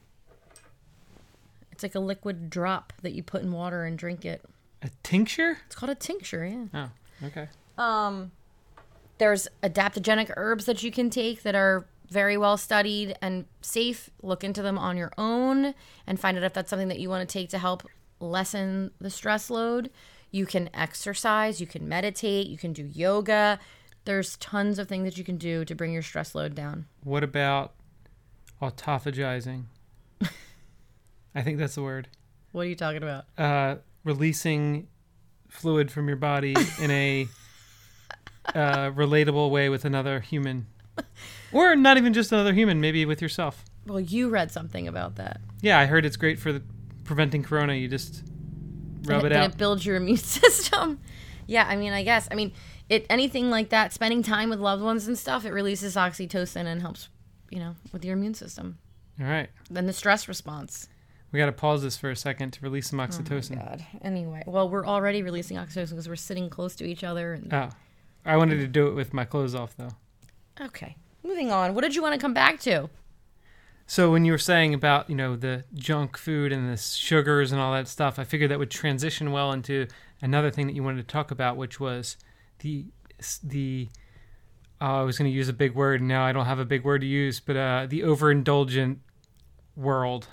It's 1.71 1.81
like 1.81 1.95
a 1.95 2.01
liquid 2.01 2.49
drop 2.49 2.91
that 3.03 3.13
you 3.13 3.23
put 3.23 3.41
in 3.41 3.53
water 3.53 3.85
and 3.85 3.97
drink 3.97 4.25
it. 4.25 4.41
A 4.81 4.89
tincture? 5.01 5.59
It's 5.67 5.75
called 5.75 5.91
a 5.91 5.95
tincture, 5.95 6.45
yeah. 6.45 6.65
Oh, 6.73 7.27
okay. 7.27 7.47
Um, 7.81 8.31
there's 9.17 9.47
adaptogenic 9.63 10.31
herbs 10.37 10.65
that 10.65 10.83
you 10.83 10.91
can 10.91 11.09
take 11.09 11.43
that 11.43 11.55
are 11.55 11.87
very 12.09 12.37
well 12.37 12.57
studied 12.57 13.15
and 13.21 13.45
safe. 13.61 14.09
Look 14.21 14.43
into 14.43 14.61
them 14.61 14.77
on 14.77 14.97
your 14.97 15.11
own 15.17 15.73
and 16.05 16.19
find 16.19 16.37
out 16.37 16.43
if 16.43 16.53
that's 16.53 16.69
something 16.69 16.89
that 16.89 16.99
you 16.99 17.09
want 17.09 17.27
to 17.27 17.31
take 17.31 17.49
to 17.49 17.57
help 17.57 17.87
lessen 18.19 18.91
the 18.99 19.09
stress 19.09 19.49
load. 19.49 19.89
You 20.29 20.45
can 20.45 20.69
exercise, 20.73 21.59
you 21.59 21.67
can 21.67 21.87
meditate, 21.87 22.47
you 22.47 22.57
can 22.57 22.73
do 22.73 22.83
yoga. 22.83 23.59
There's 24.05 24.37
tons 24.37 24.79
of 24.79 24.87
things 24.87 25.05
that 25.05 25.17
you 25.17 25.23
can 25.23 25.37
do 25.37 25.65
to 25.65 25.75
bring 25.75 25.93
your 25.93 26.01
stress 26.01 26.35
load 26.35 26.55
down. 26.55 26.85
What 27.03 27.23
about 27.23 27.73
autophagizing? 28.61 29.65
I 31.35 31.41
think 31.41 31.57
that's 31.57 31.75
the 31.75 31.83
word. 31.83 32.07
What 32.51 32.63
are 32.63 32.69
you 32.69 32.75
talking 32.75 33.03
about? 33.03 33.25
Uh, 33.37 33.77
releasing 34.03 34.87
fluid 35.47 35.91
from 35.91 36.07
your 36.07 36.17
body 36.17 36.55
in 36.81 36.91
a 36.91 37.27
uh, 38.55 38.91
relatable 38.91 39.49
way 39.49 39.69
with 39.69 39.85
another 39.85 40.19
human, 40.19 40.67
or 41.51 41.75
not 41.75 41.97
even 41.97 42.13
just 42.13 42.31
another 42.31 42.53
human, 42.53 42.81
maybe 42.81 43.05
with 43.05 43.21
yourself. 43.21 43.63
Well, 43.87 43.99
you 43.99 44.29
read 44.29 44.51
something 44.51 44.87
about 44.87 45.15
that. 45.15 45.41
Yeah, 45.61 45.79
I 45.79 45.85
heard 45.85 46.05
it's 46.05 46.17
great 46.17 46.39
for 46.39 46.51
the, 46.53 46.61
preventing 47.03 47.43
corona. 47.43 47.73
You 47.73 47.87
just 47.87 48.23
rub 49.03 49.23
and 49.23 49.27
it 49.27 49.35
and 49.35 49.43
out. 49.45 49.51
it 49.51 49.57
builds 49.57 49.85
your 49.85 49.95
immune 49.95 50.17
system. 50.17 50.99
yeah, 51.47 51.65
I 51.67 51.75
mean, 51.75 51.93
I 51.93 52.03
guess. 52.03 52.27
I 52.31 52.35
mean, 52.35 52.51
it 52.89 53.05
anything 53.09 53.49
like 53.49 53.69
that, 53.69 53.93
spending 53.93 54.21
time 54.23 54.49
with 54.49 54.59
loved 54.59 54.83
ones 54.83 55.07
and 55.07 55.17
stuff, 55.17 55.45
it 55.45 55.51
releases 55.51 55.95
oxytocin 55.95 56.65
and 56.65 56.81
helps, 56.81 57.09
you 57.49 57.59
know, 57.59 57.75
with 57.91 58.03
your 58.05 58.15
immune 58.15 58.33
system. 58.33 58.77
All 59.19 59.27
right, 59.27 59.49
Then 59.69 59.85
the 59.85 59.93
stress 59.93 60.27
response. 60.27 60.87
we 61.31 61.37
got 61.39 61.45
to 61.45 61.51
pause 61.51 61.83
this 61.83 61.95
for 61.97 62.09
a 62.09 62.15
second 62.15 62.51
to 62.51 62.61
release 62.61 62.89
some 62.89 62.97
oxytocin. 62.99 63.55
God. 63.57 63.85
Anyway, 64.01 64.43
well, 64.47 64.67
we're 64.67 64.85
already 64.85 65.21
releasing 65.21 65.57
oxytocin 65.57 65.89
because 65.91 66.09
we're 66.09 66.15
sitting 66.15 66.49
close 66.49 66.75
to 66.77 66.85
each 66.85 67.03
other. 67.03 67.33
And 67.33 67.53
oh, 67.53 67.69
I 68.25 68.37
wanted 68.37 68.57
to 68.57 68.67
do 68.67 68.87
it 68.87 68.93
with 68.93 69.13
my 69.13 69.25
clothes 69.25 69.55
off 69.55 69.75
though. 69.77 69.95
okay, 70.59 70.95
moving 71.23 71.51
on. 71.51 71.73
What 71.73 71.81
did 71.81 71.95
you 71.95 72.01
want 72.01 72.13
to 72.13 72.19
come 72.19 72.33
back 72.33 72.59
to? 72.61 72.89
So 73.87 74.11
when 74.11 74.23
you 74.23 74.31
were 74.31 74.37
saying 74.37 74.73
about 74.73 75.09
you 75.09 75.15
know 75.15 75.35
the 75.35 75.65
junk 75.73 76.17
food 76.17 76.51
and 76.51 76.71
the 76.71 76.77
sugars 76.77 77.51
and 77.51 77.59
all 77.59 77.73
that 77.73 77.87
stuff, 77.87 78.19
I 78.19 78.23
figured 78.23 78.51
that 78.51 78.59
would 78.59 78.71
transition 78.71 79.31
well 79.31 79.51
into 79.51 79.87
another 80.21 80.49
thing 80.51 80.67
that 80.67 80.75
you 80.75 80.83
wanted 80.83 81.07
to 81.07 81.11
talk 81.11 81.31
about, 81.31 81.57
which 81.57 81.79
was 81.79 82.17
the 82.59 82.85
the. 83.43 83.89
Uh, 84.79 85.01
I 85.01 85.03
was 85.03 85.17
going 85.19 85.29
to 85.29 85.35
use 85.35 85.47
a 85.47 85.53
big 85.53 85.75
word, 85.75 85.99
and 85.99 86.07
now 86.07 86.25
I 86.25 86.31
don't 86.31 86.47
have 86.47 86.57
a 86.57 86.65
big 86.65 86.83
word 86.83 87.01
to 87.01 87.07
use, 87.07 87.39
but 87.39 87.55
uh, 87.55 87.85
the 87.87 88.01
overindulgent 88.01 88.97
world. 89.75 90.27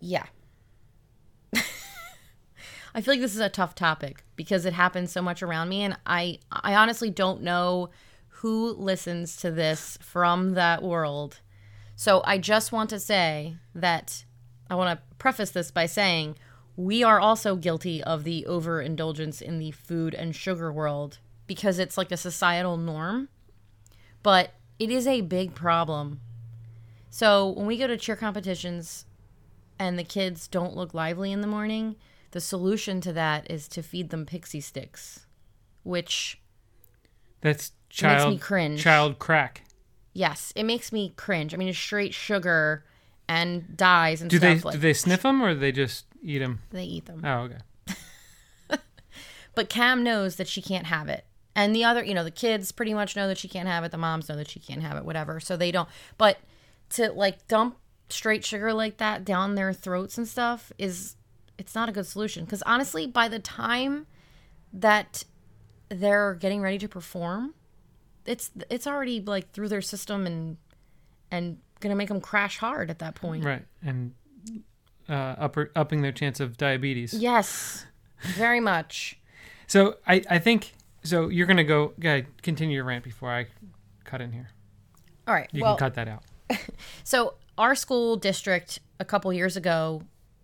Yeah. 0.00 0.26
I 2.94 3.00
feel 3.00 3.14
like 3.14 3.20
this 3.20 3.34
is 3.34 3.40
a 3.40 3.48
tough 3.48 3.74
topic 3.74 4.24
because 4.36 4.66
it 4.66 4.74
happens 4.74 5.10
so 5.10 5.22
much 5.22 5.42
around 5.42 5.68
me 5.68 5.82
and 5.82 5.96
I 6.06 6.38
I 6.50 6.74
honestly 6.74 7.10
don't 7.10 7.42
know 7.42 7.90
who 8.28 8.72
listens 8.72 9.36
to 9.36 9.50
this 9.50 9.98
from 10.02 10.54
that 10.54 10.82
world. 10.82 11.40
So 11.96 12.22
I 12.24 12.38
just 12.38 12.72
want 12.72 12.90
to 12.90 13.00
say 13.00 13.56
that 13.74 14.24
I 14.68 14.74
want 14.74 14.98
to 14.98 15.16
preface 15.16 15.50
this 15.50 15.70
by 15.70 15.86
saying 15.86 16.36
we 16.76 17.02
are 17.02 17.20
also 17.20 17.56
guilty 17.56 18.02
of 18.02 18.24
the 18.24 18.46
overindulgence 18.46 19.40
in 19.40 19.58
the 19.58 19.70
food 19.70 20.14
and 20.14 20.34
sugar 20.34 20.72
world 20.72 21.18
because 21.46 21.78
it's 21.78 21.98
like 21.98 22.10
a 22.10 22.16
societal 22.16 22.76
norm. 22.76 23.28
But 24.22 24.54
it 24.78 24.90
is 24.90 25.06
a 25.06 25.20
big 25.20 25.54
problem. 25.54 26.20
So 27.10 27.50
when 27.50 27.66
we 27.66 27.76
go 27.76 27.86
to 27.86 27.96
cheer 27.96 28.16
competitions, 28.16 29.04
and 29.78 29.98
the 29.98 30.04
kids 30.04 30.46
don't 30.46 30.76
look 30.76 30.94
lively 30.94 31.32
in 31.32 31.40
the 31.40 31.46
morning, 31.46 31.96
the 32.32 32.40
solution 32.40 33.00
to 33.02 33.12
that 33.14 33.50
is 33.50 33.68
to 33.68 33.82
feed 33.82 34.10
them 34.10 34.26
Pixy 34.26 34.58
Stix, 34.60 35.20
which 35.84 36.40
That's 37.40 37.70
makes 37.70 37.96
child 38.00 38.32
me 38.34 38.38
cringe. 38.38 38.82
child 38.82 39.18
crack. 39.18 39.62
yes, 40.12 40.52
it 40.56 40.64
makes 40.64 40.92
me 40.92 41.12
cringe. 41.16 41.54
I 41.54 41.56
mean, 41.56 41.68
it's 41.68 41.78
straight 41.78 42.12
sugar 42.14 42.84
and 43.28 43.76
dyes 43.76 44.20
and 44.20 44.30
Do 44.30 44.38
they 44.38 44.58
like 44.58 44.72
do 44.74 44.78
they 44.80 44.92
sniff 44.92 45.22
them 45.22 45.40
or 45.42 45.54
do 45.54 45.60
they 45.60 45.72
just 45.72 46.06
eat 46.22 46.38
them? 46.40 46.60
they 46.70 46.84
eat 46.84 47.06
them. 47.06 47.22
Oh, 47.24 47.48
okay. 47.48 47.58
But 49.54 49.68
Cam 49.68 50.02
knows 50.02 50.36
that 50.36 50.48
she 50.48 50.62
can't 50.62 50.86
have 50.86 51.08
it. 51.10 51.26
And 51.54 51.74
the 51.76 51.84
other, 51.84 52.02
you 52.02 52.14
know, 52.14 52.24
the 52.24 52.30
kids 52.30 52.72
pretty 52.72 52.94
much 52.94 53.14
know 53.14 53.28
that 53.28 53.36
she 53.36 53.48
can't 53.48 53.68
have 53.68 53.84
it. 53.84 53.90
The 53.92 53.98
moms 53.98 54.28
know 54.30 54.36
that 54.36 54.48
she 54.48 54.58
can't 54.60 54.80
have 54.80 54.96
it, 54.96 55.04
whatever. 55.04 55.40
So 55.40 55.58
they 55.58 55.70
don't. 55.70 55.88
But 56.16 56.38
to 56.90 57.12
like 57.12 57.46
dump 57.48 57.76
straight 58.08 58.44
sugar 58.46 58.72
like 58.72 58.96
that 58.96 59.26
down 59.26 59.54
their 59.54 59.74
throats 59.74 60.16
and 60.16 60.26
stuff 60.26 60.72
is 60.78 61.16
it's 61.58 61.74
not 61.74 61.88
a 61.88 61.92
good 61.92 62.06
solution 62.06 62.44
because 62.44 62.62
honestly 62.62 63.06
by 63.06 63.28
the 63.28 63.38
time 63.38 64.06
that 64.72 65.24
they're 65.88 66.34
getting 66.34 66.60
ready 66.62 66.78
to 66.78 66.88
perform 66.88 67.54
it's 68.24 68.50
it's 68.70 68.86
already 68.86 69.20
like 69.20 69.50
through 69.52 69.68
their 69.68 69.82
system 69.82 70.26
and 70.26 70.56
and 71.30 71.58
gonna 71.80 71.94
make 71.96 72.08
them 72.08 72.20
crash 72.20 72.58
hard 72.58 72.90
at 72.90 72.98
that 73.00 73.14
point 73.14 73.44
Right, 73.44 73.64
and 73.82 74.12
uh, 75.08 75.12
upper, 75.38 75.70
upping 75.74 76.02
their 76.02 76.12
chance 76.12 76.38
of 76.40 76.56
diabetes. 76.56 77.12
yes 77.12 77.84
very 78.36 78.60
much 78.60 79.18
So 79.66 79.96
I, 80.06 80.22
I 80.30 80.38
think 80.38 80.72
so. 81.02 81.28
You're 81.28 81.48
gonna 81.48 81.64
go. 81.64 81.92
Yeah, 81.98 82.20
continue 82.42 82.76
your 82.76 82.84
rant 82.84 83.02
before 83.02 83.30
I 83.30 83.46
cut 84.04 84.20
in 84.20 84.30
here. 84.32 84.50
all 85.26 85.34
right 85.34 85.48
You 85.52 85.62
well 85.62 85.76
can 85.76 85.86
cut 85.90 85.94
that 85.94 86.08
out. 86.08 86.22
So 87.04 87.34
our 87.58 87.74
school 87.74 88.16
district 88.16 88.78
a 89.00 89.04
couple 89.04 89.32
years 89.32 89.56
ago 89.56 90.02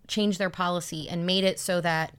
changed 0.08 0.38
their 0.38 0.50
policy 0.50 1.08
and 1.08 1.26
made 1.26 1.44
it 1.44 1.58
so 1.58 1.80
that 1.80 2.14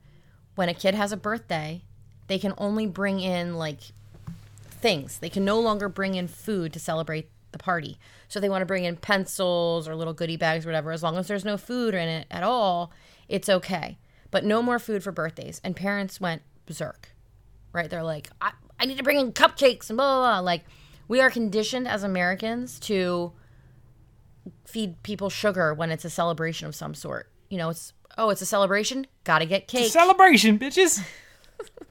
when 0.55 0.69
a 0.69 0.73
kid 0.73 0.95
has 0.95 1.11
a 1.11 1.17
birthday, 1.17 1.83
they 2.27 2.39
can 2.39 2.53
only 2.57 2.85
bring 2.87 3.19
in 3.19 3.57
like 3.57 3.81
things. 4.69 5.17
They 5.19 5.29
can 5.29 5.43
no 5.43 5.59
longer 5.59 5.89
bring 5.89 6.15
in 6.15 6.27
food 6.27 6.71
to 6.73 6.79
celebrate 6.79 7.29
the 7.51 7.57
party. 7.57 7.97
So 8.27 8.39
they 8.39 8.49
want 8.49 8.61
to 8.61 8.67
bring 8.67 8.85
in 8.85 8.95
pencils 8.95 9.87
or 9.87 9.95
little 9.95 10.13
goodie 10.13 10.37
bags 10.37 10.65
or 10.65 10.69
whatever. 10.69 10.91
As 10.91 11.03
long 11.03 11.17
as 11.17 11.27
there's 11.27 11.45
no 11.45 11.57
food 11.57 11.93
in 11.93 12.07
it 12.07 12.27
at 12.29 12.43
all, 12.43 12.91
it's 13.27 13.49
okay. 13.49 13.97
But 14.31 14.45
no 14.45 14.61
more 14.61 14.79
food 14.79 15.03
for 15.03 15.11
birthdays. 15.11 15.59
And 15.63 15.75
parents 15.75 16.21
went 16.21 16.43
berserk, 16.65 17.09
right? 17.73 17.89
They're 17.89 18.03
like, 18.03 18.29
I, 18.39 18.51
I 18.79 18.85
need 18.85 18.97
to 18.97 19.03
bring 19.03 19.19
in 19.19 19.33
cupcakes 19.33 19.89
and 19.89 19.97
blah, 19.97 20.17
blah, 20.17 20.35
blah. 20.35 20.39
Like, 20.39 20.65
we 21.07 21.19
are 21.19 21.31
conditioned 21.31 21.87
as 21.87 22.03
Americans 22.03 22.79
to 22.81 23.33
feed 24.65 25.01
people 25.01 25.29
sugar 25.29 25.73
when 25.73 25.89
it's 25.89 26.05
a 26.05 26.09
celebration 26.09 26.67
of 26.67 26.75
some 26.75 26.93
sort. 26.93 27.28
You 27.49 27.57
know, 27.57 27.69
it's 27.69 27.93
oh, 28.17 28.29
it's 28.29 28.41
a 28.41 28.45
celebration, 28.45 29.07
gotta 29.23 29.45
get 29.45 29.67
cake. 29.67 29.91
Celebration, 29.91 30.59
bitches. 30.59 31.03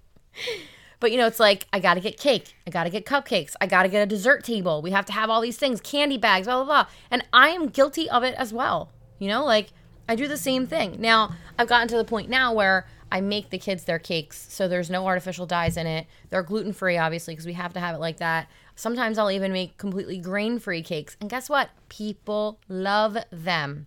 but 1.01 1.13
you 1.13 1.19
know, 1.19 1.27
it's 1.27 1.41
like 1.41 1.67
I 1.73 1.81
gotta 1.81 2.01
get 2.01 2.19
cake, 2.19 2.55
I 2.67 2.71
gotta 2.71 2.91
get 2.91 3.05
cupcakes, 3.05 3.55
I 3.61 3.67
gotta 3.67 3.89
get 3.89 4.03
a 4.03 4.07
dessert 4.07 4.45
table. 4.45 4.83
We 4.83 4.91
have 4.91 5.07
to 5.07 5.13
have 5.13 5.31
all 5.31 5.41
these 5.41 5.57
things, 5.57 5.81
candy 5.81 6.19
bags, 6.19 6.47
blah 6.47 6.57
blah 6.57 6.65
blah. 6.65 6.91
And 7.11 7.25
I 7.33 7.49
am 7.51 7.69
guilty 7.69 8.09
of 8.09 8.23
it 8.23 8.35
as 8.37 8.53
well. 8.53 8.91
You 9.19 9.29
know, 9.29 9.45
like 9.45 9.73
I 10.09 10.15
do 10.15 10.29
the 10.29 10.37
same 10.37 10.67
thing. 10.67 10.97
Now 10.99 11.35
I've 11.59 11.69
gotten 11.69 11.89
to 11.89 11.97
the 11.97 12.05
point 12.05 12.29
now 12.29 12.53
where 12.53 12.87
I 13.11 13.21
make 13.21 13.51
the 13.51 13.59
kids 13.59 13.85
their 13.85 13.99
cakes, 13.99 14.47
so 14.51 14.69
there's 14.69 14.91
no 14.91 15.07
artificial 15.07 15.47
dyes 15.47 15.77
in 15.77 15.87
it. 15.87 16.07
They're 16.31 16.43
gluten 16.43 16.73
free, 16.73 16.99
obviously, 16.99 17.35
because 17.35 17.47
we 17.47 17.55
have 17.55 17.73
to 17.73 17.81
have 17.81 17.95
it 17.95 18.01
like 18.01 18.19
that. 18.19 18.49
Sometimes 18.75 19.19
I'll 19.19 19.31
even 19.31 19.53
make 19.53 19.79
completely 19.79 20.19
grain 20.19 20.59
free 20.59 20.83
cakes. 20.83 21.17
And 21.21 21.31
guess 21.31 21.49
what? 21.49 21.71
People 21.89 22.61
love 22.69 23.17
them. 23.31 23.87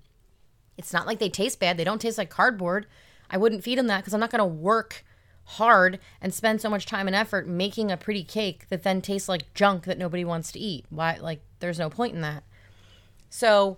It's 0.81 0.93
not 0.93 1.07
like 1.07 1.19
they 1.19 1.29
taste 1.29 1.59
bad. 1.59 1.77
They 1.77 1.83
don't 1.83 2.01
taste 2.01 2.17
like 2.17 2.29
cardboard. 2.29 2.87
I 3.29 3.37
wouldn't 3.37 3.63
feed 3.63 3.77
them 3.77 3.87
that 3.87 3.99
because 3.99 4.13
I'm 4.13 4.19
not 4.19 4.31
going 4.31 4.39
to 4.39 4.45
work 4.45 5.05
hard 5.45 5.99
and 6.21 6.33
spend 6.33 6.61
so 6.61 6.69
much 6.69 6.85
time 6.85 7.07
and 7.07 7.15
effort 7.15 7.47
making 7.47 7.91
a 7.91 7.97
pretty 7.97 8.23
cake 8.23 8.67
that 8.69 8.83
then 8.83 9.01
tastes 9.01 9.29
like 9.29 9.53
junk 9.53 9.85
that 9.85 9.97
nobody 9.97 10.23
wants 10.25 10.51
to 10.51 10.59
eat. 10.59 10.85
Why? 10.89 11.17
Like, 11.19 11.41
there's 11.59 11.79
no 11.79 11.89
point 11.89 12.15
in 12.15 12.21
that. 12.21 12.43
So, 13.29 13.77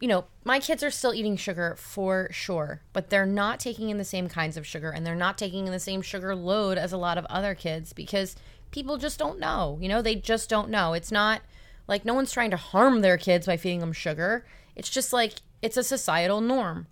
you 0.00 0.08
know, 0.08 0.24
my 0.44 0.60
kids 0.60 0.82
are 0.82 0.90
still 0.90 1.14
eating 1.14 1.36
sugar 1.36 1.76
for 1.78 2.28
sure, 2.30 2.82
but 2.92 3.10
they're 3.10 3.26
not 3.26 3.60
taking 3.60 3.90
in 3.90 3.98
the 3.98 4.04
same 4.04 4.28
kinds 4.28 4.56
of 4.56 4.66
sugar 4.66 4.90
and 4.90 5.06
they're 5.06 5.14
not 5.14 5.38
taking 5.38 5.66
in 5.66 5.72
the 5.72 5.78
same 5.78 6.02
sugar 6.02 6.34
load 6.34 6.78
as 6.78 6.92
a 6.92 6.98
lot 6.98 7.18
of 7.18 7.26
other 7.26 7.54
kids 7.54 7.92
because 7.92 8.36
people 8.70 8.96
just 8.96 9.18
don't 9.18 9.38
know. 9.38 9.78
You 9.80 9.88
know, 9.88 10.00
they 10.02 10.14
just 10.14 10.48
don't 10.48 10.70
know. 10.70 10.94
It's 10.94 11.12
not 11.12 11.42
like 11.86 12.04
no 12.04 12.14
one's 12.14 12.32
trying 12.32 12.50
to 12.50 12.56
harm 12.56 13.00
their 13.00 13.18
kids 13.18 13.46
by 13.46 13.56
feeding 13.56 13.80
them 13.80 13.92
sugar. 13.92 14.46
It's 14.80 14.88
just 14.88 15.12
like 15.12 15.34
it's 15.60 15.76
a 15.76 15.84
societal 15.84 16.40
norm. 16.40 16.86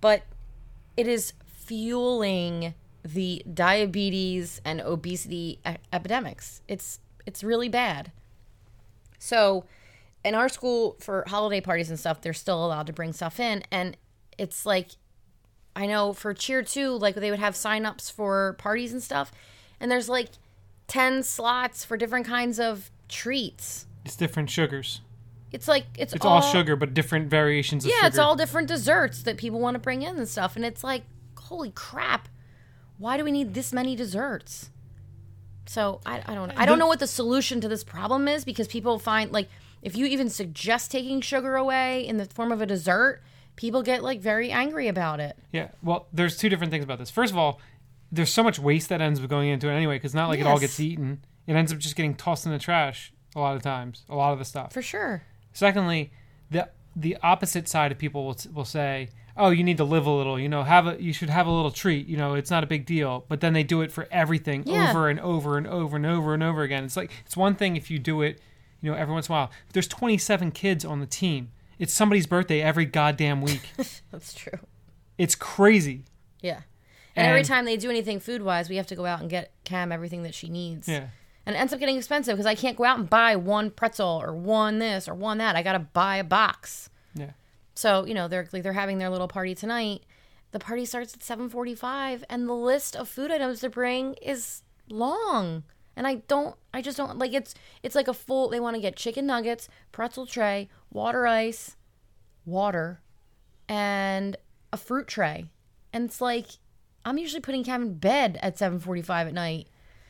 But 0.00 0.22
it 0.96 1.08
is 1.08 1.32
fueling 1.44 2.74
the 3.04 3.42
diabetes 3.52 4.60
and 4.64 4.80
obesity 4.80 5.58
epidemics. 5.92 6.60
It's 6.68 7.00
it's 7.26 7.42
really 7.42 7.68
bad. 7.68 8.12
So, 9.18 9.64
in 10.24 10.36
our 10.36 10.48
school 10.48 10.96
for 11.00 11.24
holiday 11.26 11.60
parties 11.60 11.90
and 11.90 11.98
stuff, 11.98 12.20
they're 12.20 12.32
still 12.32 12.64
allowed 12.64 12.86
to 12.86 12.92
bring 12.92 13.12
stuff 13.12 13.40
in 13.40 13.64
and 13.72 13.96
it's 14.38 14.64
like 14.64 14.90
I 15.74 15.86
know 15.86 16.12
for 16.12 16.32
cheer 16.34 16.62
2 16.62 16.96
like 16.96 17.16
they 17.16 17.30
would 17.32 17.40
have 17.40 17.56
sign-ups 17.56 18.08
for 18.08 18.52
parties 18.60 18.92
and 18.92 19.02
stuff 19.02 19.32
and 19.80 19.90
there's 19.90 20.08
like 20.08 20.28
10 20.86 21.24
slots 21.24 21.84
for 21.84 21.96
different 21.96 22.24
kinds 22.24 22.60
of 22.60 22.92
treats. 23.08 23.86
It's 24.04 24.14
different 24.14 24.48
sugars. 24.48 25.00
It's 25.52 25.68
like 25.68 25.84
it's, 25.98 26.14
It's 26.14 26.24
all, 26.24 26.40
sugar, 26.40 26.76
but 26.76 26.94
different 26.94 27.28
variations 27.28 27.84
of 27.84 27.90
yeah, 27.90 27.96
sugar. 27.96 28.06
it's 28.08 28.18
all 28.18 28.36
different 28.36 28.68
desserts 28.68 29.22
that 29.24 29.36
people 29.36 29.60
want 29.60 29.74
to 29.74 29.78
bring 29.78 30.02
in 30.02 30.16
and 30.16 30.26
stuff. 30.26 30.56
And 30.56 30.64
it's 30.64 30.82
like, 30.82 31.02
holy 31.36 31.70
crap, 31.70 32.28
why 32.98 33.16
do 33.16 33.24
we 33.24 33.32
need 33.32 33.54
this 33.54 33.72
many 33.72 33.94
desserts? 33.94 34.70
So 35.66 36.00
I, 36.06 36.22
I 36.26 36.34
don't 36.34 36.48
know. 36.48 36.54
I 36.56 36.66
don't 36.66 36.78
know 36.78 36.86
what 36.86 36.98
the 37.00 37.06
solution 37.06 37.60
to 37.60 37.68
this 37.68 37.84
problem 37.84 38.28
is 38.28 38.44
because 38.44 38.66
people 38.66 38.98
find 38.98 39.30
like 39.30 39.48
if 39.82 39.96
you 39.96 40.06
even 40.06 40.30
suggest 40.30 40.90
taking 40.90 41.20
sugar 41.20 41.56
away 41.56 42.06
in 42.06 42.16
the 42.16 42.24
form 42.24 42.52
of 42.52 42.60
a 42.60 42.66
dessert, 42.66 43.20
people 43.56 43.82
get 43.82 44.02
like 44.02 44.20
very 44.20 44.50
angry 44.50 44.88
about 44.88 45.20
it. 45.20 45.36
Yeah. 45.52 45.68
Well, 45.82 46.06
there's 46.12 46.36
two 46.36 46.48
different 46.48 46.70
things 46.72 46.84
about 46.84 46.98
this. 46.98 47.10
First 47.10 47.32
of 47.32 47.38
all, 47.38 47.60
there's 48.10 48.32
so 48.32 48.42
much 48.42 48.58
waste 48.58 48.88
that 48.90 49.00
ends 49.00 49.20
up 49.20 49.28
going 49.28 49.48
into 49.48 49.68
it 49.68 49.74
anyway, 49.74 49.96
because 49.96 50.14
not 50.14 50.28
like 50.28 50.40
it 50.40 50.46
all 50.46 50.58
gets 50.58 50.78
eaten. 50.80 51.24
It 51.46 51.54
ends 51.54 51.72
up 51.72 51.78
just 51.78 51.96
getting 51.96 52.14
tossed 52.14 52.46
in 52.46 52.52
the 52.52 52.58
trash 52.58 53.12
a 53.34 53.40
lot 53.40 53.56
of 53.56 53.62
times. 53.62 54.04
A 54.08 54.14
lot 54.14 54.32
of 54.32 54.38
the 54.38 54.44
stuff. 54.44 54.72
For 54.72 54.82
sure. 54.82 55.22
Secondly, 55.52 56.12
the 56.50 56.68
the 56.94 57.16
opposite 57.22 57.68
side 57.68 57.90
of 57.92 57.98
people 57.98 58.24
will, 58.26 58.36
will 58.52 58.64
say, 58.64 59.08
"Oh, 59.36 59.50
you 59.50 59.64
need 59.64 59.76
to 59.78 59.84
live 59.84 60.06
a 60.06 60.10
little. 60.10 60.38
You 60.38 60.48
know, 60.48 60.62
have 60.62 60.86
a 60.86 61.02
you 61.02 61.12
should 61.12 61.30
have 61.30 61.46
a 61.46 61.50
little 61.50 61.70
treat. 61.70 62.06
You 62.06 62.16
know, 62.16 62.34
it's 62.34 62.50
not 62.50 62.62
a 62.64 62.66
big 62.66 62.84
deal." 62.86 63.24
But 63.28 63.40
then 63.40 63.52
they 63.52 63.62
do 63.62 63.80
it 63.82 63.90
for 63.92 64.06
everything 64.10 64.64
Yeah. 64.66 64.90
over 64.90 65.08
and 65.08 65.18
over 65.20 65.56
and 65.58 65.66
over 65.66 65.96
and 65.96 66.06
over 66.06 66.34
and 66.34 66.42
over 66.42 66.62
again. 66.62 66.84
It's 66.84 66.96
like 66.96 67.10
it's 67.24 67.36
one 67.36 67.54
thing 67.54 67.76
if 67.76 67.90
you 67.90 67.98
do 67.98 68.22
it, 68.22 68.40
you 68.80 68.90
know, 68.90 68.96
every 68.96 69.12
once 69.14 69.28
in 69.28 69.32
a 69.32 69.36
while. 69.38 69.50
If 69.66 69.72
there's 69.72 69.88
27 69.88 70.50
kids 70.52 70.84
on 70.84 71.00
the 71.00 71.06
team. 71.06 71.50
It's 71.78 71.92
somebody's 71.92 72.26
birthday 72.28 72.60
every 72.60 72.84
goddamn 72.84 73.40
week. 73.40 73.62
That's 74.12 74.34
true. 74.34 74.58
it's 75.18 75.34
crazy. 75.34 76.04
Yeah. 76.40 76.60
And, 77.16 77.26
every 77.26 77.42
time 77.42 77.64
they 77.64 77.76
do 77.76 77.90
anything 77.90 78.20
food 78.20 78.40
wise, 78.42 78.68
we 78.70 78.76
have 78.76 78.86
to 78.88 78.94
go 78.94 79.04
out 79.04 79.20
and 79.20 79.28
get 79.28 79.50
Cam 79.64 79.90
everything 79.90 80.22
that 80.22 80.32
she 80.34 80.48
needs. 80.48 80.86
Yeah. 80.86 81.08
And 81.44 81.56
it 81.56 81.58
ends 81.58 81.72
up 81.72 81.80
getting 81.80 81.96
expensive 81.96 82.36
because 82.36 82.46
I 82.46 82.54
can't 82.54 82.76
go 82.76 82.84
out 82.84 82.98
and 82.98 83.10
buy 83.10 83.36
one 83.36 83.70
pretzel 83.70 84.20
or 84.22 84.32
one 84.32 84.78
this 84.78 85.08
or 85.08 85.14
one 85.14 85.38
that. 85.38 85.56
I 85.56 85.62
got 85.62 85.72
to 85.72 85.80
buy 85.80 86.16
a 86.16 86.24
box. 86.24 86.88
Yeah. 87.14 87.32
So, 87.74 88.04
you 88.04 88.14
know, 88.14 88.28
they're 88.28 88.48
like 88.52 88.62
they're 88.62 88.72
having 88.72 88.98
their 88.98 89.10
little 89.10 89.28
party 89.28 89.54
tonight. 89.54 90.02
The 90.52 90.58
party 90.58 90.84
starts 90.84 91.14
at 91.14 91.20
7:45 91.20 92.22
and 92.28 92.48
the 92.48 92.54
list 92.54 92.94
of 92.94 93.08
food 93.08 93.30
items 93.30 93.60
to 93.60 93.70
bring 93.70 94.14
is 94.14 94.62
long. 94.88 95.64
And 95.96 96.06
I 96.06 96.16
don't 96.28 96.56
I 96.72 96.80
just 96.80 96.96
don't 96.96 97.18
like 97.18 97.32
it's 97.32 97.54
it's 97.82 97.94
like 97.94 98.08
a 98.08 98.14
full 98.14 98.48
they 98.48 98.60
want 98.60 98.76
to 98.76 98.82
get 98.82 98.96
chicken 98.96 99.26
nuggets, 99.26 99.68
pretzel 99.90 100.26
tray, 100.26 100.68
water 100.90 101.26
ice, 101.26 101.76
water, 102.46 103.00
and 103.68 104.36
a 104.72 104.76
fruit 104.76 105.08
tray. 105.08 105.46
And 105.92 106.04
it's 106.04 106.20
like 106.20 106.46
I'm 107.04 107.18
usually 107.18 107.40
putting 107.40 107.64
Cam 107.64 107.82
in 107.82 107.94
bed 107.94 108.38
at 108.42 108.56
7:45 108.56 109.28
at 109.28 109.34
night. 109.34 109.68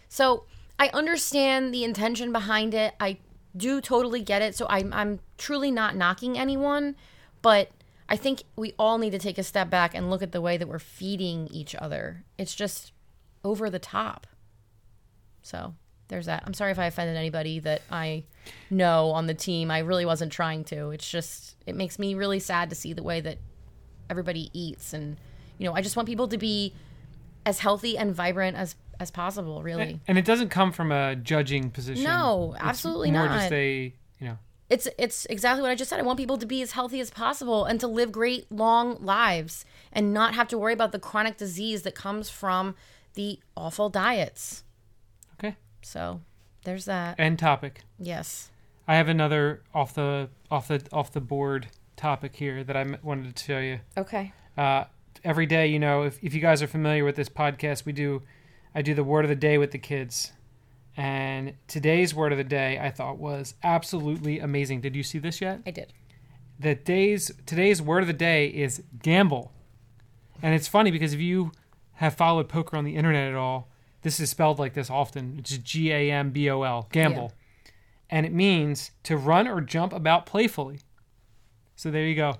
So, 0.08 0.44
I 0.82 0.90
understand 0.92 1.72
the 1.72 1.84
intention 1.84 2.32
behind 2.32 2.74
it. 2.74 2.96
I 2.98 3.18
do 3.56 3.80
totally 3.80 4.20
get 4.20 4.42
it. 4.42 4.56
So 4.56 4.66
I'm 4.68 4.92
I'm 4.92 5.20
truly 5.38 5.70
not 5.70 5.94
knocking 5.94 6.36
anyone, 6.36 6.96
but 7.40 7.70
I 8.08 8.16
think 8.16 8.42
we 8.56 8.74
all 8.80 8.98
need 8.98 9.10
to 9.10 9.18
take 9.20 9.38
a 9.38 9.44
step 9.44 9.70
back 9.70 9.94
and 9.94 10.10
look 10.10 10.24
at 10.24 10.32
the 10.32 10.40
way 10.40 10.56
that 10.56 10.66
we're 10.66 10.80
feeding 10.80 11.46
each 11.52 11.76
other. 11.76 12.24
It's 12.36 12.52
just 12.52 12.92
over 13.44 13.70
the 13.70 13.78
top. 13.78 14.26
So, 15.42 15.74
there's 16.08 16.26
that. 16.26 16.42
I'm 16.44 16.52
sorry 16.52 16.72
if 16.72 16.80
I 16.80 16.86
offended 16.86 17.16
anybody 17.16 17.60
that 17.60 17.82
I 17.88 18.24
know 18.68 19.12
on 19.12 19.28
the 19.28 19.34
team. 19.34 19.70
I 19.70 19.78
really 19.78 20.04
wasn't 20.04 20.32
trying 20.32 20.64
to. 20.64 20.90
It's 20.90 21.08
just 21.08 21.54
it 21.64 21.76
makes 21.76 21.96
me 21.96 22.16
really 22.16 22.40
sad 22.40 22.70
to 22.70 22.76
see 22.76 22.92
the 22.92 23.04
way 23.04 23.20
that 23.20 23.38
everybody 24.10 24.50
eats 24.52 24.92
and 24.92 25.16
you 25.58 25.66
know, 25.66 25.74
I 25.74 25.80
just 25.80 25.94
want 25.94 26.08
people 26.08 26.26
to 26.26 26.38
be 26.38 26.74
as 27.46 27.60
healthy 27.60 27.96
and 27.96 28.12
vibrant 28.12 28.56
as 28.56 28.74
as 29.02 29.10
possible, 29.10 29.62
really. 29.62 30.00
And 30.08 30.16
it 30.16 30.24
doesn't 30.24 30.48
come 30.48 30.72
from 30.72 30.90
a 30.92 31.14
judging 31.16 31.70
position. 31.70 32.04
No, 32.04 32.52
It's 32.54 32.64
absolutely 32.64 33.10
more 33.10 33.26
not. 33.26 33.40
just 33.40 33.52
a, 33.52 33.92
you 34.18 34.26
know, 34.26 34.38
It's 34.70 34.88
it's 34.98 35.26
exactly 35.26 35.60
what 35.60 35.70
I 35.70 35.74
just 35.74 35.90
said. 35.90 35.98
I 36.00 36.02
want 36.02 36.18
people 36.18 36.38
to 36.38 36.46
be 36.46 36.62
as 36.62 36.72
healthy 36.72 37.00
as 37.00 37.10
possible 37.10 37.64
and 37.66 37.78
to 37.80 37.86
live 37.86 38.10
great 38.12 38.50
long 38.50 38.96
lives 39.04 39.64
and 39.92 40.14
not 40.14 40.34
have 40.34 40.48
to 40.48 40.56
worry 40.58 40.72
about 40.72 40.92
the 40.92 40.98
chronic 40.98 41.36
disease 41.36 41.82
that 41.82 41.94
comes 41.94 42.30
from 42.30 42.74
the 43.14 43.38
awful 43.56 43.90
diets. 43.90 44.64
okay. 45.38 45.56
So, 45.82 46.20
there's 46.64 46.86
that. 46.86 47.18
End 47.20 47.38
topic. 47.38 47.82
Yes. 47.98 48.50
I 48.88 48.94
have 48.96 49.08
another 49.08 49.62
off 49.74 49.94
the 49.94 50.28
off 50.50 50.68
the 50.68 50.82
off 50.92 51.12
the 51.12 51.20
board 51.20 51.68
topic 51.96 52.36
here 52.36 52.64
that 52.64 52.76
I 52.76 52.84
wanted 53.02 53.36
to 53.36 53.44
show 53.44 53.58
you. 53.58 53.80
Okay. 53.96 54.32
Uh, 54.56 54.84
every 55.24 55.46
day, 55.46 55.66
you 55.68 55.78
know, 55.78 56.02
if 56.02 56.18
if 56.22 56.34
you 56.34 56.40
guys 56.40 56.62
are 56.62 56.66
familiar 56.66 57.04
with 57.04 57.14
this 57.16 57.28
podcast, 57.28 57.84
we 57.84 57.92
do, 57.92 58.22
I 58.74 58.82
do 58.82 58.94
the 58.94 59.04
word 59.04 59.24
of 59.24 59.28
the 59.28 59.36
day 59.36 59.58
with 59.58 59.70
the 59.70 59.78
kids, 59.78 60.32
and 60.96 61.54
today's 61.68 62.14
word 62.14 62.32
of 62.32 62.38
the 62.38 62.44
day 62.44 62.78
I 62.78 62.90
thought 62.90 63.18
was 63.18 63.54
absolutely 63.62 64.38
amazing. 64.40 64.80
Did 64.80 64.96
you 64.96 65.02
see 65.02 65.18
this 65.18 65.40
yet? 65.40 65.60
I 65.66 65.70
did. 65.70 65.92
the 66.58 66.74
days 66.74 67.30
today's 67.46 67.82
word 67.82 68.02
of 68.02 68.06
the 68.06 68.12
day 68.12 68.46
is 68.48 68.82
gambol. 68.98 69.50
And 70.42 70.54
it's 70.54 70.68
funny 70.68 70.90
because 70.90 71.12
if 71.12 71.20
you 71.20 71.52
have 71.94 72.14
followed 72.14 72.48
poker 72.48 72.76
on 72.76 72.84
the 72.84 72.96
internet 72.96 73.28
at 73.28 73.34
all 73.36 73.68
this 74.02 74.18
is 74.18 74.30
spelled 74.30 74.58
like 74.58 74.74
this 74.74 74.90
often 74.90 75.36
it's 75.38 75.56
g-a-m-b-o-l 75.58 76.88
gambol. 76.92 77.30
And 78.10 78.26
it 78.26 78.32
means 78.32 78.90
to 79.04 79.16
run 79.16 79.46
or 79.48 79.60
jump 79.60 79.92
about 79.92 80.26
playfully. 80.26 80.80
So 81.76 81.90
there 81.90 82.04
you 82.06 82.14
go. 82.14 82.36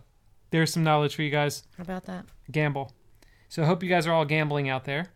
There's 0.51 0.73
some 0.73 0.83
knowledge 0.85 1.15
for 1.15 1.23
you 1.23 1.31
guys. 1.31 1.63
How 1.77 1.83
about 1.83 2.05
that? 2.07 2.27
gambol. 2.51 2.91
So 3.49 3.63
i 3.63 3.67
hope 3.67 3.83
you 3.83 3.89
guys 3.89 4.07
are 4.07 4.13
all 4.13 4.25
gambling 4.25 4.69
out 4.69 4.85
there 4.85 5.07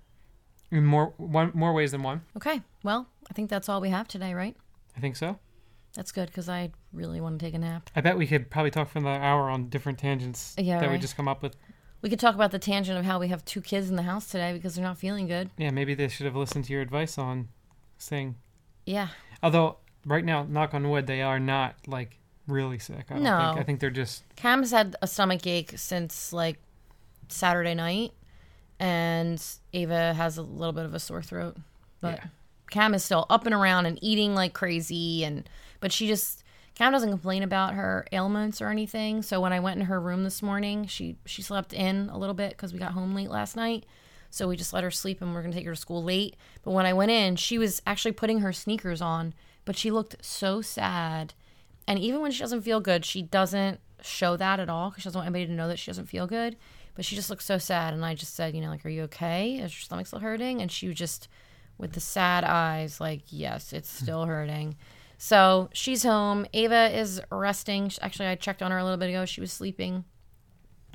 in 0.71 0.85
more 0.85 1.13
one 1.17 1.51
more 1.55 1.73
ways 1.73 1.93
than 1.93 2.03
one 2.03 2.23
Okay. 2.37 2.61
Well, 2.83 3.09
I 3.31 3.35
think 3.35 3.51
that's 3.51 3.69
all 3.69 3.81
we 3.81 3.91
have 3.91 4.09
today, 4.09 4.35
right? 4.35 4.57
i 4.97 5.01
think 5.01 5.17
so 5.17 5.39
That's 5.95 6.13
good 6.13 6.27
because 6.29 6.49
I 6.49 6.71
really 6.93 7.21
want 7.21 7.39
to 7.39 7.45
take 7.47 7.55
a 7.55 7.59
nap. 7.59 7.91
i 7.95 8.01
bet 8.01 8.17
we 8.19 8.27
could 8.27 8.51
probably 8.51 8.71
talk 8.71 8.89
for 8.89 8.99
another 8.99 9.23
hour 9.23 9.49
on 9.51 9.69
different 9.69 9.99
tangents 9.99 10.55
Yeah, 10.59 10.81
that 10.81 10.91
we 10.91 10.99
just 10.99 11.17
come 11.17 11.29
up 11.29 11.43
with 11.43 11.57
We 12.03 12.11
could 12.11 12.21
talk 12.21 12.35
about 12.35 12.51
the 12.51 12.59
tangent 12.59 12.99
of 12.99 13.05
how 13.05 13.19
we 13.19 13.29
have 13.29 13.45
two 13.45 13.61
kids 13.61 13.89
in 13.91 13.97
the 13.97 14.03
house 14.03 14.27
today 14.27 14.53
because 14.53 14.75
they're 14.75 14.85
not 14.85 14.99
feeling 14.99 15.27
good. 15.27 15.51
Yeah, 15.57 15.71
maybe 15.71 15.95
they 15.95 16.09
should 16.09 16.27
have 16.27 16.37
listened 16.37 16.65
to 16.67 16.73
your 16.73 16.83
advice 16.83 17.19
on 17.19 17.49
saying. 17.99 18.37
Yeah. 18.85 19.09
Although 19.43 19.79
right 20.05 20.25
now, 20.25 20.45
knock 20.45 20.73
on 20.75 20.89
wood, 20.91 21.07
they 21.07 21.23
are 21.23 21.41
not 21.41 21.75
like 21.87 22.19
really 22.47 22.79
sick. 22.79 23.07
I 23.11 23.15
don't 23.15 23.23
No. 23.25 23.39
think. 23.39 23.59
I 23.61 23.63
think 23.65 23.81
they're 23.81 23.91
just 23.91 24.23
Cam's 24.37 24.71
had 24.71 24.95
a 25.03 25.07
stomach 25.07 25.47
ache 25.47 25.73
since 25.77 26.33
like 26.33 26.59
Saturday 27.29 27.75
night, 27.75 28.13
and 28.79 29.43
Ava 29.73 30.15
has 30.15 30.39
a 30.39 30.43
little 30.43 30.73
bit 30.73 30.85
of 30.85 30.95
a 30.95 30.99
sore 30.99 31.23
throat. 31.23 31.57
But 32.01 32.19
Yeah. 32.19 32.25
Cam 32.71 32.95
is 32.95 33.05
still 33.05 33.27
up 33.31 33.47
and 33.47 33.55
around 33.55 33.87
and 33.87 33.99
eating 34.03 34.35
like 34.35 34.53
crazy, 34.53 35.25
and 35.25 35.49
but 35.81 35.93
she 35.93 36.07
just 36.07 36.43
Cam 36.75 36.93
doesn't 36.93 37.11
complain 37.11 37.43
about 37.43 37.75
her 37.75 38.07
ailments 38.13 38.61
or 38.61 38.69
anything. 38.69 39.23
So 39.23 39.41
when 39.41 39.53
I 39.53 39.61
went 39.61 39.81
in 39.81 39.87
her 39.87 40.01
room 40.01 40.25
this 40.25 40.43
morning, 40.43 40.87
she 40.87 41.17
she 41.25 41.43
slept 41.43 41.73
in 41.73 42.11
a 42.13 42.19
little 42.19 42.35
bit 42.35 42.51
because 42.51 42.73
we 42.73 42.79
got 42.79 42.93
home 42.93 43.15
late 43.15 43.31
last 43.31 43.57
night. 43.57 43.87
So 44.31 44.49
we 44.49 44.57
just 44.57 44.73
let 44.73 44.85
her 44.85 44.91
sleep, 44.91 45.23
and 45.23 45.33
we're 45.33 45.43
gonna 45.43 45.55
take 45.55 45.65
her 45.65 45.75
to 45.75 45.81
school 45.81 46.03
late. 46.03 46.37
But 46.63 46.73
when 46.73 46.85
I 46.85 46.93
went 46.93 47.11
in, 47.13 47.37
she 47.37 47.57
was 47.57 47.81
actually 47.87 48.13
putting 48.13 48.41
her 48.41 48.53
sneakers 48.53 49.01
on, 49.01 49.33
but 49.65 49.77
she 49.77 49.91
looked 49.91 50.17
so 50.25 50.61
sad. 50.61 51.33
And 51.89 51.99
even 51.99 52.21
when 52.21 52.33
she 52.33 52.41
doesn't 52.41 52.63
feel 52.63 52.81
good, 52.81 53.05
she 53.05 53.23
doesn't 53.23 53.81
show 54.03 54.37
that 54.37 54.61
at 54.61 54.69
all 54.69 54.91
because 54.91 55.03
she 55.03 55.07
doesn't 55.07 55.19
want 55.21 55.27
anybody 55.29 55.47
to 55.47 55.53
know 55.53 55.69
that 55.69 55.79
she 55.79 55.91
doesn't 55.91 56.07
feel 56.07 56.27
good. 56.27 56.57
But 56.97 57.05
she 57.05 57.15
just 57.15 57.31
looked 57.31 57.45
so 57.45 57.59
sad. 57.59 57.95
And 57.95 58.05
I 58.05 58.15
just 58.15 58.35
said, 58.35 58.55
you 58.55 58.61
know, 58.61 58.69
like, 58.71 58.85
are 58.85 58.89
you 58.89 59.03
okay? 59.05 59.57
Is 59.57 59.73
your 59.73 59.83
stomach 59.83 60.07
still 60.07 60.19
hurting? 60.19 60.61
And 60.61 60.73
she 60.73 60.89
was 60.89 60.97
just, 60.97 61.29
with 61.79 61.93
the 61.93 62.01
sad 62.01 62.43
eyes, 62.43 63.01
like, 63.01 63.23
yes, 63.29 63.73
it's 63.73 63.99
hmm. 63.99 64.05
still 64.05 64.25
hurting. 64.25 64.77
So 65.19 65.69
she's 65.73 66.03
home. 66.03 66.47
Ava 66.53 66.99
is 66.99 67.21
resting. 67.31 67.91
Actually, 68.01 68.29
I 68.29 68.35
checked 68.35 68.63
on 68.63 68.71
her 68.71 68.79
a 68.79 68.83
little 68.83 68.99
bit 68.99 69.11
ago. 69.11 69.25
She 69.25 69.41
was 69.41 69.53
sleeping. 69.53 70.05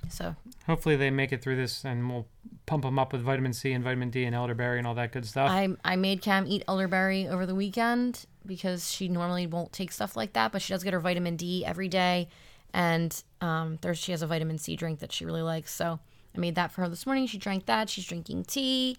So 0.09 0.35
hopefully 0.65 0.95
they 0.95 1.09
make 1.09 1.31
it 1.31 1.41
through 1.41 1.55
this, 1.57 1.85
and 1.85 2.09
we'll 2.09 2.27
pump 2.65 2.83
them 2.83 2.99
up 2.99 3.13
with 3.13 3.21
vitamin 3.21 3.53
C 3.53 3.71
and 3.71 3.83
vitamin 3.83 4.09
D 4.09 4.25
and 4.25 4.35
elderberry 4.35 4.77
and 4.77 4.87
all 4.87 4.95
that 4.95 5.11
good 5.11 5.25
stuff. 5.25 5.49
I 5.49 5.69
I 5.83 5.95
made 5.95 6.21
Cam 6.21 6.47
eat 6.47 6.63
elderberry 6.67 7.27
over 7.27 7.45
the 7.45 7.55
weekend 7.55 8.25
because 8.45 8.91
she 8.91 9.07
normally 9.07 9.47
won't 9.47 9.71
take 9.71 9.91
stuff 9.91 10.15
like 10.15 10.33
that, 10.33 10.51
but 10.51 10.61
she 10.61 10.73
does 10.73 10.83
get 10.83 10.93
her 10.93 10.99
vitamin 10.99 11.35
D 11.35 11.63
every 11.65 11.87
day, 11.87 12.29
and 12.73 13.23
um, 13.41 13.77
there's 13.81 13.97
she 13.97 14.11
has 14.11 14.21
a 14.21 14.27
vitamin 14.27 14.57
C 14.57 14.75
drink 14.75 14.99
that 14.99 15.11
she 15.11 15.25
really 15.25 15.41
likes. 15.41 15.73
So 15.73 15.99
I 16.35 16.39
made 16.39 16.55
that 16.55 16.71
for 16.71 16.81
her 16.81 16.89
this 16.89 17.05
morning. 17.05 17.27
She 17.27 17.37
drank 17.37 17.65
that. 17.65 17.89
She's 17.89 18.05
drinking 18.05 18.45
tea. 18.45 18.97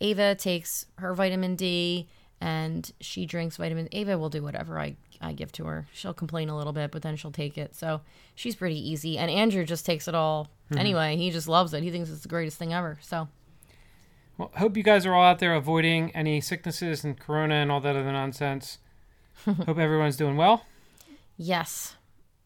Ava 0.00 0.34
takes 0.34 0.86
her 0.98 1.14
vitamin 1.14 1.54
D 1.54 2.08
and 2.40 2.90
she 3.00 3.24
drinks 3.24 3.56
vitamin. 3.56 3.88
Ava 3.92 4.18
will 4.18 4.30
do 4.30 4.42
whatever 4.42 4.78
I 4.78 4.96
I 5.20 5.32
give 5.32 5.52
to 5.52 5.64
her. 5.66 5.86
She'll 5.92 6.12
complain 6.14 6.48
a 6.48 6.56
little 6.56 6.72
bit, 6.72 6.90
but 6.90 7.02
then 7.02 7.14
she'll 7.14 7.30
take 7.30 7.56
it. 7.56 7.76
So 7.76 8.00
she's 8.34 8.56
pretty 8.56 8.90
easy. 8.90 9.16
And 9.16 9.30
Andrew 9.30 9.64
just 9.64 9.86
takes 9.86 10.08
it 10.08 10.14
all 10.16 10.48
anyway. 10.76 11.16
He 11.16 11.30
just 11.30 11.46
loves 11.46 11.72
it. 11.72 11.84
He 11.84 11.92
thinks 11.92 12.10
it's 12.10 12.22
the 12.22 12.28
greatest 12.28 12.58
thing 12.58 12.74
ever. 12.74 12.98
So 13.00 13.28
Well, 14.36 14.50
hope 14.56 14.76
you 14.76 14.82
guys 14.82 15.06
are 15.06 15.14
all 15.14 15.24
out 15.24 15.38
there 15.38 15.54
avoiding 15.54 16.10
any 16.16 16.40
sicknesses 16.40 17.04
and 17.04 17.16
corona 17.18 17.54
and 17.54 17.70
all 17.70 17.80
that 17.80 17.94
other 17.94 18.10
nonsense. 18.10 18.78
hope 19.44 19.78
everyone's 19.78 20.16
doing 20.16 20.36
well. 20.36 20.66
Yes. 21.36 21.94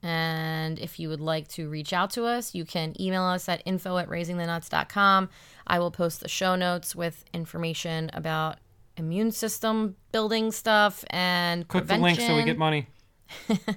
And 0.07 0.79
if 0.79 0.99
you 0.99 1.09
would 1.09 1.21
like 1.21 1.49
to 1.49 1.69
reach 1.69 1.93
out 1.93 2.11
to 2.13 2.25
us, 2.25 2.55
you 2.55 2.65
can 2.65 3.01
email 3.01 3.25
us 3.25 3.49
at 3.49 3.63
info 3.65 3.99
at 3.99 4.09
raisingthenuts.com. 4.09 5.29
I 5.67 5.79
will 5.79 5.91
post 5.91 6.21
the 6.21 6.29
show 6.29 6.55
notes 6.57 6.95
with 6.95 7.25
information 7.33 8.11
about 8.13 8.59
immune 8.97 9.33
system 9.33 9.97
building 10.13 10.53
stuff 10.53 11.05
and 11.11 11.67
Click 11.69 11.87
prevention. 11.87 12.03
the 12.03 12.05
link 12.05 12.21
so 12.21 12.37
we 12.37 12.45
get 12.45 12.59
money. 12.59 12.87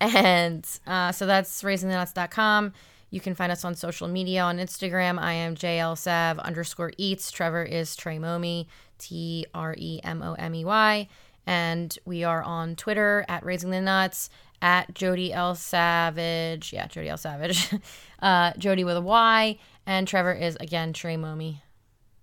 And 0.00 0.66
uh, 0.86 1.12
so 1.12 1.26
that's 1.26 1.62
raisingthenuts.com. 1.62 2.72
You 3.10 3.20
can 3.20 3.34
find 3.34 3.52
us 3.52 3.64
on 3.64 3.74
social 3.74 4.08
media 4.08 4.42
on 4.42 4.58
Instagram. 4.58 5.18
I 5.18 5.34
am 5.34 5.56
JLSav 5.56 6.42
underscore 6.42 6.92
eats. 6.96 7.30
Trevor 7.30 7.64
is 7.64 7.94
Trey 7.96 8.18
Momi, 8.18 8.66
T 8.98 9.46
R 9.52 9.74
E 9.76 10.00
M 10.02 10.22
O 10.22 10.34
M 10.34 10.54
E 10.54 10.64
Y. 10.64 11.08
And 11.46 11.98
we 12.04 12.24
are 12.24 12.42
on 12.42 12.76
Twitter 12.76 13.24
at 13.28 13.44
Raising 13.44 13.70
the 13.70 13.80
Nuts, 13.80 14.30
at 14.62 14.94
Jody 14.94 15.32
L. 15.32 15.54
Savage. 15.54 16.72
Yeah, 16.72 16.86
Jody 16.86 17.08
L. 17.08 17.16
Savage. 17.16 17.68
uh, 18.22 18.52
Jody 18.58 18.84
with 18.84 18.96
a 18.96 19.00
Y. 19.00 19.58
And 19.86 20.06
Trevor 20.06 20.32
is, 20.32 20.56
again, 20.60 20.92
Trey 20.92 21.16
Momi. 21.16 21.60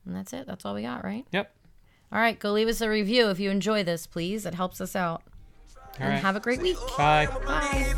And 0.06 0.16
that's 0.16 0.34
it. 0.34 0.48
That's 0.48 0.66
all 0.66 0.74
we 0.74 0.84
got, 0.84 1.04
right? 1.04 1.26
Yep. 1.32 1.54
All 2.12 2.20
right, 2.20 2.40
go 2.40 2.54
leave 2.54 2.70
us 2.70 2.80
a 2.80 2.90
review 2.90 3.30
if 3.30 3.40
you 3.40 3.50
enjoy 3.50 3.84
this, 3.84 4.08
please. 4.08 4.46
It 4.46 4.54
helps 4.54 4.80
us 4.80 4.96
out. 4.96 5.24
All 5.76 5.84
and 6.00 6.14
right. 6.14 6.22
have 6.22 6.38
a 6.38 6.40
great 6.40 6.62
week. 6.62 6.78
Bye. 6.98 7.28
Bye. 7.46 7.94